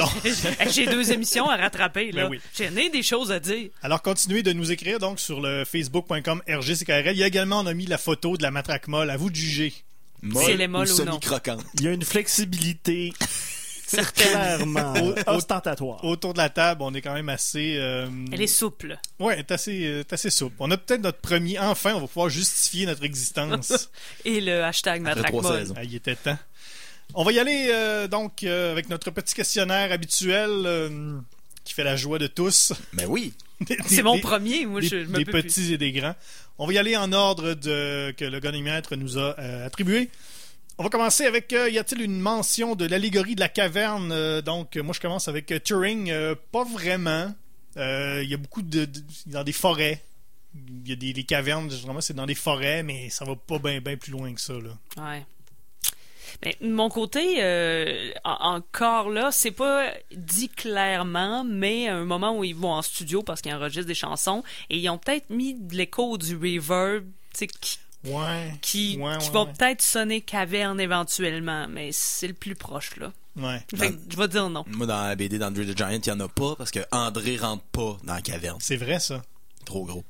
J'ai 0.69 0.85
deux 0.85 1.11
émissions 1.13 1.49
à 1.49 1.55
rattraper 1.55 2.11
là. 2.11 2.23
Ben 2.23 2.31
oui. 2.31 2.41
J'en 2.57 2.75
ai 2.75 2.89
des 2.89 3.03
choses 3.03 3.31
à 3.31 3.39
dire. 3.39 3.69
alors 3.81 4.01
continuez 4.01 4.43
de 4.43 4.51
nous 4.51 4.71
écrire 4.71 4.99
donc 4.99 5.19
sur 5.19 5.39
le 5.39 5.63
facebook.com 5.63 6.41
RGCKRL. 6.47 7.11
Il 7.13 7.17
y 7.19 7.23
a 7.23 7.27
également 7.27 7.59
on 7.59 7.65
a 7.65 7.73
mis 7.73 7.85
la 7.85 7.97
photo 7.97 8.35
de 8.35 8.43
la 8.43 8.51
matraque 8.51 8.87
molle. 8.87 9.09
À 9.09 9.17
vous 9.17 9.29
de 9.29 9.35
juger. 9.35 9.73
Molle 10.21 10.43
Si 10.45 10.51
elle 10.51 10.61
est 10.61 10.67
molle 10.67 10.87
ou 10.87 10.91
non? 10.91 10.95
semi-croquante. 11.13 11.63
Il 11.75 11.81
y 11.83 11.87
a 11.87 11.91
une 11.91 12.03
flexibilité 12.03 13.13
clairement 14.15 14.93
ostentatoire. 15.27 16.03
Autour 16.05 16.33
de 16.33 16.37
la 16.37 16.49
table, 16.49 16.81
on 16.83 16.93
est 16.93 17.01
quand 17.01 17.13
même 17.13 17.29
assez. 17.29 17.75
euh, 17.77 18.07
Elle 18.31 18.41
est 18.41 18.47
souple. 18.47 18.97
Ouais, 19.19 19.33
elle 19.33 19.39
est 19.39 19.51
assez, 19.51 19.85
euh, 19.85 19.99
est 20.01 20.13
assez 20.13 20.29
souple. 20.29 20.55
On 20.59 20.71
a 20.71 20.77
peut-être 20.77 21.01
notre 21.01 21.19
premier. 21.19 21.59
Enfin, 21.59 21.93
on 21.95 21.99
va 22.01 22.07
pouvoir 22.07 22.29
justifier 22.29 22.85
notre 22.85 23.03
existence. 23.03 23.89
Et 24.25 24.39
le 24.41 24.63
hashtag 24.63 25.01
matraque. 25.01 25.33
Ah, 25.75 25.83
il 25.83 25.95
était 25.95 26.15
temps. 26.15 26.37
On 27.13 27.23
va 27.25 27.33
y 27.33 27.39
aller 27.39 27.67
euh, 27.71 28.07
donc 28.07 28.43
euh, 28.43 28.71
avec 28.71 28.87
notre 28.87 29.11
petit 29.11 29.35
questionnaire 29.35 29.91
habituel 29.91 30.49
euh, 30.49 31.17
qui 31.63 31.73
fait 31.73 31.83
la 31.83 31.95
joie 31.95 32.19
de 32.19 32.27
tous. 32.27 32.73
Mais 32.93 33.05
oui. 33.05 33.33
C'est 33.85 34.01
mon 34.03 34.15
des- 34.15 34.21
premier, 34.21 34.65
moi 34.65 34.81
des, 34.81 34.87
je, 34.87 35.03
je 35.03 35.09
me 35.09 35.17
des 35.17 35.25
peux 35.25 35.31
plus. 35.33 35.43
petits 35.43 35.73
et 35.73 35.77
des 35.77 35.91
grands. 35.91 36.15
On 36.57 36.65
va 36.67 36.73
y 36.73 36.77
aller 36.77 36.97
en 36.97 37.11
ordre 37.13 37.53
de, 37.53 38.11
que 38.17 38.25
le 38.25 38.39
goniomètre 38.39 38.95
nous 38.95 39.17
a 39.17 39.39
euh, 39.39 39.65
attribué. 39.67 40.09
On 40.77 40.83
va 40.83 40.89
commencer 40.89 41.25
avec 41.25 41.53
euh, 41.53 41.69
y 41.69 41.77
a-t-il 41.77 42.01
une 42.01 42.19
mention 42.19 42.75
de 42.75 42.85
l'allégorie 42.85 43.35
de 43.35 43.39
la 43.39 43.49
caverne? 43.49 44.11
Euh, 44.11 44.41
Donc, 44.41 44.75
moi, 44.77 44.93
je 44.93 44.99
commence 44.99 45.27
avec 45.27 45.51
euh, 45.51 45.59
Turing. 45.59 46.09
Euh, 46.09 46.33
pas 46.51 46.63
vraiment. 46.63 47.33
Euh, 47.77 48.21
Il 48.23 48.29
y 48.29 48.33
a 48.33 48.37
beaucoup 48.37 48.61
de, 48.63 48.85
de- 48.85 49.01
dans 49.27 49.43
des 49.43 49.51
forêts. 49.53 50.01
Il 50.55 50.89
y 50.89 50.91
a 50.91 50.95
des, 50.95 51.13
des 51.13 51.23
cavernes, 51.23 51.69
généralement, 51.71 52.01
c'est 52.01 52.15
dans 52.15 52.25
des 52.25 52.35
forêts, 52.35 52.83
mais 52.83 53.09
ça 53.09 53.23
va 53.25 53.35
pas 53.35 53.59
bien 53.59 53.79
bien 53.79 53.95
plus 53.95 54.11
loin 54.11 54.33
que 54.33 54.41
ça. 54.41 54.53
Là. 54.53 54.77
Ouais. 54.97 55.25
Mais 56.43 56.55
de 56.61 56.69
mon 56.71 56.89
côté, 56.89 57.37
euh, 57.43 58.11
en- 58.23 58.55
encore 58.55 59.09
là, 59.09 59.31
c'est 59.31 59.51
pas 59.51 59.91
dit 60.15 60.49
clairement, 60.49 61.43
mais 61.43 61.87
à 61.87 61.95
un 61.97 62.05
moment 62.05 62.37
où 62.37 62.43
ils 62.43 62.55
vont 62.55 62.71
en 62.73 62.81
studio 62.81 63.21
parce 63.23 63.41
qu'ils 63.41 63.53
enregistrent 63.53 63.87
des 63.87 63.93
chansons 63.95 64.43
et 64.69 64.77
ils 64.77 64.89
ont 64.89 64.97
peut-être 64.97 65.29
mis 65.29 65.53
de 65.53 65.75
l'écho 65.75 66.17
du 66.17 66.35
reverb, 66.35 67.03
tu 67.33 67.37
sais, 67.39 67.47
qui, 67.47 67.77
Ouais. 68.05 68.53
qui, 68.61 68.97
Ouais, 68.99 69.17
qui 69.19 69.27
ouais, 69.27 69.31
vont 69.31 69.45
ouais. 69.45 69.53
peut-être 69.57 69.81
sonner 69.83 70.21
caverne 70.21 70.79
éventuellement, 70.79 71.67
mais 71.69 71.91
c'est 71.91 72.27
le 72.27 72.33
plus 72.33 72.55
proche 72.55 72.95
là. 72.97 73.11
Ouais. 73.35 73.61
Fait 73.75 73.91
que 73.91 73.97
je 74.09 74.17
vais 74.17 74.27
dire 74.27 74.49
non. 74.49 74.65
Moi, 74.67 74.87
dans 74.87 75.01
la 75.03 75.15
BD 75.15 75.37
d'Andrew 75.37 75.63
the 75.65 75.77
Giant, 75.77 75.89
il 75.91 76.01
n'y 76.01 76.11
en 76.11 76.19
a 76.19 76.27
pas 76.27 76.55
parce 76.57 76.71
que 76.71 76.79
André 76.91 77.37
rentre 77.37 77.63
pas 77.65 77.97
dans 78.03 78.15
la 78.15 78.21
caverne. 78.21 78.57
C'est 78.59 78.75
vrai, 78.75 78.99
ça. 78.99 79.21
Trop 79.65 79.85
gros. 79.85 80.03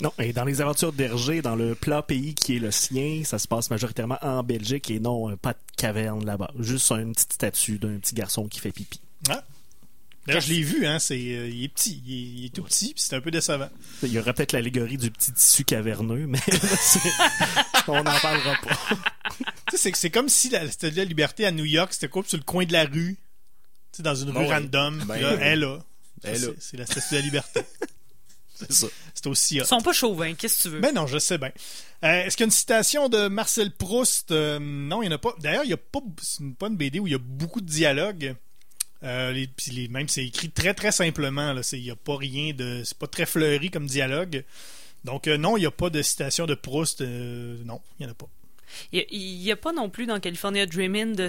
Non, 0.00 0.12
et 0.18 0.32
dans 0.32 0.44
les 0.44 0.60
aventures 0.60 0.92
d'Hergé, 0.92 1.42
dans 1.42 1.56
le 1.56 1.74
plat 1.74 2.02
pays 2.02 2.34
qui 2.34 2.56
est 2.56 2.58
le 2.58 2.70
sien, 2.70 3.22
ça 3.24 3.38
se 3.38 3.46
passe 3.46 3.70
majoritairement 3.70 4.18
en 4.22 4.42
Belgique 4.42 4.90
et 4.90 4.98
non 5.00 5.30
euh, 5.30 5.36
pas 5.36 5.52
de 5.52 5.58
caverne 5.76 6.24
là-bas. 6.24 6.50
Juste 6.58 6.90
une 6.92 7.12
petite 7.12 7.32
statue 7.34 7.78
d'un 7.78 7.98
petit 7.98 8.14
garçon 8.14 8.48
qui 8.48 8.60
fait 8.60 8.72
pipi. 8.72 9.00
Ah. 9.28 9.44
D'ailleurs, 10.26 10.40
je 10.40 10.48
l'ai 10.54 10.62
vu, 10.62 10.86
hein, 10.86 10.98
c'est, 10.98 11.14
euh, 11.16 11.50
il 11.50 11.64
est 11.64 11.68
petit, 11.68 12.02
il 12.06 12.12
est, 12.14 12.22
il 12.40 12.44
est 12.46 12.54
tout 12.54 12.62
petit, 12.62 12.94
puis 12.94 13.02
c'est 13.02 13.14
un 13.14 13.20
peu 13.20 13.30
décevant. 13.30 13.68
Il 14.02 14.08
y 14.10 14.18
aurait 14.18 14.32
peut-être 14.32 14.52
l'allégorie 14.52 14.96
du 14.96 15.10
petit 15.10 15.32
tissu 15.32 15.64
caverneux, 15.64 16.26
mais 16.26 16.38
on 17.88 18.02
n'en 18.02 18.18
parlera 18.20 18.54
pas. 18.62 18.78
Tu 19.70 19.76
sais, 19.76 19.90
c'est, 19.90 19.96
c'est 19.96 20.10
comme 20.10 20.28
si 20.28 20.48
la 20.50 20.70
Statue 20.70 20.94
de 20.94 20.98
la 21.00 21.04
Liberté 21.04 21.44
à 21.46 21.50
New 21.50 21.64
York, 21.64 21.92
c'était 21.92 22.08
quoi, 22.08 22.22
sur 22.26 22.36
le 22.38 22.44
coin 22.44 22.64
de 22.64 22.72
la 22.72 22.84
rue, 22.84 23.16
tu 23.92 23.98
sais, 23.98 24.02
dans 24.02 24.14
une 24.14 24.30
rue 24.30 24.38
Ouais. 24.44 24.54
random, 24.54 25.02
Ben 25.06 25.20
là, 25.20 25.32
elle 25.40 25.42
est 25.42 25.56
là. 25.56 25.78
Elle 26.22 26.34
est 26.34 26.38
Ça, 26.38 26.46
là. 26.46 26.52
c'est, 26.58 26.70
c'est 26.70 26.76
la 26.78 26.86
Statue 26.86 27.10
de 27.10 27.16
la 27.16 27.20
Liberté. 27.22 27.60
C'est 28.68 28.72
ça. 28.72 28.86
C'est 29.14 29.26
aussi 29.26 29.60
hot. 29.60 29.64
Ils 29.64 29.66
sont 29.66 29.80
pas 29.80 29.92
chauvins, 29.92 30.34
qu'est-ce 30.34 30.58
que 30.58 30.62
tu 30.68 30.74
veux? 30.74 30.80
Ben 30.80 30.94
non, 30.94 31.06
je 31.06 31.18
sais 31.18 31.38
bien. 31.38 31.52
Euh, 32.04 32.24
est-ce 32.24 32.36
qu'il 32.36 32.44
y 32.44 32.46
a 32.46 32.46
une 32.46 32.50
citation 32.50 33.08
de 33.08 33.28
Marcel 33.28 33.70
Proust? 33.72 34.30
Euh, 34.30 34.58
non, 34.60 35.02
il 35.02 35.08
n'y 35.08 35.12
en 35.12 35.16
a 35.16 35.18
pas. 35.18 35.34
D'ailleurs, 35.40 35.64
il 35.64 35.70
y 35.70 35.74
a 35.74 35.78
pas, 35.78 36.00
c'est 36.22 36.40
une- 36.42 36.54
pas 36.54 36.66
une 36.68 36.76
BD 36.76 36.98
où 37.00 37.06
il 37.06 37.12
y 37.12 37.16
a 37.16 37.18
beaucoup 37.18 37.60
de 37.60 37.66
dialogues. 37.70 38.34
Euh, 39.02 39.32
les, 39.32 39.46
puis 39.48 39.70
les- 39.70 39.88
même 39.88 40.08
c'est 40.08 40.24
écrit 40.24 40.50
très 40.50 40.72
très 40.74 40.92
simplement. 40.92 41.52
là. 41.52 41.62
C'est- 41.62 41.78
Il 41.78 41.84
n'y 41.84 41.90
a 41.90 41.96
pas 41.96 42.16
rien 42.16 42.52
de. 42.54 42.82
C'est 42.84 42.96
pas 42.98 43.06
très 43.06 43.26
fleuri 43.26 43.70
comme 43.70 43.86
dialogue. 43.86 44.44
Donc 45.04 45.28
euh, 45.28 45.36
non, 45.36 45.56
il 45.56 45.60
n'y 45.60 45.66
a 45.66 45.70
pas 45.70 45.90
de 45.90 46.00
citation 46.02 46.46
de 46.46 46.54
Proust. 46.54 47.00
euh, 47.02 47.58
non, 47.64 47.80
il 47.98 48.04
n'y 48.04 48.08
en 48.08 48.12
a 48.12 48.14
pas. 48.14 48.26
Il 48.92 49.38
n'y 49.40 49.52
a, 49.52 49.56
pas 49.56 49.72
non 49.72 49.88
plus 49.88 50.04
dans 50.06 50.18
California 50.18 50.66
Dreamin' 50.66 51.12
de, 51.12 51.28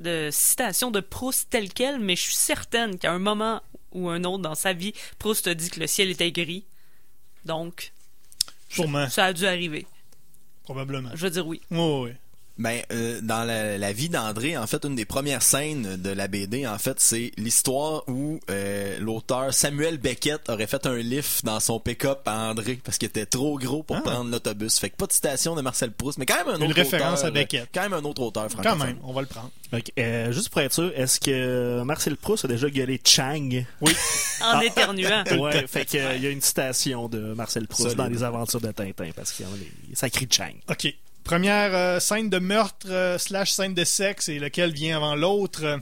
de 0.00 0.28
citation 0.30 0.90
de 0.90 1.00
Proust 1.00 1.46
tel 1.48 1.72
quel, 1.72 2.00
mais 2.00 2.16
je 2.16 2.22
suis 2.22 2.34
certaine 2.34 2.98
qu'à 2.98 3.12
un 3.12 3.18
moment 3.18 3.62
ou 3.92 4.10
un 4.10 4.24
autre 4.24 4.42
dans 4.42 4.54
sa 4.54 4.72
vie, 4.74 4.92
Proust 5.18 5.46
a 5.46 5.54
dit 5.54 5.70
que 5.70 5.80
le 5.80 5.86
ciel 5.86 6.10
était 6.10 6.32
gris. 6.32 6.64
Donc, 7.44 7.92
Sûrement, 8.68 9.08
ça 9.08 9.26
a 9.26 9.32
dû 9.32 9.46
arriver. 9.46 9.86
probablement. 10.64 11.10
Je 11.14 11.22
veux 11.22 11.30
dire 11.30 11.46
oui. 11.46 11.60
Oui, 11.70 11.78
oui. 12.04 12.10
Ben, 12.62 12.80
euh, 12.92 13.20
dans 13.22 13.42
la, 13.42 13.76
la 13.76 13.92
vie 13.92 14.08
d'André, 14.08 14.56
en 14.56 14.66
fait, 14.68 14.84
une 14.84 14.94
des 14.94 15.04
premières 15.04 15.42
scènes 15.42 15.96
de 15.96 16.10
la 16.10 16.28
BD, 16.28 16.64
en 16.64 16.78
fait, 16.78 17.00
c'est 17.00 17.32
l'histoire 17.36 18.04
où 18.08 18.38
euh, 18.50 18.98
l'auteur 19.00 19.52
Samuel 19.52 19.98
Beckett 19.98 20.48
aurait 20.48 20.68
fait 20.68 20.86
un 20.86 20.96
lift 20.96 21.44
dans 21.44 21.58
son 21.58 21.80
pick-up 21.80 22.20
à 22.26 22.50
André 22.50 22.78
parce 22.84 22.98
qu'il 22.98 23.08
était 23.08 23.26
trop 23.26 23.58
gros 23.58 23.82
pour 23.82 23.96
Ah. 23.96 24.00
prendre 24.02 24.30
l'autobus. 24.30 24.78
Fait 24.78 24.90
que 24.90 24.96
pas 24.96 25.06
de 25.06 25.12
citation 25.12 25.56
de 25.56 25.62
Marcel 25.62 25.90
Proust, 25.90 26.18
mais 26.18 26.26
quand 26.26 26.36
même 26.36 26.54
un 26.54 26.58
Une 26.58 26.66
autre 26.70 26.76
référence 26.76 27.18
auteur, 27.18 27.28
à 27.28 27.30
Beckett. 27.32 27.68
Quand 27.74 27.82
même 27.82 27.94
un 27.94 28.04
autre 28.04 28.22
auteur, 28.22 28.44
Quand 28.44 28.62
francophone. 28.62 28.86
même, 28.86 28.98
on 29.02 29.12
va 29.12 29.22
le 29.22 29.26
prendre. 29.26 29.50
Euh, 29.98 30.30
juste 30.32 30.50
pour 30.50 30.60
être 30.60 30.72
sûr, 30.72 30.92
est-ce 30.94 31.18
que 31.18 31.82
Marcel 31.82 32.16
Proust 32.16 32.44
a 32.44 32.48
déjà 32.48 32.70
gueulé 32.70 33.00
Chang? 33.04 33.64
Oui. 33.80 33.92
En 34.44 34.60
éternuant. 34.60 35.22
Ouais, 35.38 35.66
fait 35.68 35.84
que, 35.84 35.96
euh, 35.98 36.16
il 36.16 36.22
y 36.22 36.26
a 36.26 36.30
une 36.30 36.40
citation 36.40 37.08
de 37.08 37.32
Marcel 37.32 37.66
Proust 37.68 37.82
Solide. 37.90 37.96
dans 37.98 38.06
les 38.08 38.22
aventures 38.24 38.60
de 38.60 38.72
Tintin 38.72 39.10
parce 39.14 39.30
qu'il 39.32 39.46
y 39.46 39.48
en 39.48 39.52
a 39.52 39.56
des- 39.56 39.94
ça 39.94 40.10
crie 40.10 40.26
Chang. 40.30 40.54
OK. 40.68 40.92
Première 41.24 41.74
euh, 41.74 42.00
scène 42.00 42.30
de 42.30 42.38
meurtre 42.38 42.88
euh, 42.90 43.16
slash 43.16 43.52
scène 43.52 43.74
de 43.74 43.84
sexe 43.84 44.28
et 44.28 44.38
lequel 44.38 44.72
vient 44.72 44.96
avant 44.96 45.14
l'autre. 45.14 45.80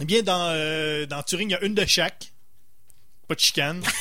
Eh 0.00 0.04
bien, 0.04 0.22
dans, 0.22 0.48
euh, 0.50 1.04
dans 1.06 1.22
Turing, 1.22 1.50
il 1.50 1.52
y 1.52 1.56
a 1.56 1.62
une 1.62 1.74
de 1.74 1.84
chaque. 1.84 2.32
Pas 3.28 3.34
de 3.34 3.40
chicane. 3.40 3.82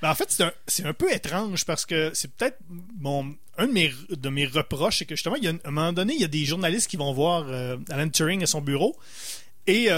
Ben, 0.00 0.10
en 0.10 0.14
fait, 0.16 0.30
c'est 0.30 0.42
un, 0.42 0.52
c'est 0.66 0.84
un 0.84 0.94
peu 0.94 1.12
étrange 1.12 1.64
parce 1.64 1.86
que 1.86 2.10
c'est 2.12 2.32
peut-être 2.34 2.58
mon 2.98 3.36
un 3.56 3.68
de 3.68 3.72
mes, 3.72 3.92
de 4.10 4.28
mes 4.30 4.46
reproches, 4.46 4.98
c'est 4.98 5.04
que 5.04 5.14
justement, 5.14 5.36
il 5.36 5.44
y 5.44 5.48
a, 5.48 5.50
à 5.50 5.68
un 5.68 5.70
moment 5.70 5.92
donné, 5.92 6.14
il 6.14 6.20
y 6.20 6.24
a 6.24 6.28
des 6.28 6.44
journalistes 6.44 6.90
qui 6.90 6.96
vont 6.96 7.12
voir 7.12 7.46
Alan 7.90 8.08
Turing 8.08 8.42
à 8.42 8.46
son 8.46 8.60
bureau 8.60 8.98
et 9.68 9.88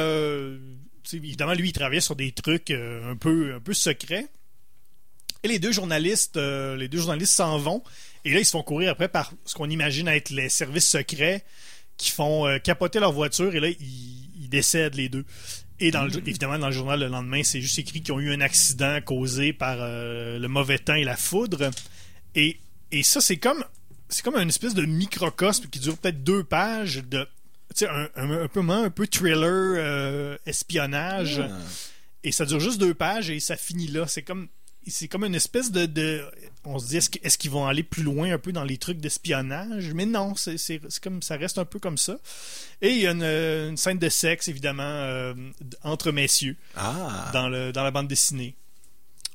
évidemment, 1.12 1.55
lui, 1.55 1.71
il 1.71 1.73
travaillait 1.73 2.03
sur 2.03 2.17
des 2.17 2.33
trucs 2.33 2.71
un, 2.71 3.17
peu, 3.19 3.55
un 3.55 3.61
peu 3.61 3.73
secrets. 3.73 4.27
Et 5.43 5.49
les 5.49 5.59
deux 5.59 5.73
journalistes, 5.73 6.37
les 6.37 6.89
deux 6.89 6.99
journalistes 6.99 7.35
s'en 7.35 7.57
vont. 7.57 7.83
Et 8.25 8.33
là, 8.33 8.41
ils 8.41 8.45
se 8.45 8.53
font 8.53 8.62
courir 8.62 8.91
après 8.91 9.09
par 9.09 9.33
ce 9.45 9.55
qu'on 9.55 9.68
imagine 9.70 10.09
être 10.09 10.31
les 10.31 10.49
services 10.49 10.89
secrets 10.89 11.45
qui 11.97 12.11
font 12.11 12.47
euh, 12.47 12.59
capoter 12.59 13.01
leur 13.01 13.12
voiture. 13.12 13.55
Et 13.55 13.61
là, 13.61 13.68
ils, 13.68 14.29
ils 14.41 14.49
décèdent 14.49 14.95
les 14.95 15.09
deux. 15.09 15.25
Et 15.81 15.91
dans 15.91 16.05
le, 16.05 16.16
évidemment, 16.27 16.59
dans 16.59 16.68
le 16.68 16.72
journal 16.72 17.01
le 17.01 17.09
lendemain, 17.09 17.43
c'est 17.43 17.61
juste 17.61 17.79
écrit 17.79 18.01
qu'ils 18.01 18.14
ont 18.14 18.20
eu 18.20 18.33
un 18.33 18.41
accident 18.41 19.01
causé 19.05 19.53
par 19.53 19.77
euh, 19.81 20.39
le 20.39 20.49
mauvais 20.49 20.79
temps 20.79 20.95
et 20.95 21.05
la 21.05 21.16
foudre. 21.16 21.70
Et, 22.35 22.59
et 22.93 23.03
ça, 23.03 23.20
c'est 23.20 23.37
comme 23.37 23.64
c'est 24.09 24.22
comme 24.22 24.37
une 24.37 24.49
espèce 24.49 24.75
de 24.75 24.85
microcosme 24.85 25.66
qui 25.68 25.81
dure 25.81 25.97
peut-être 25.99 26.22
deux 26.22 26.45
pages 26.45 27.03
de 27.05 27.27
tu 27.75 27.87
sais, 27.87 27.89
un, 27.89 28.09
un, 28.14 28.43
un 28.43 28.49
peu 28.49 28.61
un 28.61 28.91
peu 28.91 29.07
thriller 29.07 29.75
euh, 29.77 30.37
espionnage 30.47 31.41
Ah. 31.41 31.49
et 32.22 32.31
ça 32.31 32.45
dure 32.45 32.61
juste 32.61 32.79
deux 32.79 32.95
pages 32.95 33.31
et 33.31 33.41
ça 33.41 33.57
finit 33.57 33.89
là 33.89 34.07
c'est 34.07 34.22
comme 34.22 34.49
c'est 34.87 35.09
comme 35.09 35.24
une 35.24 35.35
espèce 35.35 35.70
de, 35.72 35.87
de 35.87 36.22
on 36.64 36.78
se 36.78 36.89
dit 36.89 36.97
est-ce, 36.97 37.11
que- 37.11 37.18
est-ce 37.22 37.37
qu'ils 37.39 37.51
vont 37.51 37.66
aller 37.66 37.82
plus 37.82 38.03
loin 38.03 38.32
un 38.32 38.39
peu 38.39 38.53
dans 38.53 38.64
les 38.64 38.78
trucs 38.78 38.99
d'espionnage? 38.99 39.93
Mais 39.95 40.07
non 40.07 40.35
c'est, 40.35 40.57
c'est, 40.59 40.80
c'est 40.89 41.03
comme 41.03 41.22
ça 41.22 41.37
reste 41.37 41.59
un 41.59 41.64
peu 41.64 41.78
comme 41.78 41.99
ça 41.99 42.18
et 42.82 42.91
il 42.91 42.99
y 42.99 43.07
a 43.07 43.12
une, 43.12 43.22
une 43.22 43.76
scène 43.76 43.99
de 43.99 44.09
sexe 44.09 44.49
évidemment 44.49 44.82
euh, 44.82 45.35
entre 45.82 46.12
messieurs 46.12 46.57
Ah. 46.76 47.30
dans 47.32 47.49
le 47.49 47.72
dans 47.72 47.82
la 47.85 47.91
bande 47.91 48.09
dessinée 48.09 48.55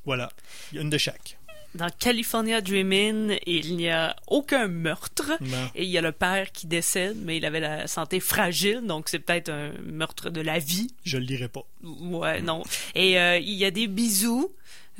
voilà 0.04 0.30
il 0.72 0.76
y 0.76 0.78
a 0.78 0.82
une 0.82 0.90
de 0.90 0.98
chaque 0.98 1.36
Dans 1.76 1.88
California 2.00 2.60
Dreamin', 2.60 3.36
il 3.46 3.76
n'y 3.76 3.88
a 3.90 4.16
aucun 4.26 4.66
meurtre. 4.66 5.30
Non. 5.40 5.70
Et 5.76 5.84
il 5.84 5.90
y 5.90 5.98
a 5.98 6.00
le 6.00 6.10
père 6.10 6.50
qui 6.50 6.66
décède, 6.66 7.16
mais 7.24 7.36
il 7.36 7.44
avait 7.44 7.60
la 7.60 7.86
santé 7.86 8.18
fragile, 8.18 8.80
donc 8.84 9.08
c'est 9.08 9.20
peut-être 9.20 9.50
un 9.50 9.70
meurtre 9.84 10.30
de 10.30 10.40
la 10.40 10.58
vie. 10.58 10.88
je 11.04 11.16
le 11.18 11.26
lirai 11.26 11.46
pas 11.48 11.62
Ouais, 11.84 12.42
non. 12.42 12.64
Et 12.96 13.20
euh, 13.20 13.38
il 13.38 13.54
y 13.54 13.64
a 13.64 13.70
des 13.70 13.86
bisous. 13.86 14.50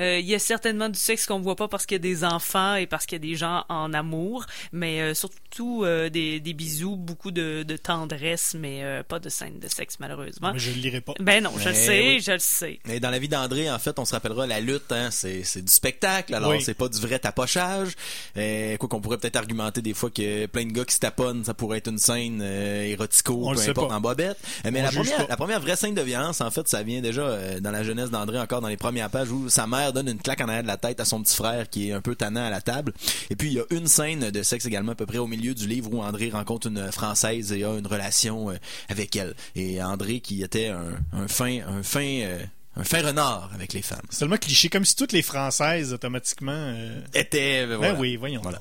Euh, 0.01 0.19
il 0.19 0.27
y 0.27 0.35
a 0.35 0.39
certainement 0.39 0.89
du 0.89 0.99
sexe 0.99 1.27
qu'on 1.27 1.41
voit 1.41 1.57
pas 1.57 1.69
parce 1.69 1.87
qu'il 1.87 1.95
y 1.97 2.01
a 2.01 2.03
des 2.03 2.25
enfants 2.25 2.75
et 2.75 2.87
parce 2.87 3.07
qu'il 3.07 3.17
y 3.17 3.21
a 3.21 3.29
des 3.31 3.37
gens 3.37 3.65
en 3.69 3.93
amour, 3.93 4.47
mais 4.73 5.01
euh, 5.01 5.15
surtout 5.15 5.85
euh, 5.85 6.09
des, 6.09 6.41
des 6.41 6.55
bisous, 6.55 6.97
beaucoup 6.97 7.31
de, 7.31 7.63
de 7.63 7.77
tendresse, 7.77 8.55
mais 8.59 8.83
euh, 8.83 9.03
pas 9.03 9.19
de 9.19 9.29
scène 9.29 9.59
de 9.59 9.69
sexe 9.69 9.97
malheureusement. 10.01 10.53
mais 10.53 10.59
je 10.59 10.71
le 10.73 10.81
lirai 10.81 11.01
pas 11.01 11.13
Ben 11.21 11.43
non, 11.45 11.53
je 11.59 11.65
le 11.69 11.75
Mais 11.75 11.87
sais, 11.87 12.01
oui. 12.09 12.21
je 12.21 12.33
le 12.33 12.39
sais. 12.39 12.81
Et 12.89 12.99
dans 13.01 13.11
la 13.11 13.19
vie 13.19 13.29
d'André, 13.29 13.71
en 13.71 13.79
fait, 13.79 13.99
on 13.99 14.05
se 14.05 14.13
rappellera 14.13 14.47
la 14.47 14.61
lutte, 14.61 14.91
hein, 14.91 15.11
c'est, 15.11 15.43
c'est 15.45 15.63
du 15.63 15.73
spectacle, 15.73 16.35
alors 16.35 16.51
Oui. 16.51 16.63
c'est 16.63 16.75
pas 16.75 16.89
du 16.89 16.99
vrai 17.01 17.19
tapochage. 17.19 17.91
Euh, 18.37 18.77
quoi 18.79 18.89
qu'on 18.89 19.01
pourrait 19.01 19.19
peut-être 19.19 19.37
argumenter 19.37 19.83
des 19.83 19.95
fois 19.95 20.11
que 20.11 20.47
plein 20.47 20.65
de 20.65 20.73
gars 20.73 20.85
qui 20.85 20.95
se 20.95 21.01
taponnent, 21.01 21.45
ça 21.45 21.55
pourrait 21.55 21.79
être 21.79 21.89
une 21.89 21.99
scène 21.99 22.41
euh, 22.43 22.83
érotico, 22.85 23.43
On 23.45 23.55
peu 23.55 23.61
importe, 23.61 23.89
pas. 23.91 23.95
en 23.97 24.01
bobette. 24.01 24.39
Euh, 24.65 24.71
mais 24.73 24.81
On 24.81 24.85
la 24.85 24.91
première, 24.93 25.17
pas. 25.19 25.27
la 25.29 25.37
première 25.37 25.61
vraie 25.61 25.77
scène 25.77 25.95
de 25.95 26.03
violence, 26.03 26.41
en 26.41 26.51
fait, 26.51 26.67
ça 26.69 26.83
vient 26.83 27.01
déjà 27.01 27.23
euh, 27.23 27.61
dans 27.61 27.71
la 27.71 27.83
jeunesse 27.83 28.11
d'André, 28.11 28.39
encore 28.41 28.61
dans 28.61 28.69
les 28.69 28.77
premières 28.77 29.11
pages, 29.11 29.31
où 29.31 29.49
sa 29.49 29.67
mère 29.67 29.90
donne 29.93 30.09
une 30.09 30.19
claque 30.19 30.41
en 30.41 30.49
arrière 30.49 30.63
de 30.63 30.69
la 30.69 30.77
tête 30.77 31.01
à 31.01 31.05
son 31.05 31.23
petit 31.23 31.35
frère 31.37 31.69
qui 31.69 31.91
est 31.91 31.93
un 31.93 32.01
peu 32.01 32.15
tannant 32.15 32.45
à 32.45 32.51
la 32.51 32.61
table. 32.61 32.93
Et 33.31 33.37
puis 33.37 33.49
il 33.49 33.55
y 33.55 33.61
a 33.61 33.65
une 33.71 33.87
scène 33.87 34.31
de 34.31 34.43
sexe 34.43 34.67
également 34.67 34.93
à 34.93 34.95
peu 34.95 35.07
près 35.07 35.19
au 35.19 35.27
milieu 35.27 35.55
du 35.55 35.67
livre 35.67 35.93
où 35.93 36.03
André 36.03 36.31
rencontre 36.31 36.67
une 36.69 36.91
Française 36.93 37.53
et 37.53 37.65
a 37.65 37.77
une 37.79 37.87
relation 37.87 38.51
euh, 38.51 38.57
avec 38.89 39.15
elle. 39.17 39.35
Et 39.57 39.83
André 39.83 40.21
qui 40.21 40.43
était 40.43 40.69
un, 40.69 40.95
un 41.13 41.29
fin, 41.29 41.61
un 41.67 41.83
fin, 41.83 42.05
euh, 42.23 42.43
un 42.77 42.85
fin 42.85 43.03
renard 43.03 43.51
avec 43.55 43.73
les 43.73 43.83
femmes. 43.83 44.01
c'est 44.11 44.21
tellement 44.21 44.37
cliché 44.37 44.69
comme 44.69 44.85
si 44.85 44.97
toutes 44.97 45.13
les 45.13 45.23
françaises 45.23 45.93
automatiquement 45.93 46.53
euh, 46.55 47.01
Était, 47.15 47.67
euh, 47.67 47.77
voilà. 47.77 47.93
ben 47.95 48.01
oui 48.01 48.17
voyons 48.17 48.41
Voilà. 48.43 48.61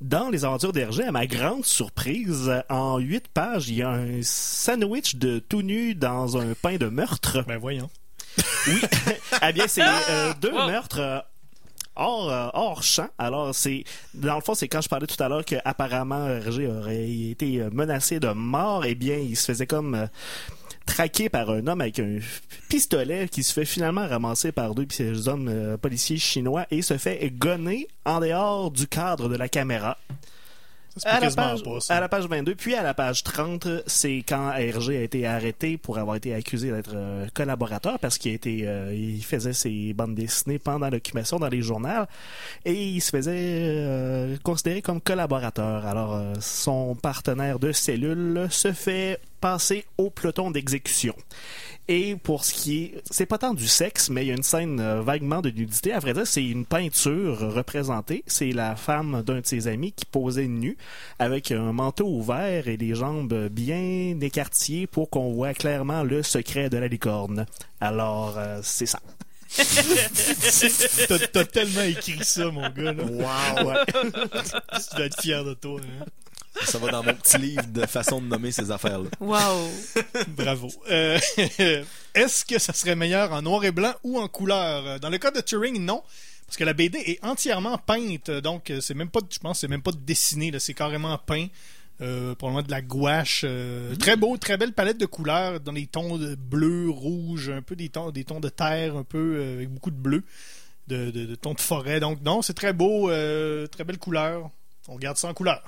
Dans 0.00 0.30
Les 0.30 0.46
Aventures 0.46 0.72
d'Hergé, 0.72 1.04
à 1.04 1.12
ma 1.12 1.26
grande 1.26 1.66
surprise, 1.66 2.50
en 2.70 2.96
huit 2.98 3.28
pages, 3.28 3.68
il 3.68 3.74
y 3.74 3.82
a 3.82 3.90
un 3.90 4.22
sandwich 4.22 5.16
de 5.16 5.40
tout 5.40 5.60
nu 5.60 5.94
dans 5.94 6.38
un 6.38 6.54
pain 6.54 6.76
de 6.76 6.86
meurtre. 6.86 7.44
ben 7.46 7.58
voyons 7.58 7.90
Oui. 8.68 8.80
eh 9.48 9.52
bien, 9.52 9.66
c'est 9.68 9.82
euh, 9.82 10.32
deux 10.40 10.52
Wow. 10.52 10.66
meurtres 10.66 11.00
euh, 11.00 11.18
hors, 11.96 12.30
euh, 12.30 12.48
hors 12.54 12.82
champ. 12.82 13.08
Alors, 13.18 13.54
c'est 13.54 13.84
dans 14.14 14.34
le 14.36 14.40
fond, 14.40 14.54
c'est 14.54 14.68
quand 14.68 14.80
je 14.80 14.88
parlais 14.88 15.06
tout 15.06 15.22
à 15.22 15.28
l'heure 15.28 15.44
qu'apparemment 15.44 16.26
Hergé 16.28 16.66
aurait 16.66 17.08
été 17.10 17.62
menacé 17.72 18.20
de 18.20 18.28
mort. 18.28 18.84
Eh 18.84 18.94
bien, 18.94 19.16
il 19.16 19.36
se 19.36 19.46
faisait 19.52 19.66
comme 19.66 20.08
traqué 20.86 21.28
par 21.28 21.50
un 21.50 21.66
homme 21.68 21.80
avec 21.80 21.98
un 22.00 22.18
pistolet 22.68 23.28
qui 23.28 23.42
se 23.44 23.52
fait 23.52 23.64
finalement 23.64 24.06
ramasser 24.08 24.50
par 24.50 24.74
deux 24.74 25.28
hommes 25.28 25.48
euh, 25.48 25.76
policiers 25.76 26.18
chinois 26.18 26.66
et 26.70 26.82
se 26.82 26.98
fait 26.98 27.30
gonner 27.30 27.86
en 28.04 28.18
dehors 28.20 28.70
du 28.70 28.86
cadre 28.88 29.28
de 29.28 29.36
la 29.36 29.48
caméra. 29.48 29.98
Ça 30.96 31.10
À 31.10 31.20
la, 31.20 31.30
page, 31.30 31.62
pas 31.62 31.80
ça 31.80 31.96
à 31.96 32.00
la 32.00 32.08
page 32.08 32.26
22, 32.26 32.54
puis 32.54 32.74
à 32.74 32.82
la 32.82 32.94
page 32.94 33.22
30, 33.22 33.68
c'est 33.86 34.24
quand 34.26 34.52
Hergé 34.52 34.98
a 34.98 35.02
été 35.02 35.26
arrêté 35.26 35.76
pour 35.76 35.98
avoir 35.98 36.16
été 36.16 36.34
accusé 36.34 36.70
d'être 36.70 36.92
euh, 36.94 37.26
collaborateur 37.34 37.98
parce 37.98 38.18
qu'il 38.18 38.32
a 38.32 38.34
été, 38.34 38.66
euh, 38.66 38.94
il 38.94 39.24
faisait 39.24 39.52
ses 39.52 39.92
bandes 39.92 40.14
dessinées 40.14 40.58
pendant 40.58 40.90
l'occupation 40.90 41.38
dans 41.38 41.48
les 41.48 41.62
journaux 41.62 42.04
et 42.64 42.72
il 42.72 43.00
se 43.00 43.10
faisait 43.10 43.32
euh, 43.32 44.36
considérer 44.42 44.82
comme 44.82 45.00
collaborateur. 45.00 45.86
Alors, 45.86 46.14
euh, 46.14 46.34
son 46.40 46.94
partenaire 46.94 47.58
de 47.58 47.72
cellule 47.72 48.48
se 48.50 48.72
fait 48.72 49.20
passer 49.40 49.84
au 49.98 50.10
peloton 50.10 50.50
d'exécution. 50.50 51.14
Et 51.88 52.14
pour 52.14 52.44
ce 52.44 52.52
qui 52.52 52.84
est, 52.84 53.02
c'est 53.10 53.26
pas 53.26 53.38
tant 53.38 53.52
du 53.52 53.66
sexe, 53.66 54.10
mais 54.10 54.24
il 54.24 54.28
y 54.28 54.30
a 54.30 54.36
une 54.36 54.44
scène 54.44 54.78
euh, 54.78 55.02
vaguement 55.02 55.40
de 55.40 55.50
nudité. 55.50 55.92
À 55.92 55.98
vrai 55.98 56.12
dire, 56.12 56.26
c'est 56.26 56.44
une 56.44 56.64
peinture 56.64 57.52
représentée. 57.52 58.22
C'est 58.28 58.52
la 58.52 58.76
femme 58.76 59.24
d'un 59.26 59.40
de 59.40 59.46
ses 59.46 59.66
amis 59.66 59.90
qui 59.92 60.06
posait 60.06 60.46
nue 60.46 60.76
avec 61.18 61.50
un 61.50 61.72
manteau 61.72 62.06
ouvert 62.06 62.68
et 62.68 62.76
des 62.76 62.94
jambes 62.94 63.48
bien 63.50 64.20
écartillées 64.20 64.86
pour 64.86 65.10
qu'on 65.10 65.32
voit 65.32 65.52
clairement 65.52 66.04
le 66.04 66.22
secret 66.22 66.70
de 66.70 66.78
la 66.78 66.86
licorne. 66.86 67.46
Alors, 67.80 68.38
euh, 68.38 68.60
c'est 68.62 68.86
ça. 68.86 69.00
T'as, 71.32 71.44
tellement 71.44 71.82
écrit 71.82 72.22
ça, 72.22 72.52
mon 72.52 72.68
gars. 72.70 72.92
Là. 72.92 73.02
Wow! 73.02 73.68
Ouais. 73.68 73.74
tu 73.92 74.96
dois 74.96 75.06
être 75.06 75.20
fier 75.20 75.44
de 75.44 75.54
toi. 75.54 75.80
hein. 75.80 76.04
Ça 76.64 76.78
va 76.78 76.90
dans 76.90 77.02
mon 77.02 77.14
petit 77.14 77.38
livre 77.38 77.66
de 77.68 77.86
façon 77.86 78.20
de 78.20 78.26
nommer 78.26 78.50
ces 78.52 78.70
affaires-là. 78.70 79.08
Wow. 79.20 79.70
Bravo. 80.28 80.68
Euh, 80.90 81.18
est-ce 82.14 82.44
que 82.44 82.58
ça 82.58 82.72
serait 82.72 82.96
meilleur 82.96 83.32
en 83.32 83.42
noir 83.42 83.64
et 83.64 83.70
blanc 83.70 83.92
ou 84.02 84.18
en 84.20 84.28
couleur? 84.28 84.98
Dans 85.00 85.10
le 85.10 85.18
cas 85.18 85.30
de 85.30 85.40
Turing, 85.40 85.78
non. 85.84 86.02
Parce 86.46 86.56
que 86.56 86.64
la 86.64 86.72
BD 86.72 86.98
est 86.98 87.24
entièrement 87.24 87.78
peinte, 87.78 88.28
donc 88.30 88.70
euh, 88.70 88.80
c'est 88.80 88.94
même 88.94 89.08
pas, 89.08 89.20
je 89.32 89.38
pense, 89.38 89.58
que 89.58 89.60
c'est 89.60 89.68
même 89.68 89.82
pas 89.82 89.92
dessiné, 89.92 90.52
c'est 90.58 90.74
carrément 90.74 91.16
peint. 91.18 91.46
Euh, 92.00 92.34
probablement 92.34 92.66
de 92.66 92.70
la 92.72 92.80
gouache. 92.82 93.42
euh, 93.44 93.94
Très 93.96 94.16
beau, 94.16 94.36
très 94.38 94.56
belle 94.56 94.72
palette 94.72 94.96
de 94.98 95.04
couleurs 95.06 95.60
dans 95.60 95.70
les 95.72 95.86
tons 95.86 96.16
de 96.16 96.34
bleu, 96.34 96.88
rouge, 96.90 97.50
un 97.50 97.62
peu 97.62 97.76
des 97.76 97.90
tons, 97.90 98.10
des 98.10 98.24
tons 98.24 98.40
de 98.40 98.48
terre, 98.48 98.96
un 98.96 99.04
peu 99.04 99.36
euh, 99.36 99.54
avec 99.56 99.68
beaucoup 99.68 99.90
de 99.90 99.96
bleu, 99.96 100.24
de, 100.88 101.10
de- 101.10 101.26
de 101.26 101.34
tons 101.36 101.52
de 101.54 101.60
forêt. 101.60 102.00
Donc 102.00 102.20
non, 102.22 102.40
c'est 102.42 102.54
très 102.54 102.72
beau, 102.72 103.10
euh, 103.10 103.66
très 103.66 103.84
belle 103.84 103.98
couleur. 103.98 104.50
on 104.88 104.94
regarde 104.94 105.18
ça 105.18 105.28
en 105.28 105.34
couleur. 105.34 105.62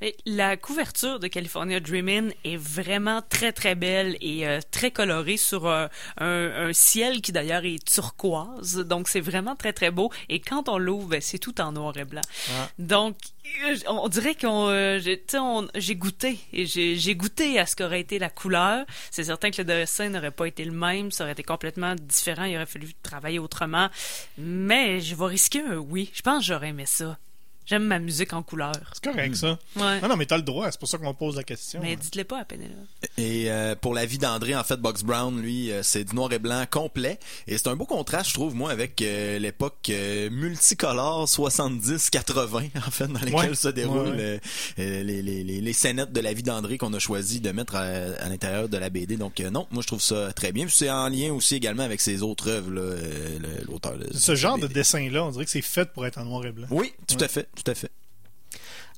Mais 0.00 0.16
la 0.26 0.56
couverture 0.56 1.18
de 1.20 1.26
California 1.28 1.80
Dreamin' 1.80 2.30
est 2.44 2.56
vraiment 2.56 3.22
très 3.28 3.52
très 3.52 3.74
belle 3.74 4.16
et 4.20 4.46
euh, 4.46 4.60
très 4.70 4.90
colorée 4.90 5.36
sur 5.36 5.66
euh, 5.66 5.86
un, 6.18 6.68
un 6.68 6.72
ciel 6.72 7.20
qui 7.20 7.32
d'ailleurs 7.32 7.64
est 7.64 7.84
turquoise. 7.84 8.76
Donc 8.86 9.08
c'est 9.08 9.20
vraiment 9.20 9.56
très 9.56 9.72
très 9.72 9.90
beau. 9.90 10.10
Et 10.28 10.40
quand 10.40 10.68
on 10.68 10.78
l'ouvre, 10.78 11.08
ben, 11.08 11.20
c'est 11.20 11.38
tout 11.38 11.60
en 11.60 11.72
noir 11.72 11.96
et 11.96 12.04
blanc. 12.04 12.22
Donc 12.78 13.16
euh, 13.68 13.76
on 13.88 14.08
dirait 14.08 14.34
qu'on, 14.34 14.68
euh, 14.68 14.98
j'ai- 14.98 15.94
goûté 15.96 16.38
et 16.52 16.66
j'ai 16.66 16.96
j'ai 16.96 17.14
goûté 17.14 17.58
à 17.58 17.66
ce 17.66 17.76
qu'aurait 17.76 18.00
été 18.00 18.18
la 18.18 18.28
couleur. 18.30 18.84
C'est 19.10 19.24
certain 19.24 19.50
que 19.50 19.58
le 19.58 19.64
dessin 19.64 20.08
n'aurait 20.08 20.30
pas 20.30 20.46
été 20.46 20.64
le 20.64 20.72
même, 20.72 21.10
ça 21.10 21.24
aurait 21.24 21.32
été 21.32 21.42
complètement 21.42 21.94
différent. 21.94 22.44
Il 22.44 22.56
aurait 22.56 22.66
fallu 22.66 22.92
travailler 23.02 23.38
autrement. 23.38 23.88
Mais 24.38 25.00
je 25.00 25.14
vais 25.14 25.26
risquer 25.26 25.60
un 25.60 25.76
oui. 25.76 26.10
Je 26.14 26.22
pense 26.22 26.40
que 26.40 26.46
j'aurais 26.52 26.68
aimé 26.68 26.84
ça. 26.86 27.16
J'aime 27.66 27.84
ma 27.84 27.98
musique 27.98 28.32
en 28.32 28.42
couleur. 28.42 28.72
C'est 28.92 29.04
correct, 29.04 29.34
ça. 29.36 29.58
Ouais. 29.76 29.98
Ah 30.02 30.08
non, 30.08 30.16
mais 30.16 30.26
t'as 30.26 30.36
le 30.36 30.42
droit, 30.42 30.70
c'est 30.70 30.78
pour 30.78 30.88
ça 30.88 30.98
qu'on 30.98 31.12
pose 31.14 31.36
la 31.36 31.42
question. 31.44 31.80
Mais 31.82 31.96
dites-le 31.96 32.24
pas 32.24 32.40
à 32.40 32.44
Penelope. 32.44 32.70
Et 33.18 33.50
euh, 33.50 33.74
pour 33.74 33.92
la 33.94 34.06
vie 34.06 34.18
d'André, 34.18 34.54
en 34.54 34.62
fait, 34.64 34.76
Box 34.80 35.02
Brown, 35.02 35.40
lui, 35.40 35.70
euh, 35.72 35.82
c'est 35.82 36.04
du 36.04 36.14
noir 36.14 36.32
et 36.32 36.38
blanc 36.38 36.64
complet. 36.70 37.18
Et 37.46 37.58
c'est 37.58 37.68
un 37.68 37.76
beau 37.76 37.84
contraste, 37.86 38.28
je 38.30 38.34
trouve, 38.34 38.54
moi, 38.54 38.70
avec 38.70 39.02
euh, 39.02 39.38
l'époque 39.38 39.88
euh, 39.90 40.30
multicolore 40.30 41.26
70-80, 41.26 42.70
en 42.86 42.90
fait, 42.90 43.06
dans 43.08 43.18
lesquelles 43.20 43.34
Ouais. 43.50 43.54
se 43.54 43.68
déroulent 43.68 44.16
Ouais, 44.16 44.40
les, 44.78 45.02
les, 45.04 45.22
les, 45.22 45.42
les 45.60 45.72
scénettes 45.72 46.12
de 46.12 46.20
la 46.20 46.32
vie 46.32 46.42
d'André 46.42 46.78
qu'on 46.78 46.92
a 46.94 46.98
choisi 46.98 47.40
de 47.40 47.50
mettre 47.52 47.76
à, 47.76 47.80
à 47.82 48.28
l'intérieur 48.28 48.68
de 48.68 48.76
la 48.76 48.90
BD. 48.90 49.16
Donc, 49.16 49.40
euh, 49.40 49.50
non, 49.50 49.66
moi, 49.70 49.82
je 49.82 49.86
trouve 49.88 50.00
ça 50.00 50.32
très 50.32 50.52
bien. 50.52 50.66
Puis 50.66 50.74
c'est 50.76 50.90
en 50.90 51.08
lien 51.08 51.32
aussi 51.32 51.54
également 51.56 51.82
avec 51.82 52.00
ses 52.00 52.22
autres 52.22 52.48
œuvres, 52.48 52.70
euh, 52.76 53.38
l'auteur. 53.68 53.96
de 53.98 54.06
Ce 54.16 54.34
genre 54.34 54.58
de 54.58 54.66
dessin-là, 54.66 55.24
on 55.24 55.30
dirait 55.30 55.44
que 55.44 55.50
c'est 55.50 55.62
fait 55.62 55.90
pour 55.92 56.06
être 56.06 56.18
en 56.18 56.24
noir 56.24 56.44
et 56.46 56.52
blanc. 56.52 56.66
Oui, 56.70 56.92
tout 57.06 57.16
Ouais. 57.16 57.24
à 57.24 57.28
fait, 57.28 57.48
tout 57.56 57.70
à 57.70 57.74
fait. 57.74 57.90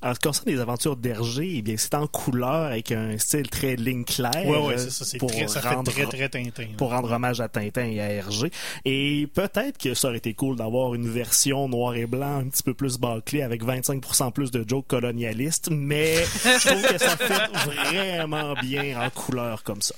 En 0.01 0.13
ce 0.13 0.19
qui 0.19 0.27
concerne 0.29 0.49
les 0.49 0.61
aventures 0.61 0.95
d'Hergé, 0.95 1.55
eh 1.57 1.61
bien, 1.61 1.75
c'est 1.77 1.93
en 1.93 2.07
couleur 2.07 2.67
avec 2.67 2.93
un 2.93 3.17
style 3.17 3.49
très 3.49 3.75
ligne 3.75 4.05
claire. 4.05 4.31
Euh, 4.49 4.77
c'est 4.77 4.91
ça, 4.91 5.03
c'est 5.03 5.17
pour 5.17 5.29
très, 5.29 5.45
ça 5.49 5.59
rendre- 5.59 5.91
fait 5.91 6.05
très, 6.05 6.29
très 6.29 6.43
Tintin. 6.45 6.61
là. 6.63 6.77
pour 6.77 6.91
rendre 6.91 7.11
hommage 7.11 7.41
à 7.41 7.49
Tintin 7.49 7.83
et 7.83 7.99
à 7.99 8.09
Hergé. 8.09 8.49
Et 8.85 9.27
peut-être 9.33 9.77
que 9.77 9.93
ça 9.93 10.07
aurait 10.07 10.19
été 10.19 10.33
cool 10.35 10.55
d'avoir 10.55 10.93
une 10.95 11.09
version 11.09 11.67
noir 11.67 11.95
et 11.95 12.05
blanc 12.05 12.37
un 12.37 12.47
petit 12.47 12.63
peu 12.63 12.73
plus 12.73 12.97
bâclée 12.97 13.41
avec 13.41 13.61
25% 13.61 14.31
plus 14.31 14.51
de 14.51 14.63
jokes 14.65 14.87
colonialistes, 14.87 15.67
mais 15.69 16.23
je 16.23 16.67
trouve 16.69 16.81
que 16.93 16.97
ça 16.97 17.17
fait 17.17 17.47
vraiment 17.89 18.53
bien 18.61 19.01
en 19.05 19.09
couleur 19.09 19.63
comme 19.63 19.81
ça. 19.81 19.95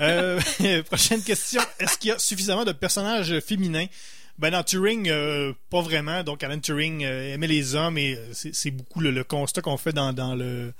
Euh, 0.00 0.38
prochaine 0.84 1.22
question. 1.22 1.62
Est-ce 1.78 1.96
qu'il 1.96 2.10
y 2.10 2.12
a 2.12 2.18
suffisamment 2.18 2.66
de 2.66 2.72
personnages 2.72 3.40
féminins? 3.40 3.86
Ben 4.40 4.50
dans 4.50 4.62
Turing, 4.62 5.08
euh, 5.08 5.52
pas 5.70 5.82
vraiment. 5.82 6.22
Donc 6.24 6.42
Alan 6.42 6.58
Turing 6.58 7.04
euh, 7.04 7.34
aimait 7.34 7.46
les 7.46 7.74
hommes 7.74 7.98
et 7.98 8.14
euh, 8.16 8.32
c'est 8.32 8.70
beaucoup 8.70 9.00
le, 9.00 9.10
le 9.10 9.22
constat 9.22 9.60
qu'on 9.60 9.76
fait 9.76 9.92
dans, 9.92 10.12
dans 10.12 10.34
le 10.34 10.72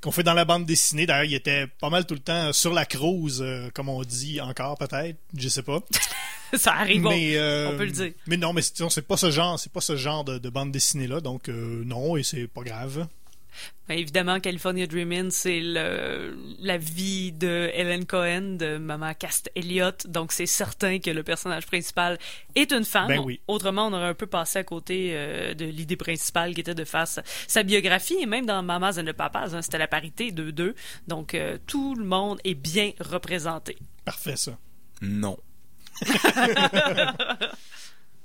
qu'on 0.00 0.10
fait 0.12 0.22
dans 0.22 0.34
la 0.34 0.44
bande 0.44 0.66
dessinée. 0.66 1.06
D'ailleurs, 1.06 1.24
il 1.24 1.34
était 1.34 1.66
pas 1.80 1.88
mal 1.90 2.06
tout 2.06 2.14
le 2.14 2.20
temps 2.20 2.52
sur 2.52 2.72
la 2.72 2.84
crouse, 2.86 3.40
euh, 3.44 3.70
comme 3.74 3.88
on 3.88 4.02
dit 4.02 4.40
encore 4.40 4.76
peut-être, 4.78 5.16
je 5.36 5.48
sais 5.48 5.62
pas. 5.62 5.80
Ça 6.54 6.74
arrive, 6.74 7.06
on- 7.06 7.10
mais 7.10 7.36
euh, 7.36 7.70
on 7.72 7.76
peut 7.78 7.84
le 7.86 7.90
dire. 7.92 8.12
Mais 8.26 8.36
non, 8.36 8.52
mais 8.52 8.62
c'est 8.62 8.88
c'est 8.90 9.06
pas 9.06 9.16
ce 9.16 9.30
genre, 9.30 9.58
c'est 9.58 9.72
pas 9.72 9.80
ce 9.80 9.96
genre 9.96 10.22
de, 10.24 10.38
de 10.38 10.48
bande 10.50 10.70
dessinée 10.70 11.06
là, 11.06 11.20
donc 11.20 11.48
euh, 11.48 11.82
non 11.84 12.16
et 12.16 12.22
c'est 12.22 12.46
pas 12.46 12.62
grave. 12.62 13.06
Ben, 13.88 13.98
évidemment, 13.98 14.40
California 14.40 14.86
Dreamin', 14.86 15.30
c'est 15.30 15.60
la 15.60 16.78
vie 16.78 17.32
de 17.32 17.70
Helen 17.74 18.06
Cohen, 18.06 18.56
de 18.56 18.78
Maman 18.78 19.12
Cast 19.14 19.50
Elliott. 19.54 20.06
Donc, 20.06 20.32
c'est 20.32 20.46
certain 20.46 20.98
que 20.98 21.10
le 21.10 21.22
personnage 21.22 21.66
principal 21.66 22.18
est 22.54 22.72
une 22.72 22.84
femme. 22.84 23.08
Ben 23.08 23.20
oui. 23.20 23.40
Autrement, 23.48 23.88
on 23.88 23.92
aurait 23.92 24.08
un 24.08 24.14
peu 24.14 24.26
passé 24.26 24.60
à 24.60 24.64
côté 24.64 25.10
euh, 25.12 25.54
de 25.54 25.64
l'idée 25.64 25.96
principale 25.96 26.54
qui 26.54 26.60
était 26.60 26.74
de 26.74 26.84
faire 26.84 27.08
sa, 27.08 27.22
sa 27.46 27.62
biographie. 27.62 28.16
Et 28.20 28.26
même 28.26 28.46
dans 28.46 28.62
Mamas 28.62 28.98
and 28.98 29.04
the 29.04 29.12
Papas, 29.12 29.54
hein, 29.54 29.62
c'était 29.62 29.78
la 29.78 29.88
parité 29.88 30.30
2-2. 30.30 30.74
Donc, 31.08 31.34
euh, 31.34 31.58
tout 31.66 31.94
le 31.94 32.04
monde 32.04 32.38
est 32.44 32.54
bien 32.54 32.92
représenté. 33.00 33.76
Parfait 34.04 34.36
ça. 34.36 34.58
Non. 35.00 35.36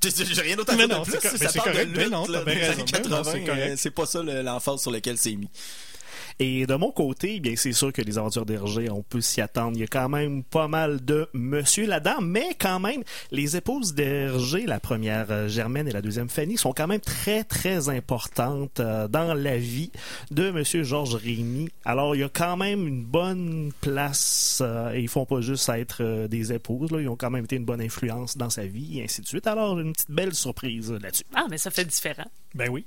J'ai 0.04 0.42
rien 0.42 0.56
d'autre 0.56 0.74
à 0.74 0.76
Mais 0.76 0.88
dire 0.88 0.98
non, 0.98 1.04
c'est 1.06 1.24
mais 1.24 1.48
c'est 1.48 1.58
parle 1.58 1.72
de 1.72 1.74
correct. 1.84 1.98
Lutte, 1.98 2.12
non, 2.12 2.26
t'as 2.26 2.44
bien 2.44 2.54
raison. 2.56 2.72
années 2.72 2.80
non, 3.10 3.22
80, 3.24 3.24
c'est 3.24 3.44
C'est 3.78 3.92
pas 3.92 4.06
ça 4.06 4.22
le- 4.24 4.42
l'emphase 4.42 4.82
sur 4.82 4.92
lequel 4.92 5.18
c'est 5.18 5.36
mis. 5.36 5.50
Et 6.40 6.68
de 6.68 6.76
mon 6.76 6.92
côté, 6.92 7.36
eh 7.38 7.40
bien 7.40 7.56
c'est 7.56 7.74
sûr 7.74 7.92
que 7.92 8.02
les 8.02 8.20
aventures 8.20 8.46
d'Hergé, 8.46 8.92
on 8.92 9.02
peut 9.02 9.22
s'y 9.22 9.42
attendre. 9.42 9.76
Il 9.76 9.82
y 9.82 9.84
a 9.84 9.88
quand 9.88 10.08
même 10.08 10.44
pas 10.44 10.68
mal 10.68 11.04
de 11.04 11.28
monsieur 11.34 11.88
là-dedans, 11.88 12.22
mais 12.22 12.56
quand 12.60 12.80
même, 12.80 13.04
les 13.32 13.58
épouses 13.58 13.96
d'Hergé, 13.96 14.68
la 14.68 14.80
première 14.80 15.32
euh, 15.32 15.48
Germaine 15.48 15.88
et 15.88 15.92
la 15.92 16.04
deuxième 16.04 16.30
Fanny, 16.30 16.58
sont 16.58 16.74
quand 16.74 16.86
même 16.86 17.00
très 17.00 17.44
très 17.44 17.90
importantes 17.90 18.80
euh, 18.80 19.08
dans 19.08 19.34
la 19.34 19.58
vie 19.58 19.92
de 20.30 20.52
monsieur 20.52 20.84
Georges 20.84 21.16
Rémy. 21.16 21.70
Alors 21.86 22.16
il 22.16 22.20
y 22.20 22.24
a 22.24 22.30
quand 22.30 22.56
même 22.56 22.88
une 22.88 23.04
bonne 23.04 23.72
place 23.82 24.60
euh, 24.62 24.94
et 24.94 25.02
ils 25.02 25.10
font 25.10 25.26
pas 25.26 25.42
juste 25.42 25.68
être 25.70 26.28
des 26.28 26.54
épouses, 26.54 26.92
là. 26.92 27.02
ils 27.02 27.10
ont 27.10 27.16
quand 27.16 27.32
même 27.32 27.46
été 27.46 27.56
une 27.56 27.66
bonne 27.66 27.82
influence 27.82 28.38
dans 28.38 28.52
sa 28.52 28.66
vie 28.66 29.00
et 29.00 29.04
ainsi 29.04 29.22
de 29.22 29.28
suite. 29.28 29.48
Alors 29.48 29.80
une 29.80 29.94
petite 29.94 30.12
belle 30.12 30.36
surprise 30.36 30.92
là-dessus. 30.92 31.26
Ah, 31.34 31.46
mais 31.50 31.58
ça 31.58 31.72
fait 31.72 31.86
différent. 31.86 32.30
Ben 32.54 32.70
oui. 32.70 32.86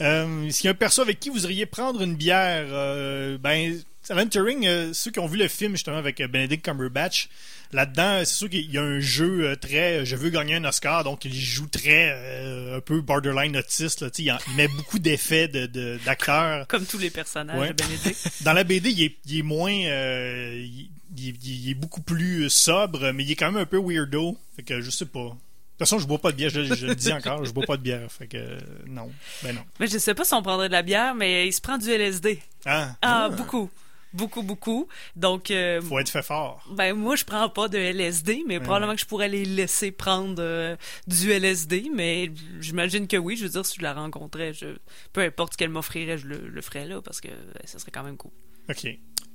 Euh, 0.00 0.50
S'il 0.50 0.64
y 0.66 0.68
a 0.68 0.72
un 0.72 0.74
perso 0.74 1.02
avec 1.02 1.20
qui 1.20 1.28
vous 1.28 1.44
iriez 1.44 1.66
prendre 1.66 2.02
une 2.02 2.16
bière, 2.16 2.66
euh, 2.70 3.38
ben, 3.38 3.78
Alan 4.08 4.26
Turing, 4.26 4.66
euh, 4.66 4.92
ceux 4.92 5.10
qui 5.10 5.20
ont 5.20 5.26
vu 5.26 5.38
le 5.38 5.48
film 5.48 5.72
justement 5.72 5.98
avec 5.98 6.20
euh, 6.20 6.26
Benedict 6.26 6.64
Cumberbatch, 6.64 7.28
là-dedans, 7.72 8.18
c'est 8.20 8.34
sûr 8.34 8.50
qu'il 8.50 8.70
y 8.70 8.78
a 8.78 8.82
un 8.82 8.98
jeu 9.00 9.56
très 9.60 10.04
je 10.04 10.16
veux 10.16 10.30
gagner 10.30 10.56
un 10.56 10.64
Oscar, 10.64 11.04
donc 11.04 11.24
il 11.24 11.34
joue 11.34 11.68
très 11.68 12.10
euh, 12.12 12.78
un 12.78 12.80
peu 12.80 13.00
borderline 13.00 13.56
autiste. 13.56 14.02
Là, 14.02 14.08
il, 14.18 14.32
en- 14.32 14.38
il 14.48 14.54
met 14.56 14.68
beaucoup 14.68 14.98
d'effets 14.98 15.46
de- 15.48 15.66
de- 15.66 15.98
d'acteurs. 16.04 16.66
Comme 16.68 16.84
tous 16.84 16.98
les 16.98 17.10
personnages 17.10 17.58
Ouais. 17.58 17.68
de 17.72 17.74
Benedict. 17.84 18.28
Dans 18.42 18.52
la 18.54 18.64
BD, 18.64 18.90
il 18.90 19.02
est, 19.04 19.16
il 19.26 19.38
est 19.38 19.42
moins. 19.42 19.72
euh, 19.84 20.52
il, 20.66 20.88
il- 21.16 21.36
il 21.64 21.70
est 21.70 21.74
beaucoup 21.74 22.00
plus 22.02 22.50
sobre, 22.50 23.12
mais 23.12 23.22
il 23.24 23.30
est 23.30 23.36
quand 23.36 23.52
même 23.52 23.62
un 23.62 23.66
peu 23.66 23.78
weirdo. 23.78 24.36
Fait 24.56 24.62
que 24.62 24.80
je 24.80 24.90
sais 24.90 25.06
pas. 25.06 25.36
De 25.82 25.84
toute 25.84 25.90
façon, 25.90 25.98
je 26.00 26.06
bois 26.06 26.18
pas 26.18 26.30
de 26.30 26.36
bière, 26.36 26.50
je, 26.50 26.62
je 26.62 26.86
le 26.86 26.94
dis 26.94 27.12
encore, 27.12 27.44
je 27.44 27.50
bois 27.52 27.64
pas 27.66 27.76
de 27.76 27.82
bière. 27.82 28.10
Fait 28.12 28.28
que 28.28 28.36
euh, 28.36 28.58
non. 28.86 29.10
Ben 29.42 29.52
non. 29.52 29.62
mais 29.80 29.88
je 29.88 29.98
sais 29.98 30.14
pas 30.14 30.24
si 30.24 30.32
on 30.32 30.40
prendrait 30.42 30.68
de 30.68 30.72
la 30.72 30.82
bière, 30.82 31.16
mais 31.16 31.48
il 31.48 31.52
se 31.52 31.60
prend 31.60 31.76
du 31.76 31.90
LSD. 31.90 32.38
Ah, 32.64 32.94
Ah, 33.02 33.28
beaucoup. 33.30 33.68
Beaucoup, 34.12 34.42
beaucoup. 34.44 34.86
Donc, 35.16 35.50
euh, 35.50 35.80
faut 35.82 35.98
être 35.98 36.08
fait 36.10 36.22
fort. 36.22 36.62
Ben 36.70 36.94
moi 36.94 37.16
je 37.16 37.24
prends 37.24 37.48
pas 37.48 37.66
de 37.66 37.78
LSD, 37.78 38.44
mais 38.46 38.60
probablement 38.60 38.94
que 38.94 39.00
je 39.00 39.06
pourrais 39.06 39.28
les 39.28 39.44
laisser 39.44 39.90
prendre 39.90 40.36
euh, 40.38 40.76
du 41.08 41.32
LSD, 41.32 41.90
mais 41.92 42.30
j'imagine 42.60 43.08
que 43.08 43.16
oui. 43.16 43.36
Je 43.36 43.42
veux 43.44 43.48
dire, 43.50 43.66
si 43.66 43.78
je 43.78 43.82
la 43.82 43.94
rencontrais, 43.94 44.52
je, 44.52 44.66
peu 45.12 45.22
importe 45.22 45.54
ce 45.54 45.58
qu'elle 45.58 45.70
m'offrirait, 45.70 46.18
je 46.18 46.26
le, 46.28 46.46
le 46.46 46.62
ferais 46.62 46.86
là 46.86 47.00
parce 47.02 47.20
que 47.20 47.28
ben, 47.28 47.62
ça 47.64 47.80
serait 47.80 47.90
quand 47.90 48.04
même 48.04 48.16
cool. 48.18 48.30
OK. 48.70 48.86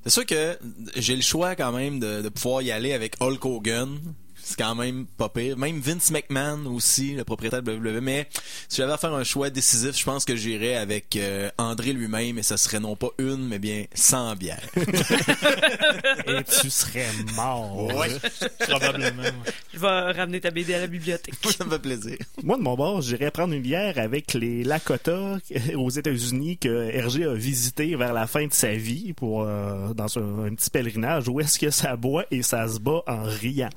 C'est 0.03 0.09
sûr 0.11 0.25
que 0.25 0.57
j'ai 0.95 1.15
le 1.17 1.23
choix 1.23 1.55
quand 1.57 1.73
même 1.73 1.99
de, 1.99 2.21
de 2.21 2.29
pouvoir 2.29 2.61
y 2.61 2.71
aller 2.71 2.93
avec 2.93 3.15
Hulk 3.19 3.43
Hogan. 3.43 3.99
C'est 4.47 4.57
quand 4.57 4.75
même 4.75 5.05
pas 5.05 5.27
pire. 5.27 5.57
Même 5.57 5.81
Vince 5.81 6.09
McMahon 6.09 6.67
aussi, 6.67 7.15
le 7.15 7.25
propriétaire 7.25 7.61
de 7.61 7.73
WWE. 7.73 7.99
Mais 8.01 8.29
si 8.69 8.77
j'avais 8.77 8.93
à 8.93 8.97
faire 8.97 9.13
un 9.13 9.25
choix 9.25 9.49
décisif, 9.49 9.97
je 9.97 10.05
pense 10.05 10.23
que 10.23 10.37
j'irais 10.37 10.77
avec 10.77 11.17
euh, 11.17 11.49
André 11.57 11.91
lui-même 11.91 12.37
et 12.37 12.43
ça 12.43 12.55
serait 12.55 12.79
non 12.79 12.95
pas 12.95 13.09
une, 13.17 13.45
mais 13.45 13.59
bien 13.59 13.83
100 13.93 14.37
bières. 14.37 14.61
Et 14.77 16.43
tu 16.45 16.69
serais 16.69 17.07
mort. 17.35 17.87
Ouais. 17.93 18.07
Probablement. 18.59 19.23
Je 19.73 19.79
vais 19.79 20.11
ramener 20.13 20.39
ta 20.39 20.49
BD 20.49 20.73
à 20.75 20.79
la 20.79 20.87
bibliothèque. 20.87 21.35
ça 21.57 21.65
me 21.65 21.71
fait 21.71 21.79
plaisir. 21.79 22.17
Moi, 22.41 22.55
de 22.55 22.61
mon 22.61 22.75
bord, 22.75 23.01
j'irais 23.01 23.31
prendre 23.31 23.53
une 23.53 23.61
bière 23.61 23.97
avec 23.97 24.33
les 24.33 24.63
Lakota 24.63 25.39
aux 25.75 25.89
États-Unis 25.89 26.57
que 26.57 26.89
Hergé 26.93 27.25
a 27.25 27.33
visité 27.33 27.97
vers 27.97 28.13
la 28.13 28.27
fin 28.27 28.47
de 28.47 28.53
sa 28.53 28.71
vie 28.71 29.11
pour 29.11 29.43
euh, 29.43 29.93
dans 29.93 30.17
un, 30.17 30.45
un 30.45 30.55
petit 30.55 30.69
pèlerinage 30.69 31.27
où 31.27 31.41
est-ce 31.41 31.59
que 31.59 31.69
ça 31.69 31.97
boit 31.97 32.23
et 32.31 32.43
ça 32.43 32.65
se 32.69 32.79
bat 32.79 33.01
en 33.07 33.23
riant. 33.23 33.69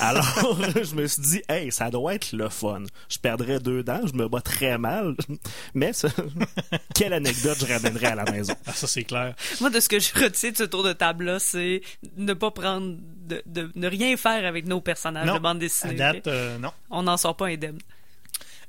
Alors, 0.00 0.13
je 0.82 0.94
me 0.94 1.06
suis 1.06 1.22
dit, 1.22 1.42
hey, 1.48 1.70
ça 1.72 1.90
doit 1.90 2.14
être 2.14 2.32
le 2.32 2.48
fun. 2.48 2.82
Je 3.08 3.18
perdrais 3.18 3.58
deux 3.58 3.82
dents, 3.82 4.00
je 4.06 4.12
me 4.14 4.28
bats 4.28 4.40
très 4.40 4.78
mal, 4.78 5.14
mais 5.74 5.92
ça- 5.92 6.08
quelle 6.94 7.12
anecdote 7.12 7.56
je 7.60 7.66
ramènerais 7.72 8.06
à 8.08 8.14
la 8.14 8.24
maison. 8.30 8.54
Ah, 8.66 8.72
ça, 8.72 8.86
c'est 8.86 9.04
clair. 9.04 9.34
Moi, 9.60 9.70
de 9.70 9.80
ce 9.80 9.88
que 9.88 9.98
je 9.98 10.12
retiens 10.14 10.50
de 10.50 10.56
ce 10.56 10.64
tour 10.64 10.82
de 10.82 10.92
table-là, 10.92 11.38
c'est 11.38 11.82
ne 12.16 12.32
pas 12.34 12.50
prendre, 12.50 12.96
de, 13.26 13.42
de 13.46 13.70
ne 13.74 13.88
rien 13.88 14.16
faire 14.16 14.44
avec 14.46 14.66
nos 14.66 14.80
personnages 14.80 15.26
Non, 15.26 15.34
de 15.34 15.38
bande 15.40 15.56
À 15.56 15.60
dessinée. 15.60 15.94
date, 15.94 16.26
euh, 16.26 16.58
non. 16.58 16.70
On 16.90 17.02
n'en 17.02 17.16
sort 17.16 17.36
pas 17.36 17.46
indemne. 17.46 17.78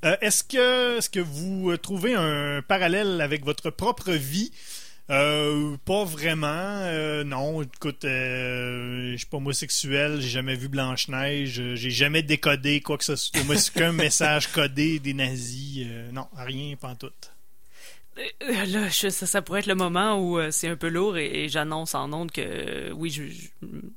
Euh, 0.03 0.15
est-ce 0.21 0.43
que, 0.43 0.97
est-ce 0.97 1.09
que 1.09 1.19
vous 1.21 1.75
trouvez 1.77 2.13
un 2.15 2.61
parallèle 2.61 3.21
avec 3.21 3.43
votre 3.45 3.69
propre 3.69 4.11
vie? 4.11 4.51
Euh, 5.11 5.77
pas 5.85 6.03
vraiment. 6.03 6.47
euh, 6.47 7.23
non, 7.23 7.61
écoute, 7.61 8.05
euh, 8.05 9.11
je 9.11 9.17
suis 9.17 9.27
pas 9.27 9.37
homosexuel, 9.37 10.19
j'ai 10.19 10.29
jamais 10.29 10.55
vu 10.55 10.67
Blanche-Neige, 10.67 11.59
euh, 11.59 11.75
j'ai 11.75 11.91
jamais 11.91 12.23
décodé 12.23 12.81
quoi 12.81 12.97
que 12.97 13.03
ce 13.03 13.15
soit, 13.15 13.39
au 13.39 13.43
moins, 13.43 13.55
qu'un 13.75 13.91
message 13.93 14.47
codé 14.51 14.99
des 14.99 15.13
nazis. 15.13 15.85
euh, 15.87 16.11
non, 16.11 16.27
rien, 16.35 16.75
pas 16.75 16.89
en 16.89 16.95
tout. 16.95 17.11
Euh, 18.17 18.65
Là, 18.67 18.87
je- 18.89 19.09
ça, 19.09 19.25
ça 19.25 19.41
pourrait 19.41 19.59
être 19.59 19.65
le 19.67 19.75
moment 19.75 20.17
où 20.19 20.39
euh, 20.39 20.49
c'est 20.51 20.67
un 20.69 20.75
peu 20.75 20.87
lourd 20.87 21.17
et, 21.17 21.43
et 21.45 21.49
j'annonce 21.49 21.95
en 21.95 22.11
ondes 22.13 22.31
que 22.31 22.41
euh, 22.41 22.91
oui, 22.93 23.09
je, 23.09 23.23
je, 23.23 23.47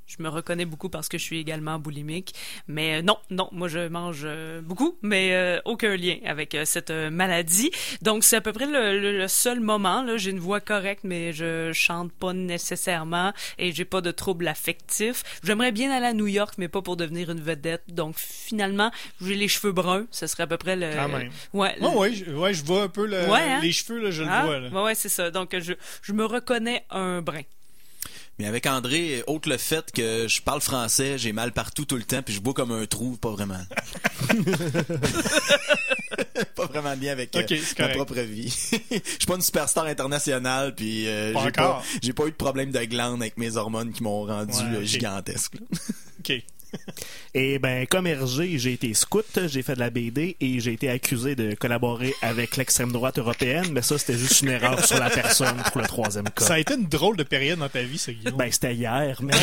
je 0.06 0.16
me 0.22 0.28
reconnais 0.28 0.64
beaucoup 0.64 0.88
parce 0.88 1.08
que 1.08 1.18
je 1.18 1.22
suis 1.22 1.38
également 1.38 1.78
boulimique. 1.78 2.34
Mais 2.66 2.96
euh, 2.98 3.02
non, 3.02 3.16
non, 3.30 3.48
moi 3.52 3.68
je 3.68 3.86
mange 3.88 4.22
euh, 4.24 4.60
beaucoup, 4.60 4.96
mais 5.02 5.34
euh, 5.34 5.60
aucun 5.64 5.96
lien 5.96 6.16
avec 6.24 6.54
euh, 6.54 6.64
cette 6.64 6.90
euh, 6.90 7.10
maladie. 7.10 7.70
Donc 8.02 8.24
c'est 8.24 8.36
à 8.36 8.40
peu 8.40 8.52
près 8.52 8.66
le, 8.66 8.98
le- 8.98 9.18
le 9.18 9.28
seul 9.28 9.60
moment. 9.60 10.02
Là, 10.02 10.16
j'ai 10.16 10.30
une 10.30 10.40
voix 10.40 10.60
correcte, 10.60 11.04
mais 11.04 11.32
je 11.32 11.70
chante 11.72 12.10
pas 12.12 12.32
nécessairement 12.32 13.32
et 13.58 13.72
j'ai 13.72 13.84
pas 13.84 14.00
de 14.00 14.10
troubles 14.10 14.48
affectifs. 14.48 15.22
J'aimerais 15.44 15.72
bien 15.72 15.90
aller 15.92 16.06
à 16.06 16.12
New 16.14 16.26
York, 16.26 16.54
mais 16.58 16.68
pas 16.68 16.82
pour 16.82 16.96
devenir 16.96 17.30
une 17.30 17.40
vedette. 17.40 17.82
Donc 17.88 18.16
finalement, 18.18 18.90
j'ai 19.20 19.34
les 19.36 19.48
cheveux 19.48 19.72
bruns. 19.72 20.06
Ce 20.10 20.26
serait 20.26 20.42
à 20.42 20.46
peu 20.46 20.56
près 20.56 20.74
le. 20.76 20.90
Quand 20.94 21.08
même. 21.08 21.30
Ouais. 21.52 21.76
Oh, 21.80 22.00
ouais, 22.00 22.12
je, 22.12 22.24
ouais, 22.32 22.52
je 22.54 22.64
vois 22.64 22.82
un 22.84 22.88
peu 22.88 23.06
le- 23.06 23.28
Ouais, 23.28 23.40
hein? 23.40 23.60
les 23.62 23.72
cheveux, 23.72 24.00
là, 24.00 24.07
je 24.10 24.22
le 24.22 24.28
Ah, 24.30 24.44
vois. 24.44 24.58
Là. 24.60 24.68
ouais, 24.70 24.82
ouais, 24.82 24.94
c'est 24.94 25.08
ça. 25.08 25.30
Donc, 25.30 25.56
je, 25.58 25.72
je 26.02 26.12
me 26.12 26.24
reconnais 26.24 26.84
un 26.90 27.20
brin. 27.22 27.42
Mais 28.38 28.46
avec 28.46 28.66
André, 28.66 29.24
autre 29.26 29.48
le 29.48 29.56
fait 29.56 29.90
que 29.90 30.28
je 30.28 30.40
parle 30.42 30.60
français, 30.60 31.18
j'ai 31.18 31.32
mal 31.32 31.50
partout 31.50 31.84
tout 31.84 31.96
le 31.96 32.04
temps, 32.04 32.22
puis 32.22 32.32
je 32.32 32.40
bois 32.40 32.54
comme 32.54 32.70
un 32.70 32.86
trou, 32.86 33.16
pas 33.16 33.30
vraiment. 33.32 33.58
pas 36.54 36.66
vraiment 36.66 36.96
bien 36.96 37.12
avec 37.12 37.34
euh, 37.36 37.40
ma 37.42 37.46
correct. 37.76 37.94
propre 37.96 38.20
vie. 38.20 38.48
Je 38.90 38.96
suis 38.96 39.26
pas 39.26 39.34
une 39.34 39.42
superstar 39.42 39.86
internationale, 39.86 40.74
puis 40.74 41.08
euh, 41.08 41.32
j'ai 41.42 41.50
pas, 41.50 41.82
pas 42.14 42.26
eu 42.26 42.30
de 42.30 42.36
problème 42.36 42.70
de 42.70 42.78
glande 42.84 43.22
avec 43.22 43.36
mes 43.38 43.56
hormones 43.56 43.92
qui 43.92 44.02
m'ont 44.02 44.24
rendu 44.24 44.52
Ouais, 44.56 44.76
euh, 44.76 44.84
gigantesque. 44.84 45.54
là. 45.54 45.60
OK. 46.20 46.42
Et 47.34 47.58
ben, 47.58 47.86
comme 47.86 48.06
Hergé, 48.06 48.58
j'ai 48.58 48.72
été 48.72 48.94
scout, 48.94 49.26
j'ai 49.46 49.62
fait 49.62 49.74
de 49.74 49.80
la 49.80 49.90
BD 49.90 50.36
et 50.40 50.60
j'ai 50.60 50.72
été 50.72 50.88
accusé 50.88 51.34
de 51.36 51.54
collaborer 51.54 52.14
avec 52.22 52.56
l'extrême 52.56 52.92
droite 52.92 53.18
européenne, 53.18 53.66
mais 53.72 53.82
ça, 53.82 53.98
c'était 53.98 54.16
juste 54.18 54.42
une 54.42 54.48
erreur 54.50 54.84
sur 54.84 54.98
la 54.98 55.10
personne 55.10 55.62
pour 55.72 55.80
le 55.80 55.86
troisième 55.86 56.28
cas. 56.30 56.44
Ça 56.44 56.54
a 56.54 56.58
été 56.58 56.74
une 56.74 56.86
drôle 56.86 57.16
de 57.16 57.22
période 57.22 57.58
dans 57.58 57.68
ta 57.68 57.82
vie, 57.82 57.98
ça, 57.98 58.12
Guillaume. 58.12 58.36
Ben, 58.36 58.50
c'était 58.50 58.74
hier, 58.74 59.20
mais. 59.22 59.34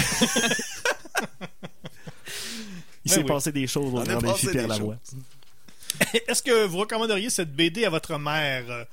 Il 3.06 3.12
s'est 3.12 3.20
oui. 3.20 3.26
passé 3.26 3.52
des 3.52 3.68
choses 3.68 3.94
au 3.94 4.04
grand 4.04 4.22
défi 4.22 4.48
Pierre 4.48 4.68
Lavoie. 4.68 4.98
Est-ce 6.28 6.42
que 6.42 6.66
vous 6.66 6.80
recommanderiez 6.80 7.30
cette 7.30 7.56
BD 7.56 7.86
à 7.86 7.92
votre 7.92 8.18
mère? 8.18 8.88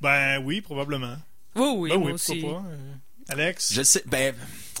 Ben 0.00 0.38
oui, 0.44 0.60
probablement. 0.60 1.16
Oui, 1.54 1.72
oui, 1.76 1.90
ben 1.90 1.96
moi 1.98 2.06
oui, 2.08 2.12
aussi. 2.12 2.40
pourquoi 2.40 2.60
pas. 2.60 2.68
Euh, 2.68 2.94
Alex? 3.30 3.72
Je 3.72 3.82
sais, 3.82 4.02
ben, 4.06 4.34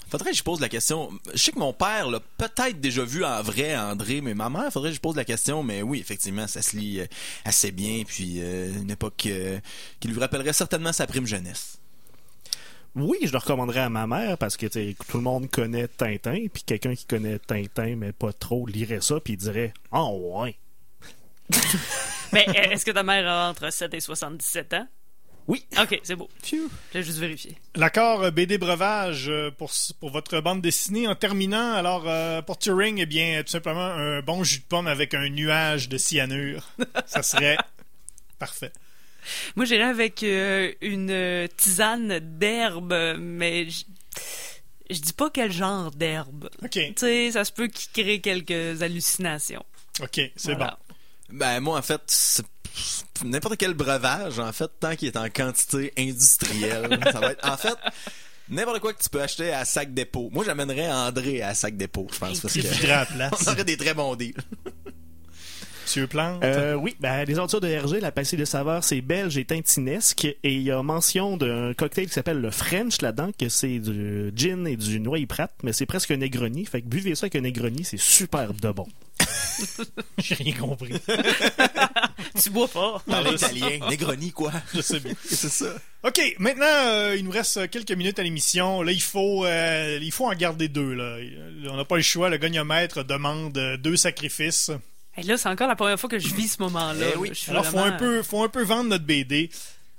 faudrait 0.08 0.30
que 0.30 0.36
je 0.36 0.42
pose 0.42 0.60
la 0.60 0.68
question. 0.68 1.10
Je 1.32 1.38
sais 1.38 1.52
que 1.52 1.58
mon 1.58 1.72
père 1.72 2.08
l'a 2.08 2.20
peut-être 2.38 2.80
déjà 2.80 3.04
vu 3.04 3.24
en 3.24 3.42
vrai, 3.42 3.76
André, 3.76 4.20
mais 4.20 4.34
ma 4.34 4.50
mère, 4.50 4.72
faudrait 4.72 4.90
que 4.90 4.96
je 4.96 5.00
pose 5.00 5.16
la 5.16 5.24
question. 5.24 5.62
Mais 5.62 5.82
oui, 5.82 6.00
effectivement, 6.00 6.46
ça 6.46 6.62
se 6.62 6.76
lit 6.76 7.00
euh, 7.00 7.06
assez 7.44 7.72
bien, 7.72 8.02
puis 8.06 8.36
euh, 8.38 8.72
une 8.80 8.90
époque 8.90 9.26
euh, 9.26 9.58
qui 10.00 10.08
lui 10.08 10.18
rappellerait 10.18 10.52
certainement 10.52 10.92
sa 10.92 11.06
prime 11.06 11.26
jeunesse. 11.26 11.78
Oui, 12.94 13.18
je 13.22 13.30
le 13.30 13.38
recommanderais 13.38 13.80
à 13.80 13.90
ma 13.90 14.06
mère 14.06 14.38
parce 14.38 14.56
que 14.56 14.66
tout 14.66 15.18
le 15.18 15.22
monde 15.22 15.50
connaît 15.50 15.86
Tintin, 15.86 16.46
puis 16.52 16.62
quelqu'un 16.64 16.94
qui 16.94 17.04
connaît 17.04 17.38
Tintin, 17.38 17.94
mais 17.96 18.12
pas 18.12 18.32
trop, 18.32 18.66
lirait 18.66 19.02
ça, 19.02 19.20
puis 19.20 19.34
il 19.34 19.36
dirait 19.36 19.74
Oh, 19.92 20.40
ouais. 20.40 20.56
Mais 22.32 22.46
euh, 22.48 22.70
est-ce 22.70 22.84
que 22.84 22.90
ta 22.90 23.02
mère 23.02 23.28
a 23.28 23.50
entre 23.50 23.70
7 23.70 23.92
et 23.94 24.00
77 24.00 24.74
ans? 24.74 24.88
Oui. 25.48 25.64
OK, 25.80 26.00
c'est 26.02 26.16
beau. 26.16 26.28
Je 26.44 26.56
vais 26.92 27.02
juste 27.02 27.18
vérifier. 27.18 27.56
L'accord 27.76 28.22
euh, 28.24 28.30
BD 28.30 28.58
Breuvage 28.58 29.28
euh, 29.28 29.50
pour, 29.50 29.70
pour 30.00 30.10
votre 30.10 30.40
bande 30.40 30.60
dessinée. 30.60 31.06
En 31.06 31.14
terminant, 31.14 31.72
alors, 31.74 32.04
euh, 32.08 32.42
pour 32.42 32.58
Turing, 32.58 32.98
eh 32.98 33.06
bien, 33.06 33.42
tout 33.44 33.50
simplement 33.52 33.84
un 33.86 34.20
bon 34.22 34.42
jus 34.42 34.58
de 34.58 34.64
pomme 34.64 34.86
avec 34.88 35.14
un 35.14 35.28
nuage 35.28 35.88
de 35.88 35.98
cyanure. 35.98 36.68
Ça 37.06 37.22
serait 37.22 37.56
parfait. 38.38 38.72
Moi, 39.56 39.64
j'irais 39.66 39.82
avec 39.84 40.22
euh, 40.22 40.72
une 40.80 41.48
tisane 41.56 42.18
d'herbe, 42.38 42.94
mais 43.18 43.68
je, 43.70 43.84
je 44.90 45.00
dis 45.00 45.12
pas 45.12 45.30
quel 45.30 45.50
genre 45.52 45.90
d'herbe. 45.90 46.48
OK, 46.62 46.70
Tu 46.70 46.92
sais, 46.96 47.32
ça 47.32 47.44
se 47.44 47.52
peut 47.52 47.66
qu'il 47.68 47.90
crée 48.04 48.20
quelques 48.20 48.82
hallucinations. 48.82 49.64
OK, 50.00 50.20
c'est 50.36 50.54
Voilà. 50.54 50.78
Ben, 51.28 51.58
moi, 51.60 51.76
en 51.78 51.82
fait, 51.82 52.00
c'est- 52.06 52.44
n'importe 53.24 53.56
quel 53.56 53.74
breuvage, 53.74 54.38
en 54.38 54.52
fait, 54.52 54.70
tant 54.80 54.96
qu'il 54.96 55.08
est 55.08 55.16
en 55.16 55.28
quantité 55.28 55.92
industrielle, 55.98 56.98
ça 57.12 57.20
va 57.20 57.32
être, 57.32 57.48
en 57.48 57.56
fait, 57.56 57.76
n'importe 58.48 58.80
quoi 58.80 58.92
que 58.92 59.02
tu 59.02 59.08
peux 59.08 59.22
acheter 59.22 59.52
à 59.52 59.64
sac 59.64 59.94
dépôt. 59.94 60.30
Moi, 60.32 60.44
j'amènerais 60.44 60.90
André 60.90 61.42
à 61.42 61.54
sac 61.54 61.76
dépôt, 61.76 62.06
je 62.12 62.18
pense, 62.18 62.40
parce 62.40 62.54
que 62.54 62.60
place? 62.60 63.32
on 63.46 63.52
aurait 63.52 63.64
des 63.64 63.76
très 63.76 63.94
bons 63.94 64.14
deals. 64.16 64.34
Monsieur 65.86 66.08
Plante? 66.08 66.42
Euh, 66.42 66.74
oui, 66.74 66.96
ben, 66.98 67.24
les 67.24 67.38
aventures 67.38 67.60
de 67.60 67.68
Hergé, 67.68 68.00
la 68.00 68.10
passée 68.10 68.36
de 68.36 68.44
saveur, 68.44 68.82
c'est 68.82 69.00
belge 69.00 69.38
et 69.38 69.44
tintinesque. 69.44 70.24
Et 70.24 70.36
il 70.42 70.62
y 70.62 70.72
a 70.72 70.82
mention 70.82 71.36
d'un 71.36 71.74
cocktail 71.74 72.08
qui 72.08 72.12
s'appelle 72.12 72.40
le 72.40 72.50
French 72.50 73.00
là-dedans, 73.02 73.30
que 73.38 73.48
c'est 73.48 73.78
du 73.78 74.32
gin 74.34 74.66
et 74.66 74.76
du 74.76 74.98
noyer 74.98 75.26
prat, 75.26 75.48
mais 75.62 75.72
c'est 75.72 75.86
presque 75.86 76.10
un 76.10 76.16
Negroni. 76.16 76.64
Fait 76.64 76.82
que 76.82 76.88
buvez 76.88 77.14
ça 77.14 77.26
avec 77.26 77.36
un 77.36 77.42
Negroni, 77.42 77.84
c'est 77.84 78.00
super 78.00 78.52
de 78.52 78.70
bon. 78.72 78.88
J'ai 80.18 80.34
rien 80.34 80.54
compris. 80.54 80.94
Tu 82.42 82.50
bois 82.50 82.68
pas. 82.68 83.02
Parler 83.06 83.32
italien, 83.34 83.78
Negroni, 83.90 84.32
quoi. 84.32 84.52
Je 84.74 84.80
sais 84.80 85.00
bien. 85.00 85.12
C'est 85.24 85.50
ça. 85.50 85.74
OK, 86.02 86.20
maintenant, 86.38 86.64
euh, 86.66 87.14
il 87.18 87.24
nous 87.24 87.30
reste 87.30 87.68
quelques 87.70 87.92
minutes 87.92 88.18
à 88.18 88.22
l'émission. 88.22 88.82
Là, 88.82 88.92
il 88.92 89.02
faut, 89.02 89.44
euh, 89.44 89.98
il 90.00 90.12
faut 90.12 90.26
en 90.26 90.34
garder 90.34 90.68
deux. 90.68 90.94
Là. 90.94 91.16
On 91.70 91.76
n'a 91.76 91.84
pas 91.84 91.96
le 91.96 92.02
choix. 92.02 92.28
Le 92.30 92.36
gagnomètre 92.38 93.04
demande 93.04 93.56
euh, 93.58 93.76
deux 93.76 93.96
sacrifices. 93.96 94.70
Et 95.18 95.22
là, 95.22 95.36
c'est 95.36 95.48
encore 95.48 95.68
la 95.68 95.76
première 95.76 95.98
fois 95.98 96.08
que 96.10 96.18
je 96.18 96.34
vis 96.34 96.48
ce 96.48 96.62
moment-là. 96.62 97.06
Eh 97.14 97.18
oui. 97.18 97.32
Alors, 97.48 97.64
faut 97.66 97.78
vraiment- 97.78 97.94
un 97.94 97.98
peu, 97.98 98.22
faut 98.22 98.42
un 98.44 98.48
peu 98.48 98.62
vendre 98.62 98.90
notre 98.90 99.04
BD. 99.04 99.50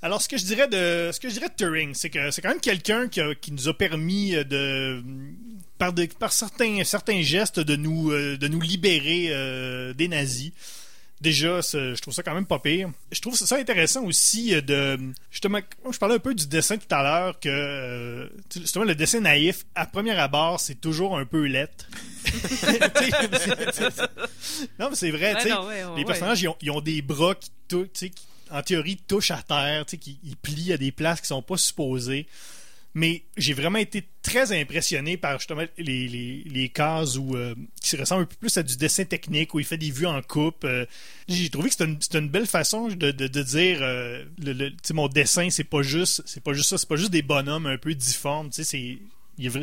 Alors, 0.01 0.21
ce 0.21 0.27
que 0.29 0.37
je 0.37 0.45
dirais 0.45 0.67
de, 0.67 1.09
ce 1.11 1.19
que 1.19 1.27
je 1.27 1.33
dirais 1.33 1.49
de 1.49 1.55
Turing, 1.55 1.93
c'est 1.95 2.11
que 2.11 2.29
c'est 2.31 2.41
quand 2.41 2.49
même 2.49 2.59
quelqu'un 2.61 3.07
qui, 3.07 3.19
qui 3.41 3.51
nous 3.51 3.67
a 3.67 3.73
permis 3.75 4.35
euh, 4.35 4.43
de, 4.43 5.03
par, 5.79 5.91
de- 5.91 6.05
par 6.19 6.31
certains, 6.31 6.83
certains 6.83 7.21
gestes, 7.23 7.59
de 7.59 7.75
nous, 7.75 8.11
euh, 8.11 8.37
de 8.37 8.47
nous 8.47 8.61
libérer 8.61 9.29
euh, 9.31 9.93
des 9.93 10.07
nazis. 10.07 10.51
Déjà, 11.19 11.61
je 11.61 11.99
trouve 11.99 12.13
ça 12.13 12.21
quand 12.21 12.35
même 12.35 12.45
pas 12.45 12.59
pire. 12.59 12.91
Je 13.11 13.19
trouve 13.21 13.35
ça 13.35 13.55
intéressant 13.55 14.03
aussi 14.03 14.53
euh, 14.53 14.61
de 14.61 14.99
justement. 15.31 15.59
Je 15.91 15.97
parlais 15.97 16.15
un 16.15 16.19
peu 16.19 16.35
du 16.35 16.45
dessin 16.45 16.77
tout 16.77 16.93
à 16.93 17.01
l'heure 17.01 17.39
que 17.39 17.49
euh, 17.49 18.27
justement 18.55 18.85
le 18.85 18.93
dessin 18.93 19.21
naïf 19.21 19.65
à 19.73 19.87
première 19.87 20.19
abord 20.19 20.59
c'est 20.59 20.79
toujours 20.79 21.17
un 21.17 21.25
peu 21.25 21.45
lettre. 21.45 21.87
non 24.79 24.89
mais 24.91 24.95
c'est 24.95 25.09
vrai. 25.09 25.33
Ouais, 25.33 25.41
tu 25.41 25.47
sais, 25.47 25.49
non, 25.49 25.65
ouais, 25.65 25.83
ouais, 25.85 25.97
les 25.97 26.05
personnages 26.05 26.41
ils 26.43 26.49
ont, 26.49 26.57
ils 26.61 26.69
ont 26.69 26.81
des 26.81 27.01
bras 27.01 27.33
qui, 27.33 27.49
qui, 27.93 28.11
en 28.51 28.61
théorie 28.61 28.97
touchent 29.07 29.31
à 29.31 29.41
terre, 29.41 29.85
tu 29.85 29.91
sais, 29.91 29.97
qui 29.97 30.19
ils 30.23 30.37
plient 30.37 30.73
à 30.73 30.77
des 30.77 30.91
places 30.91 31.21
qui 31.21 31.27
sont 31.27 31.41
pas 31.41 31.57
supposées. 31.57 32.27
Mais 32.97 33.21
j'ai 33.37 33.53
vraiment 33.53 33.77
été 33.77 34.03
très 34.23 34.59
impressionné 34.59 35.17
par 35.17 35.37
justement 35.37 35.61
les, 35.77 36.07
les, 36.07 36.43
les 36.47 36.69
cases 36.69 37.15
où 37.15 37.35
euh, 37.35 37.53
qui 37.79 37.95
ressemblent 37.95 38.23
un 38.23 38.25
peu 38.25 38.35
plus 38.39 38.57
à 38.57 38.63
du 38.63 38.75
dessin 38.75 39.05
technique 39.05 39.53
où 39.53 39.59
il 39.59 39.67
fait 39.67 39.77
des 39.77 39.91
vues 39.91 40.07
en 40.07 40.19
coupe. 40.23 40.63
euh. 40.63 40.83
j'ai 41.27 41.47
trouvé 41.51 41.69
que 41.69 41.75
c'était 41.77 41.85
une, 41.85 41.99
une 42.23 42.27
belle 42.27 42.47
façon 42.47 42.87
de, 42.87 43.11
de, 43.11 43.43
dire 43.43 43.83
euh, 43.83 44.25
le, 44.39 44.71
mon 44.95 45.07
dessin 45.09 45.51
c'est 45.51 45.63
pas 45.63 45.83
juste 45.83 46.23
c'est 46.25 46.41
pas 46.41 46.53
juste 46.53 46.69
ça 46.69 46.79
c'est 46.79 46.89
pas 46.89 46.95
juste 46.95 47.11
des 47.11 47.21
bonhommes 47.21 47.67
un 47.67 47.77
peu 47.77 47.93
difformes. 47.93 48.49
C'est 48.51 48.97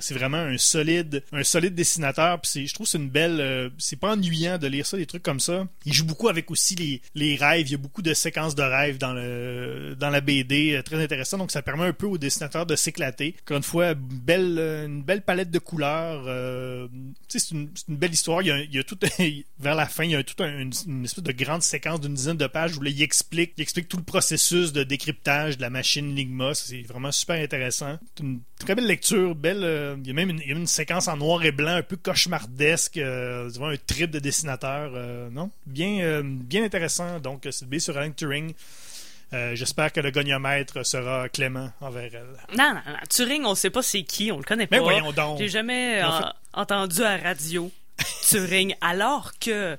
c'est 0.01 0.15
vraiment 0.15 0.39
un 0.39 0.59
solide 0.59 1.23
un 1.33 1.45
solide 1.45 1.75
dessinateur 1.75 2.41
puis 2.41 2.67
je 2.67 2.75
trouve 2.75 2.87
c'est 2.87 2.99
une 2.99 3.11
belle 3.11 3.41
euh, 3.41 3.71
c'est 3.79 3.99
pas 3.99 4.13
ennuyant 4.13 4.59
de 4.59 4.67
lire 4.67 4.87
ça 4.87 4.97
des 4.97 5.07
trucs 5.07 5.23
comme 5.23 5.41
ça. 5.41 5.67
Il 5.85 5.93
joue 5.93 6.05
beaucoup 6.05 6.29
avec 6.29 6.51
aussi 6.51 6.75
les, 6.75 7.01
les 7.15 7.37
rêves. 7.37 7.69
Il 7.69 7.73
y 7.73 7.75
a 7.75 7.79
beaucoup 7.79 8.03
de 8.03 8.15
séquences 8.15 8.55
de 8.55 8.63
rêves 8.63 8.99
dans 8.99 9.13
la 9.15 10.21
BD 10.21 10.75
euh, 10.75 10.83
très 10.83 11.03
intéressant. 11.03 11.39
Donc 11.39 11.51
ça 11.51 11.63
permet 11.63 11.85
un 11.85 11.93
peu 11.93 12.07
aux 12.07 12.19
dessinateurs 12.19 12.67
de 12.67 12.77
s'éclater. 12.77 13.37
Encore 13.43 13.57
une 13.59 13.63
fois 13.63 13.95
belle 13.95 14.57
euh, 14.59 14.87
une 14.87 15.03
belle 15.03 15.23
palette 15.23 15.51
de 15.51 15.59
couleurs 15.59 16.25
c'est 17.29 17.51
une, 17.51 17.69
belle 17.89 18.13
histoire. 18.13 18.43
Y 18.43 18.79
a, 18.79 18.83
tout 18.85 18.99
vers 19.59 19.75
la 19.75 19.87
fin 19.87 20.05
il 20.05 20.11
y 20.11 20.15
a 20.15 20.23
tout 20.23 20.43
un- 20.43 20.59
une, 20.87 21.05
espèce 21.05 21.25
de 21.25 21.33
grande 21.33 21.63
séquence 21.63 22.01
d'une 22.01 22.15
dizaine 22.15 22.37
de 22.37 22.47
pages 22.47 22.77
où 22.77 22.83
là, 22.83 22.91
il 22.91 23.03
explique 23.03 23.53
il 23.57 23.63
explique 23.63 23.89
tout 23.89 23.97
le 23.97 24.03
processus 24.03 24.73
de 24.73 24.85
décryptage 24.85 25.57
de 25.57 25.63
la 25.63 25.71
machine 25.71 26.15
Ligma. 26.15 26.55
C'est 26.55 26.83
vraiment 26.83 27.13
super 27.13 27.43
intéressant 27.43 27.99
très 28.59 28.75
belle 28.75 28.87
lecture 28.87 29.35
belle 29.35 29.65
euh, 29.65 29.97
il 30.01 30.07
y 30.07 30.11
a 30.11 30.15
même 30.15 30.31
une, 30.31 30.41
il 30.41 30.49
y 30.49 30.53
a 30.53 30.57
une 30.57 30.67
séquence 30.67 31.09
en 31.09 31.17
noir 31.17 31.45
et 31.45 31.53
blanc 31.53 31.73
un 31.77 31.83
peu 31.83 31.97
cauchemardesque 31.97 32.97
euh, 32.99 33.51
un 33.61 33.75
trip 33.87 34.11
de 34.11 34.19
dessinateur 34.19 34.93
euh, 34.95 35.29
non? 35.31 35.51
Bien 35.67 36.01
euh, 36.01 36.23
bien 36.25 36.65
intéressant 36.65 37.19
donc 37.21 37.47
c'est 37.51 37.69
BD 37.69 37.81
sur 37.81 37.97
Alan 37.97 38.11
Turing 38.13 38.53
J'espère 39.55 39.93
que 39.93 39.99
le 39.99 40.13
goniomètre 40.13 40.87
sera 40.87 41.29
clément 41.29 41.73
envers 41.81 42.15
elle. 42.15 42.57
Non, 42.57 42.69
non, 42.75 42.81
non. 42.87 42.99
Turing, 43.11 43.45
on 43.45 43.57
sait 43.57 43.69
pas 43.71 43.83
c'est 43.83 44.05
qui, 44.05 44.31
on 44.31 44.37
le 44.39 44.45
connaît 44.45 44.69
pas. 44.69 44.77
Mais 44.77 44.81
voyons 44.83 45.11
donc. 45.11 45.39
J'ai 45.41 45.49
jamais 45.49 46.01
En 46.05 46.19
fait- 46.19 46.25
entendu 46.53 47.03
à 47.03 47.17
radio 47.17 47.69
Turing, 48.29 48.77
alors 48.81 49.33
que 49.41 49.77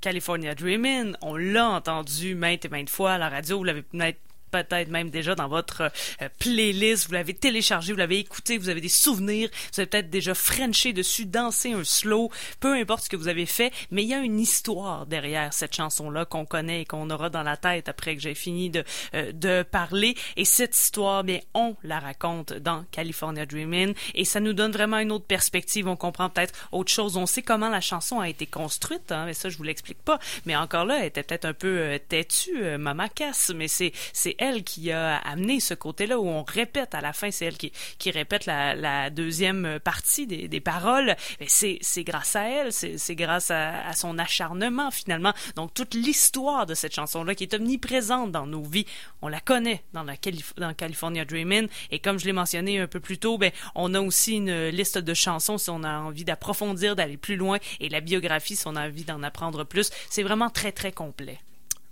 California 0.00 0.54
Dreamin', 0.54 1.14
on 1.20 1.34
l'a 1.34 1.68
entendu 1.70 2.36
maintes 2.36 2.64
et 2.64 2.68
maintes 2.68 2.90
fois 2.90 3.14
à 3.14 3.18
la 3.18 3.28
radio. 3.28 3.58
Vous 3.58 3.64
l'avez 3.64 3.82
peut-être 3.82 4.20
peut-être 4.52 4.88
même 4.88 5.10
déjà 5.10 5.34
dans 5.34 5.48
votre 5.48 5.90
euh, 6.20 6.28
playlist. 6.38 7.08
Vous 7.08 7.14
l'avez 7.14 7.34
téléchargé, 7.34 7.92
vous 7.92 7.98
l'avez 7.98 8.18
écouté, 8.18 8.58
vous 8.58 8.68
avez 8.68 8.80
des 8.80 8.88
souvenirs, 8.88 9.48
vous 9.72 9.80
avez 9.80 9.88
peut-être 9.88 10.10
déjà 10.10 10.34
frenché 10.34 10.92
dessus, 10.92 11.26
dansé 11.26 11.72
un 11.72 11.84
slow, 11.84 12.30
peu 12.60 12.74
importe 12.74 13.04
ce 13.04 13.08
que 13.08 13.16
vous 13.16 13.28
avez 13.28 13.46
fait, 13.46 13.72
mais 13.90 14.02
il 14.02 14.08
y 14.08 14.14
a 14.14 14.18
une 14.18 14.38
histoire 14.38 15.06
derrière 15.06 15.52
cette 15.52 15.74
chanson-là 15.74 16.24
qu'on 16.24 16.44
connaît 16.44 16.82
et 16.82 16.84
qu'on 16.84 17.10
aura 17.10 17.30
dans 17.30 17.42
la 17.42 17.56
tête 17.56 17.88
après 17.88 18.14
que 18.14 18.22
j'ai 18.22 18.34
fini 18.34 18.70
de, 18.70 18.84
euh, 19.14 19.32
de 19.32 19.62
parler. 19.62 20.14
Et 20.36 20.44
cette 20.44 20.76
histoire, 20.76 21.24
bien, 21.24 21.40
on 21.54 21.74
la 21.82 21.98
raconte 21.98 22.52
dans 22.52 22.84
California 22.90 23.46
Dreamin' 23.46 23.94
et 24.14 24.24
ça 24.24 24.40
nous 24.40 24.52
donne 24.52 24.72
vraiment 24.72 24.98
une 24.98 25.12
autre 25.12 25.26
perspective. 25.26 25.88
On 25.88 25.96
comprend 25.96 26.28
peut-être 26.28 26.68
autre 26.72 26.92
chose. 26.92 27.16
On 27.16 27.26
sait 27.26 27.42
comment 27.42 27.70
la 27.70 27.80
chanson 27.80 28.20
a 28.20 28.28
été 28.28 28.46
construite, 28.46 29.10
hein, 29.12 29.24
mais 29.26 29.34
ça, 29.34 29.48
je 29.48 29.56
vous 29.56 29.62
l'explique 29.64 30.02
pas. 30.02 30.18
Mais 30.44 30.56
encore 30.56 30.84
là, 30.84 30.98
elle 31.00 31.06
était 31.06 31.22
peut-être 31.22 31.44
un 31.44 31.54
peu 31.54 31.78
euh, 31.78 31.98
têtue, 31.98 32.62
euh, 32.62 32.78
Mama 32.78 33.08
Cass, 33.08 33.52
mais 33.54 33.68
c'est, 33.68 33.92
c'est 34.12 34.36
elle 34.42 34.64
qui 34.64 34.90
a 34.90 35.18
amené 35.18 35.60
ce 35.60 35.72
côté-là 35.72 36.18
où 36.18 36.26
on 36.26 36.42
répète 36.42 36.96
à 36.96 37.00
la 37.00 37.12
fin, 37.12 37.30
c'est 37.30 37.46
elle 37.46 37.56
qui, 37.56 37.70
répète 38.10 38.46
la, 38.46 39.08
deuxième 39.10 39.78
partie 39.78 40.26
des, 40.26 40.60
paroles. 40.60 41.14
C'est, 41.46 41.78
grâce 41.98 42.34
à 42.34 42.48
elle, 42.48 42.72
c'est, 42.72 43.14
grâce 43.14 43.52
à, 43.52 43.92
son 43.94 44.18
acharnement 44.18 44.90
finalement. 44.90 45.32
Donc 45.54 45.74
toute 45.74 45.94
l'histoire 45.94 46.66
de 46.66 46.74
cette 46.74 46.94
chanson-là 46.94 47.34
qui 47.36 47.44
est 47.44 47.54
omniprésente 47.54 48.32
dans 48.32 48.46
nos 48.46 48.62
vies, 48.62 48.86
on 49.22 49.28
la 49.28 49.40
connaît 49.40 49.84
dans 49.92 50.02
la 50.02 50.14
dans 50.56 50.74
California 50.74 51.24
Dreamin' 51.24 51.66
et 51.90 51.98
comme 51.98 52.18
je 52.18 52.24
l'ai 52.26 52.32
mentionné 52.32 52.80
un 52.80 52.86
peu 52.86 53.00
plus 53.00 53.18
tôt, 53.18 53.38
ben 53.38 53.52
on 53.74 53.94
a 53.94 54.00
aussi 54.00 54.36
une 54.36 54.68
liste 54.68 54.98
de 54.98 55.14
chansons 55.14 55.58
si 55.58 55.70
on 55.70 55.84
a 55.84 55.98
envie 55.98 56.24
d'approfondir, 56.24 56.96
d'aller 56.96 57.16
plus 57.16 57.36
loin 57.36 57.58
et 57.80 57.88
la 57.88 58.00
biographie 58.00 58.56
si 58.56 58.66
on 58.66 58.76
a 58.76 58.86
envie 58.86 59.04
d'en 59.04 59.22
apprendre 59.22 59.64
plus. 59.64 59.90
C'est 60.10 60.22
vraiment 60.22 60.50
très 60.50 60.72
très 60.72 60.90
complet. 60.90 61.38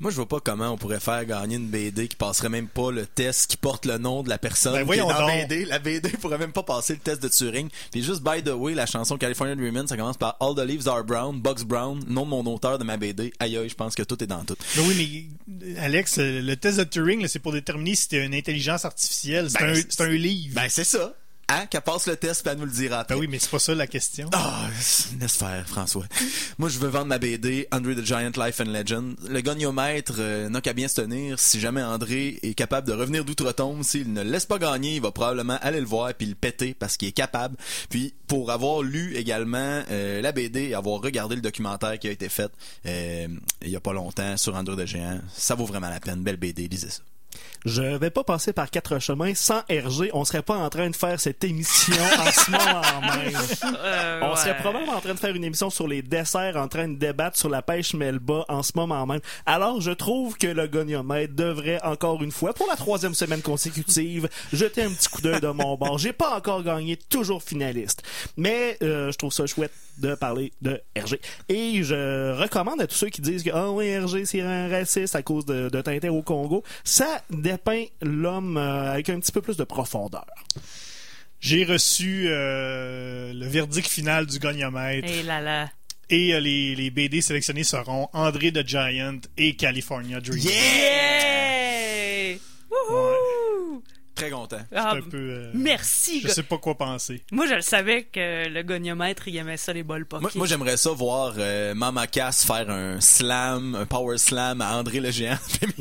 Moi, 0.01 0.11
je 0.11 0.16
vois 0.16 0.26
pas 0.28 0.40
comment 0.40 0.70
on 0.70 0.78
pourrait 0.78 0.98
faire 0.98 1.24
gagner 1.26 1.57
une 1.57 1.68
BD 1.68 2.09
qui 2.09 2.16
passerait 2.16 2.48
même 2.48 2.68
pas 2.68 2.90
le 2.90 3.05
test 3.07 3.51
qui 3.51 3.59
porte 3.59 3.84
le 3.84 3.98
nom 3.98 4.22
de 4.22 4.30
la 4.30 4.38
personne 4.38 4.72
Ben, 4.72 4.86
qui 4.86 4.94
est 4.94 5.03
dans 5.03 5.09
donc. 5.09 5.30
BD. 5.48 5.66
La 5.66 5.78
BD 5.78 6.09
pourrait 6.20 6.38
même 6.38 6.53
pas 6.53 6.62
passer 6.62 6.94
le 6.94 7.01
test 7.01 7.22
de 7.22 7.28
Turing. 7.28 7.68
Puis 7.92 8.03
juste, 8.03 8.22
by 8.22 8.42
the 8.42 8.55
way, 8.55 8.72
la 8.74 8.86
chanson 8.86 9.18
California 9.18 9.55
Dreamin', 9.55 9.86
ça 9.86 9.98
commence 9.98 10.16
par 10.16 10.36
All 10.40 10.55
the 10.55 10.66
leaves 10.66 10.88
are 10.88 11.05
brown, 11.05 11.38
Bugs 11.40 11.64
Brown, 11.66 12.03
nom 12.09 12.24
de 12.24 12.30
mon 12.30 12.46
auteur 12.46 12.78
de 12.78 12.84
ma 12.84 12.96
BD. 12.96 13.32
Aïe 13.40 13.59
aïe, 13.59 13.68
je 13.68 13.74
pense 13.74 13.94
que 13.94 14.03
tout 14.03 14.22
est 14.24 14.26
dans 14.26 14.42
tout. 14.44 14.57
Mais 14.76 14.82
oui, 14.86 15.28
mais 15.46 15.76
Alex, 15.78 16.18
euh, 16.18 16.40
le 16.40 16.57
test 16.57 16.78
de 16.78 16.84
Turing, 16.84 17.26
c'est 17.28 17.38
pour 17.38 17.53
déterminer 17.53 17.94
si 17.94 18.09
t'es 18.09 18.24
une 18.24 18.34
intelligence 18.34 18.86
artificielle. 18.86 19.51
C'est 19.51 19.59
Ben, 19.61 19.76
un, 19.76 20.05
un 20.05 20.09
livre. 20.16 20.55
Ben, 20.55 20.68
c'est 20.70 20.84
ça. 20.84 21.14
Hein? 21.51 21.66
Qu'elle 21.66 21.80
passe 21.80 22.07
le 22.07 22.16
test, 22.16 22.42
puis 22.42 22.53
elle 22.53 22.59
nous 22.59 22.64
le 22.64 22.70
dira 22.70 23.01
après. 23.01 23.14
Ben 23.14 23.20
oui, 23.20 23.26
mais 23.28 23.40
c'est 23.40 23.51
pas 23.51 23.59
ça 23.59 23.74
la 23.74 23.88
question. 23.88 24.30
Ah, 24.32 24.68
laisse 25.20 25.36
faire, 25.36 25.66
François. 25.66 26.05
Moi, 26.59 26.68
je 26.68 26.78
veux 26.78 26.88
vendre 26.88 27.07
ma 27.07 27.18
BD, 27.18 27.66
André 27.72 27.96
the 27.96 28.05
Giant 28.05 28.30
Life 28.36 28.61
and 28.61 28.70
Legend. 28.70 29.16
Le 29.28 29.40
goniomètre 29.40 30.14
euh, 30.18 30.48
n'a 30.48 30.61
qu'à 30.61 30.72
bien 30.72 30.86
se 30.86 31.01
tenir. 31.01 31.40
Si 31.40 31.59
jamais 31.59 31.82
André 31.82 32.38
est 32.42 32.55
capable 32.55 32.86
de 32.86 32.92
revenir 32.92 33.24
d'outre-tombe, 33.24 33.82
s'il 33.82 34.12
ne 34.12 34.22
le 34.22 34.30
laisse 34.30 34.46
pas 34.46 34.59
gagner, 34.59 34.96
il 34.96 35.03
va 35.03 35.11
probablement 35.11 35.59
aller 35.61 35.80
le 35.80 35.86
voir 35.86 36.14
puis 36.14 36.26
le 36.26 36.36
péter 36.36 36.72
parce 36.72 36.96
qu'il 36.96 37.09
est 37.09 37.12
capable. 37.12 37.57
Puis, 37.88 38.14
pour 38.28 38.53
avoir 38.53 38.82
lu 38.82 39.16
également 39.16 39.82
euh, 39.90 40.22
la 40.22 40.30
BD 40.30 40.68
et 40.68 40.74
avoir 40.74 41.01
regardé 41.01 41.34
le 41.34 41.42
documentaire 41.42 41.98
qui 41.98 42.07
a 42.07 42.12
été 42.12 42.28
fait 42.28 42.53
euh, 42.86 43.26
il 43.62 43.70
y 43.70 43.76
a 43.76 43.80
pas 43.80 43.92
longtemps 43.92 44.36
sur 44.36 44.55
André 44.55 44.76
the 44.76 44.86
Géant, 44.86 45.20
ça 45.34 45.55
vaut 45.55 45.66
vraiment 45.66 45.88
la 45.88 46.01
peine. 46.01 46.22
Belle 46.22 46.36
BD, 46.36 46.68
lisez 46.68 46.90
ça. 46.90 47.03
Je 47.66 47.82
vais 47.82 48.10
pas 48.10 48.24
passer 48.24 48.52
par 48.52 48.70
quatre 48.70 48.98
chemins. 48.98 49.34
Sans 49.34 49.60
RG, 49.68 50.10
on 50.14 50.24
serait 50.24 50.42
pas 50.42 50.56
en 50.56 50.70
train 50.70 50.88
de 50.88 50.96
faire 50.96 51.20
cette 51.20 51.44
émission 51.44 51.94
en 52.18 52.30
ce 52.30 52.50
moment 52.50 52.82
même. 53.02 53.34
Euh, 53.82 54.20
On 54.22 54.30
ouais. 54.30 54.36
serait 54.36 54.56
probablement 54.56 54.92
en 54.94 55.00
train 55.00 55.14
de 55.14 55.18
faire 55.18 55.34
une 55.34 55.44
émission 55.44 55.68
sur 55.68 55.86
les 55.86 56.00
desserts, 56.02 56.56
en 56.56 56.68
train 56.68 56.88
de 56.88 56.96
débattre 56.96 57.38
sur 57.38 57.50
la 57.50 57.60
pêche 57.62 57.94
Melba 57.94 58.44
en 58.48 58.62
ce 58.62 58.72
moment 58.74 59.06
même. 59.06 59.20
Alors, 59.44 59.80
je 59.80 59.90
trouve 59.90 60.38
que 60.38 60.46
le 60.46 60.68
goniomètre 60.68 61.34
devrait 61.34 61.82
encore 61.82 62.22
une 62.22 62.32
fois, 62.32 62.54
pour 62.54 62.66
la 62.66 62.76
troisième 62.76 63.14
semaine 63.14 63.42
consécutive, 63.42 64.28
jeter 64.52 64.82
un 64.82 64.90
petit 64.90 65.08
coup 65.08 65.20
d'œil 65.20 65.40
de 65.40 65.48
mon 65.48 65.76
bord. 65.76 65.98
J'ai 65.98 66.12
pas 66.14 66.36
encore 66.36 66.62
gagné, 66.62 66.96
toujours 66.96 67.42
finaliste. 67.42 68.02
Mais 68.36 68.78
euh, 68.82 69.12
je 69.12 69.18
trouve 69.18 69.32
ça 69.32 69.46
chouette 69.46 69.72
de 69.98 70.14
parler 70.14 70.52
de 70.62 70.80
RG. 70.98 71.20
Et 71.50 71.82
je 71.82 72.32
recommande 72.32 72.80
à 72.80 72.86
tous 72.86 72.94
ceux 72.96 73.08
qui 73.10 73.20
disent 73.20 73.42
que 73.42 73.50
ah 73.52 73.70
oui, 73.70 73.98
RG 73.98 74.24
c'est 74.24 74.40
un 74.40 74.68
raciste 74.68 75.14
à 75.14 75.22
cause 75.22 75.44
de, 75.44 75.68
de 75.68 75.80
Tintin 75.82 76.08
au 76.10 76.22
Congo. 76.22 76.62
Ça 76.84 77.19
dépeint 77.30 77.84
l'homme 78.00 78.56
euh, 78.56 78.92
avec 78.92 79.08
un 79.10 79.20
petit 79.20 79.32
peu 79.32 79.42
plus 79.42 79.56
de 79.56 79.64
profondeur. 79.64 80.26
J'ai 81.40 81.64
reçu 81.64 82.26
euh, 82.28 83.32
le 83.32 83.46
verdict 83.46 83.88
final 83.88 84.26
du 84.26 84.38
là 85.22 85.40
là. 85.40 85.70
Et 86.10 86.34
euh, 86.34 86.40
les, 86.40 86.74
les 86.74 86.90
BD 86.90 87.20
sélectionnés 87.20 87.64
seront 87.64 88.08
André 88.12 88.52
the 88.52 88.66
Giant 88.66 89.20
et 89.38 89.56
California 89.56 90.20
Dream. 90.20 90.42
Yeah! 90.42 92.36
Wouhou! 92.70 93.82
Très 94.20 94.30
content. 94.30 94.60
Ah, 94.74 94.92
un 94.92 95.00
peu. 95.02 95.16
euh, 95.16 95.50
Merci. 95.54 96.20
Je 96.22 96.28
sais 96.28 96.42
pas 96.42 96.58
quoi 96.58 96.76
penser. 96.76 97.22
Moi, 97.32 97.46
je 97.48 97.54
le 97.54 97.60
savais 97.62 98.04
que 98.04 98.48
le 98.48 98.62
goniomètre, 98.62 99.28
il 99.28 99.36
aimait 99.36 99.56
ça, 99.56 99.72
les 99.72 99.82
bols 99.82 100.04
pockets. 100.04 100.22
Moi, 100.22 100.30
moi, 100.34 100.46
j'aimerais 100.46 100.76
ça 100.76 100.90
voir 100.90 101.34
euh, 101.38 101.74
Mama 101.74 102.06
Cass 102.06 102.44
faire 102.44 102.68
un 102.70 103.00
slam, 103.00 103.74
un 103.74 103.86
power 103.86 104.18
slam 104.18 104.60
à 104.60 104.76
André 104.76 105.00
le 105.00 105.10
Géant. 105.10 105.36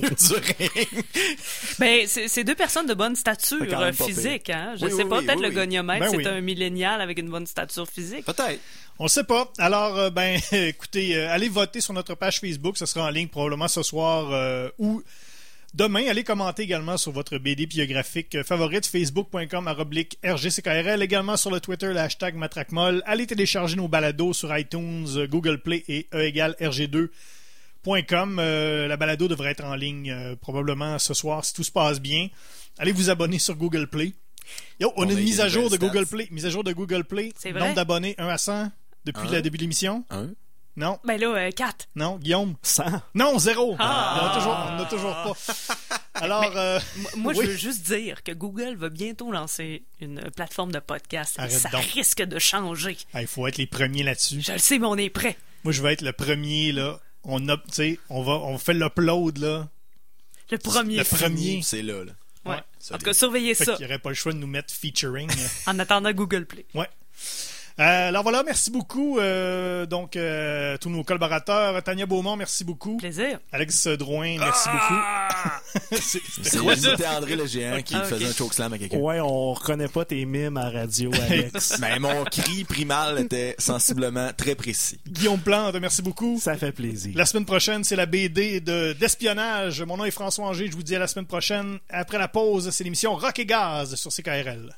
Ben, 1.80 2.06
c'est 2.08 2.44
deux 2.44 2.56
personnes 2.56 2.88
de 2.88 2.94
bonne 2.94 3.16
stature 3.16 3.58
physique, 3.94 4.50
hein. 4.50 4.74
Je 4.78 4.86
Oui, 4.86 4.92
sais 4.92 5.04
oui, 5.04 5.10
pas, 5.10 5.20
oui, 5.20 5.26
peut-être 5.26 5.40
oui, 5.40 5.46
le 5.46 5.52
goniomètre, 5.52 6.02
Ben 6.06 6.10
c'est 6.12 6.18
oui. 6.18 6.28
un 6.28 6.42
millénial 6.42 7.02
avec 7.02 7.20
une 7.20 7.30
bonne 7.30 7.48
stature 7.48 7.88
physique. 7.88 8.26
Peut-être. 8.26 8.60
On 9.00 9.08
sait 9.08 9.24
pas. 9.24 9.50
Alors, 9.58 9.98
euh, 9.98 10.10
ben, 10.10 10.40
écoutez, 10.52 11.16
euh, 11.16 11.32
allez 11.32 11.48
voter 11.50 11.80
sur 11.82 11.94
notre 11.94 12.16
page 12.16 12.40
Facebook. 12.40 12.78
Ce 12.78 12.86
sera 12.86 13.06
en 13.06 13.10
ligne 13.10 13.28
probablement 13.30 13.68
ce 13.68 13.82
soir 13.84 14.30
euh, 14.32 14.70
ou 14.78 15.02
demain. 15.74 16.08
Allez 16.08 16.24
commenter 16.24 16.64
également 16.64 16.98
sur 16.98 17.12
votre 17.12 17.38
BD 17.38 17.66
biographique 17.66 18.36
euh, 18.36 18.44
favorite, 18.44 18.86
facebook.com 18.86 19.68
oblique 19.78 20.18
RGCKRL. 20.24 21.02
Également 21.02 21.38
sur 21.38 21.52
le 21.52 21.60
Twitter, 21.60 21.88
le 21.88 21.98
hashtag 22.00 22.36
MatraqueMolle. 22.36 23.02
Allez 23.06 23.28
télécharger 23.28 23.76
nos 23.76 23.88
balados 23.88 24.34
sur 24.34 24.56
iTunes, 24.58 25.08
euh, 25.16 25.28
Google 25.28 25.62
Play 25.62 25.84
et 25.88 26.08
E 26.14 26.22
égale 26.24 26.56
RG2.com. 26.60 28.38
Euh, 28.40 28.88
la 28.88 28.98
balado 28.98 29.28
devrait 29.28 29.52
être 29.52 29.64
en 29.64 29.76
ligne 29.76 30.12
euh, 30.12 30.36
probablement 30.36 31.00
ce 31.00 31.14
soir 31.14 31.44
si 31.46 31.54
tout 31.54 31.64
se 31.64 31.72
passe 31.72 32.00
bien. 32.00 32.28
Allez 32.78 32.92
vous 32.92 33.10
abonner 33.10 33.40
sur 33.40 33.56
Google 33.56 33.88
Play. 33.88 34.14
Yo, 34.80 34.92
on 34.96 35.06
On 35.06 35.10
a 35.10 35.12
une 35.12 35.20
mise 35.20 35.42
à 35.42 35.48
jour 35.48 35.70
de 35.70 35.78
Google. 35.78 36.06
Play. 36.08 36.28
Mise 36.32 36.46
à 36.46 36.50
jour 36.50 36.64
de 36.64 36.72
Google 36.74 37.04
Play. 37.04 37.32
C'est 37.38 37.52
vrai? 37.52 37.60
Nombre 37.62 37.76
d'abonnés 37.76 38.16
1 38.18 38.28
à 38.28 38.38
100 38.38 38.72
depuis 39.06 39.28
Un. 39.28 39.32
le 39.34 39.42
début 39.42 39.58
de 39.58 39.64
l'émission. 39.64 40.04
Non, 40.80 40.98
Ben 41.04 41.20
là, 41.20 41.28
euh, 41.28 41.52
4. 41.52 41.90
non, 41.96 42.18
Guillaume. 42.18 42.56
Sans. 42.64 43.02
Non, 43.14 43.38
zéro. 43.38 43.76
Ah. 43.80 44.18
On 44.22 44.78
n'a 44.78 44.86
toujours, 44.86 45.14
pas. 45.14 45.98
Alors, 46.14 46.56
euh, 46.56 46.80
Moi, 47.18 47.34
Oui. 47.36 47.46
je 47.46 47.52
veux 47.52 47.58
juste 47.58 47.82
dire 47.86 48.24
que 48.24 48.32
Google 48.32 48.76
va 48.78 48.88
bientôt 48.88 49.30
lancer 49.30 49.84
une 50.00 50.22
plateforme 50.32 50.72
de 50.72 50.80
podcast. 50.80 51.36
et 51.38 51.42
Arrête 51.42 51.52
ça 51.60 51.68
donc. 51.70 51.84
risque 51.84 52.22
de 52.22 52.40
changer. 52.40 52.96
il 53.14 53.28
faut 53.28 53.46
être 53.48 53.58
les 53.58 53.68
premiers 53.68 54.04
là-dessus. 54.04 54.40
Je 54.42 54.54
le 54.54 54.58
sais, 54.58 54.80
mais 54.80 54.88
on 54.88 54.96
est 54.96 55.10
prêt. 55.10 55.38
Moi, 55.66 55.74
je 55.74 55.82
vais 55.82 55.92
être 55.92 56.02
le 56.02 56.14
premier 56.14 56.72
là. 56.72 56.98
On 57.26 57.50
a, 57.50 57.58
tu 57.58 57.64
sais, 57.72 58.00
on 58.10 58.24
va, 58.24 58.32
on 58.36 58.58
fait 58.58 58.74
l'upload 58.74 59.38
là. 59.40 59.68
Le 60.50 60.58
premier. 60.58 60.96
Le 60.98 61.04
premier. 61.04 61.62
C'est 61.62 61.82
là, 61.82 62.06
là. 62.06 62.14
Ouais. 62.46 62.52
Ouais. 62.56 62.62
En 62.94 62.98
tout 62.98 63.04
cas, 63.04 63.14
surveillez 63.14 63.54
Fait 63.54 63.66
ça 63.66 63.74
qu'il 63.74 63.86
n'y 63.86 63.92
aurait 63.92 64.00
pas 64.00 64.10
le 64.10 64.16
choix 64.16 64.32
de 64.32 64.38
nous 64.38 64.48
mettre 64.48 64.74
featuring. 64.74 65.30
en 65.68 65.78
attendant 65.78 66.14
Google 66.14 66.46
Play. 66.46 66.66
ouais. 66.74 66.88
Euh, 67.80 68.10
alors 68.10 68.24
voilà, 68.24 68.44
merci 68.44 68.72
beaucoup. 68.72 69.20
euh, 69.20 69.86
donc, 69.86 70.18
euh, 70.18 70.78
tous 70.78 70.90
nos 70.90 71.04
collaborateurs. 71.06 71.82
Tania 71.82 72.06
Beaumont, 72.06 72.36
merci 72.36 72.66
beaucoup. 72.66 72.98
Plaisir. 72.98 73.40
Alex 73.54 73.88
Drouin, 73.88 74.38
merci 74.38 74.68
beaucoup. 74.70 75.02
Quoi 76.62 76.76
ça? 76.76 76.90
C'était 76.92 77.08
André 77.08 77.36
le 77.38 77.46
Géant 77.48 77.82
qui 77.82 77.96
Ah, 77.96 78.04
faisait 78.04 78.26
un 78.26 78.34
chokeslam 78.34 78.74
à 78.74 78.78
quelqu'un. 78.78 78.98
Ouais, 78.98 79.20
on 79.22 79.54
reconnaît 79.54 79.88
pas 79.88 80.04
tes 80.04 80.26
mimes 80.26 80.58
à 80.58 80.70
radio, 80.70 81.10
Alex. 81.30 81.78
Mais 81.80 82.00
mon 82.00 82.26
cri 82.26 82.66
primal 82.66 83.18
était 83.20 83.56
sensiblement 83.60 84.32
très 84.36 84.56
précis. 84.56 85.00
Guillaume 85.08 85.40
Plante, 85.40 85.76
merci 85.76 86.02
beaucoup. 86.02 86.38
Ça 86.42 86.58
fait 86.58 86.74
plaisir. 86.74 87.14
La 87.16 87.26
semaine 87.26 87.46
prochaine, 87.46 87.86
c'est 87.86 87.96
la 87.96 88.06
BD 88.06 88.60
de 88.60 88.92
d'espionnage. 88.92 89.82
Mon 89.84 89.96
nom 89.96 90.04
est 90.06 90.12
François 90.12 90.48
Angers. 90.48 90.68
Je 90.68 90.76
vous 90.76 90.84
dis 90.84 90.96
à 90.98 91.00
la 91.00 91.08
semaine 91.08 91.28
prochaine. 91.28 91.80
Après 91.90 92.18
la 92.18 92.28
pause, 92.28 92.72
c'est 92.72 92.84
l'émission 92.84 93.16
Rock 93.16 93.40
et 93.40 93.46
Gaz 93.46 93.96
sur 93.96 94.12
CKRL. 94.12 94.74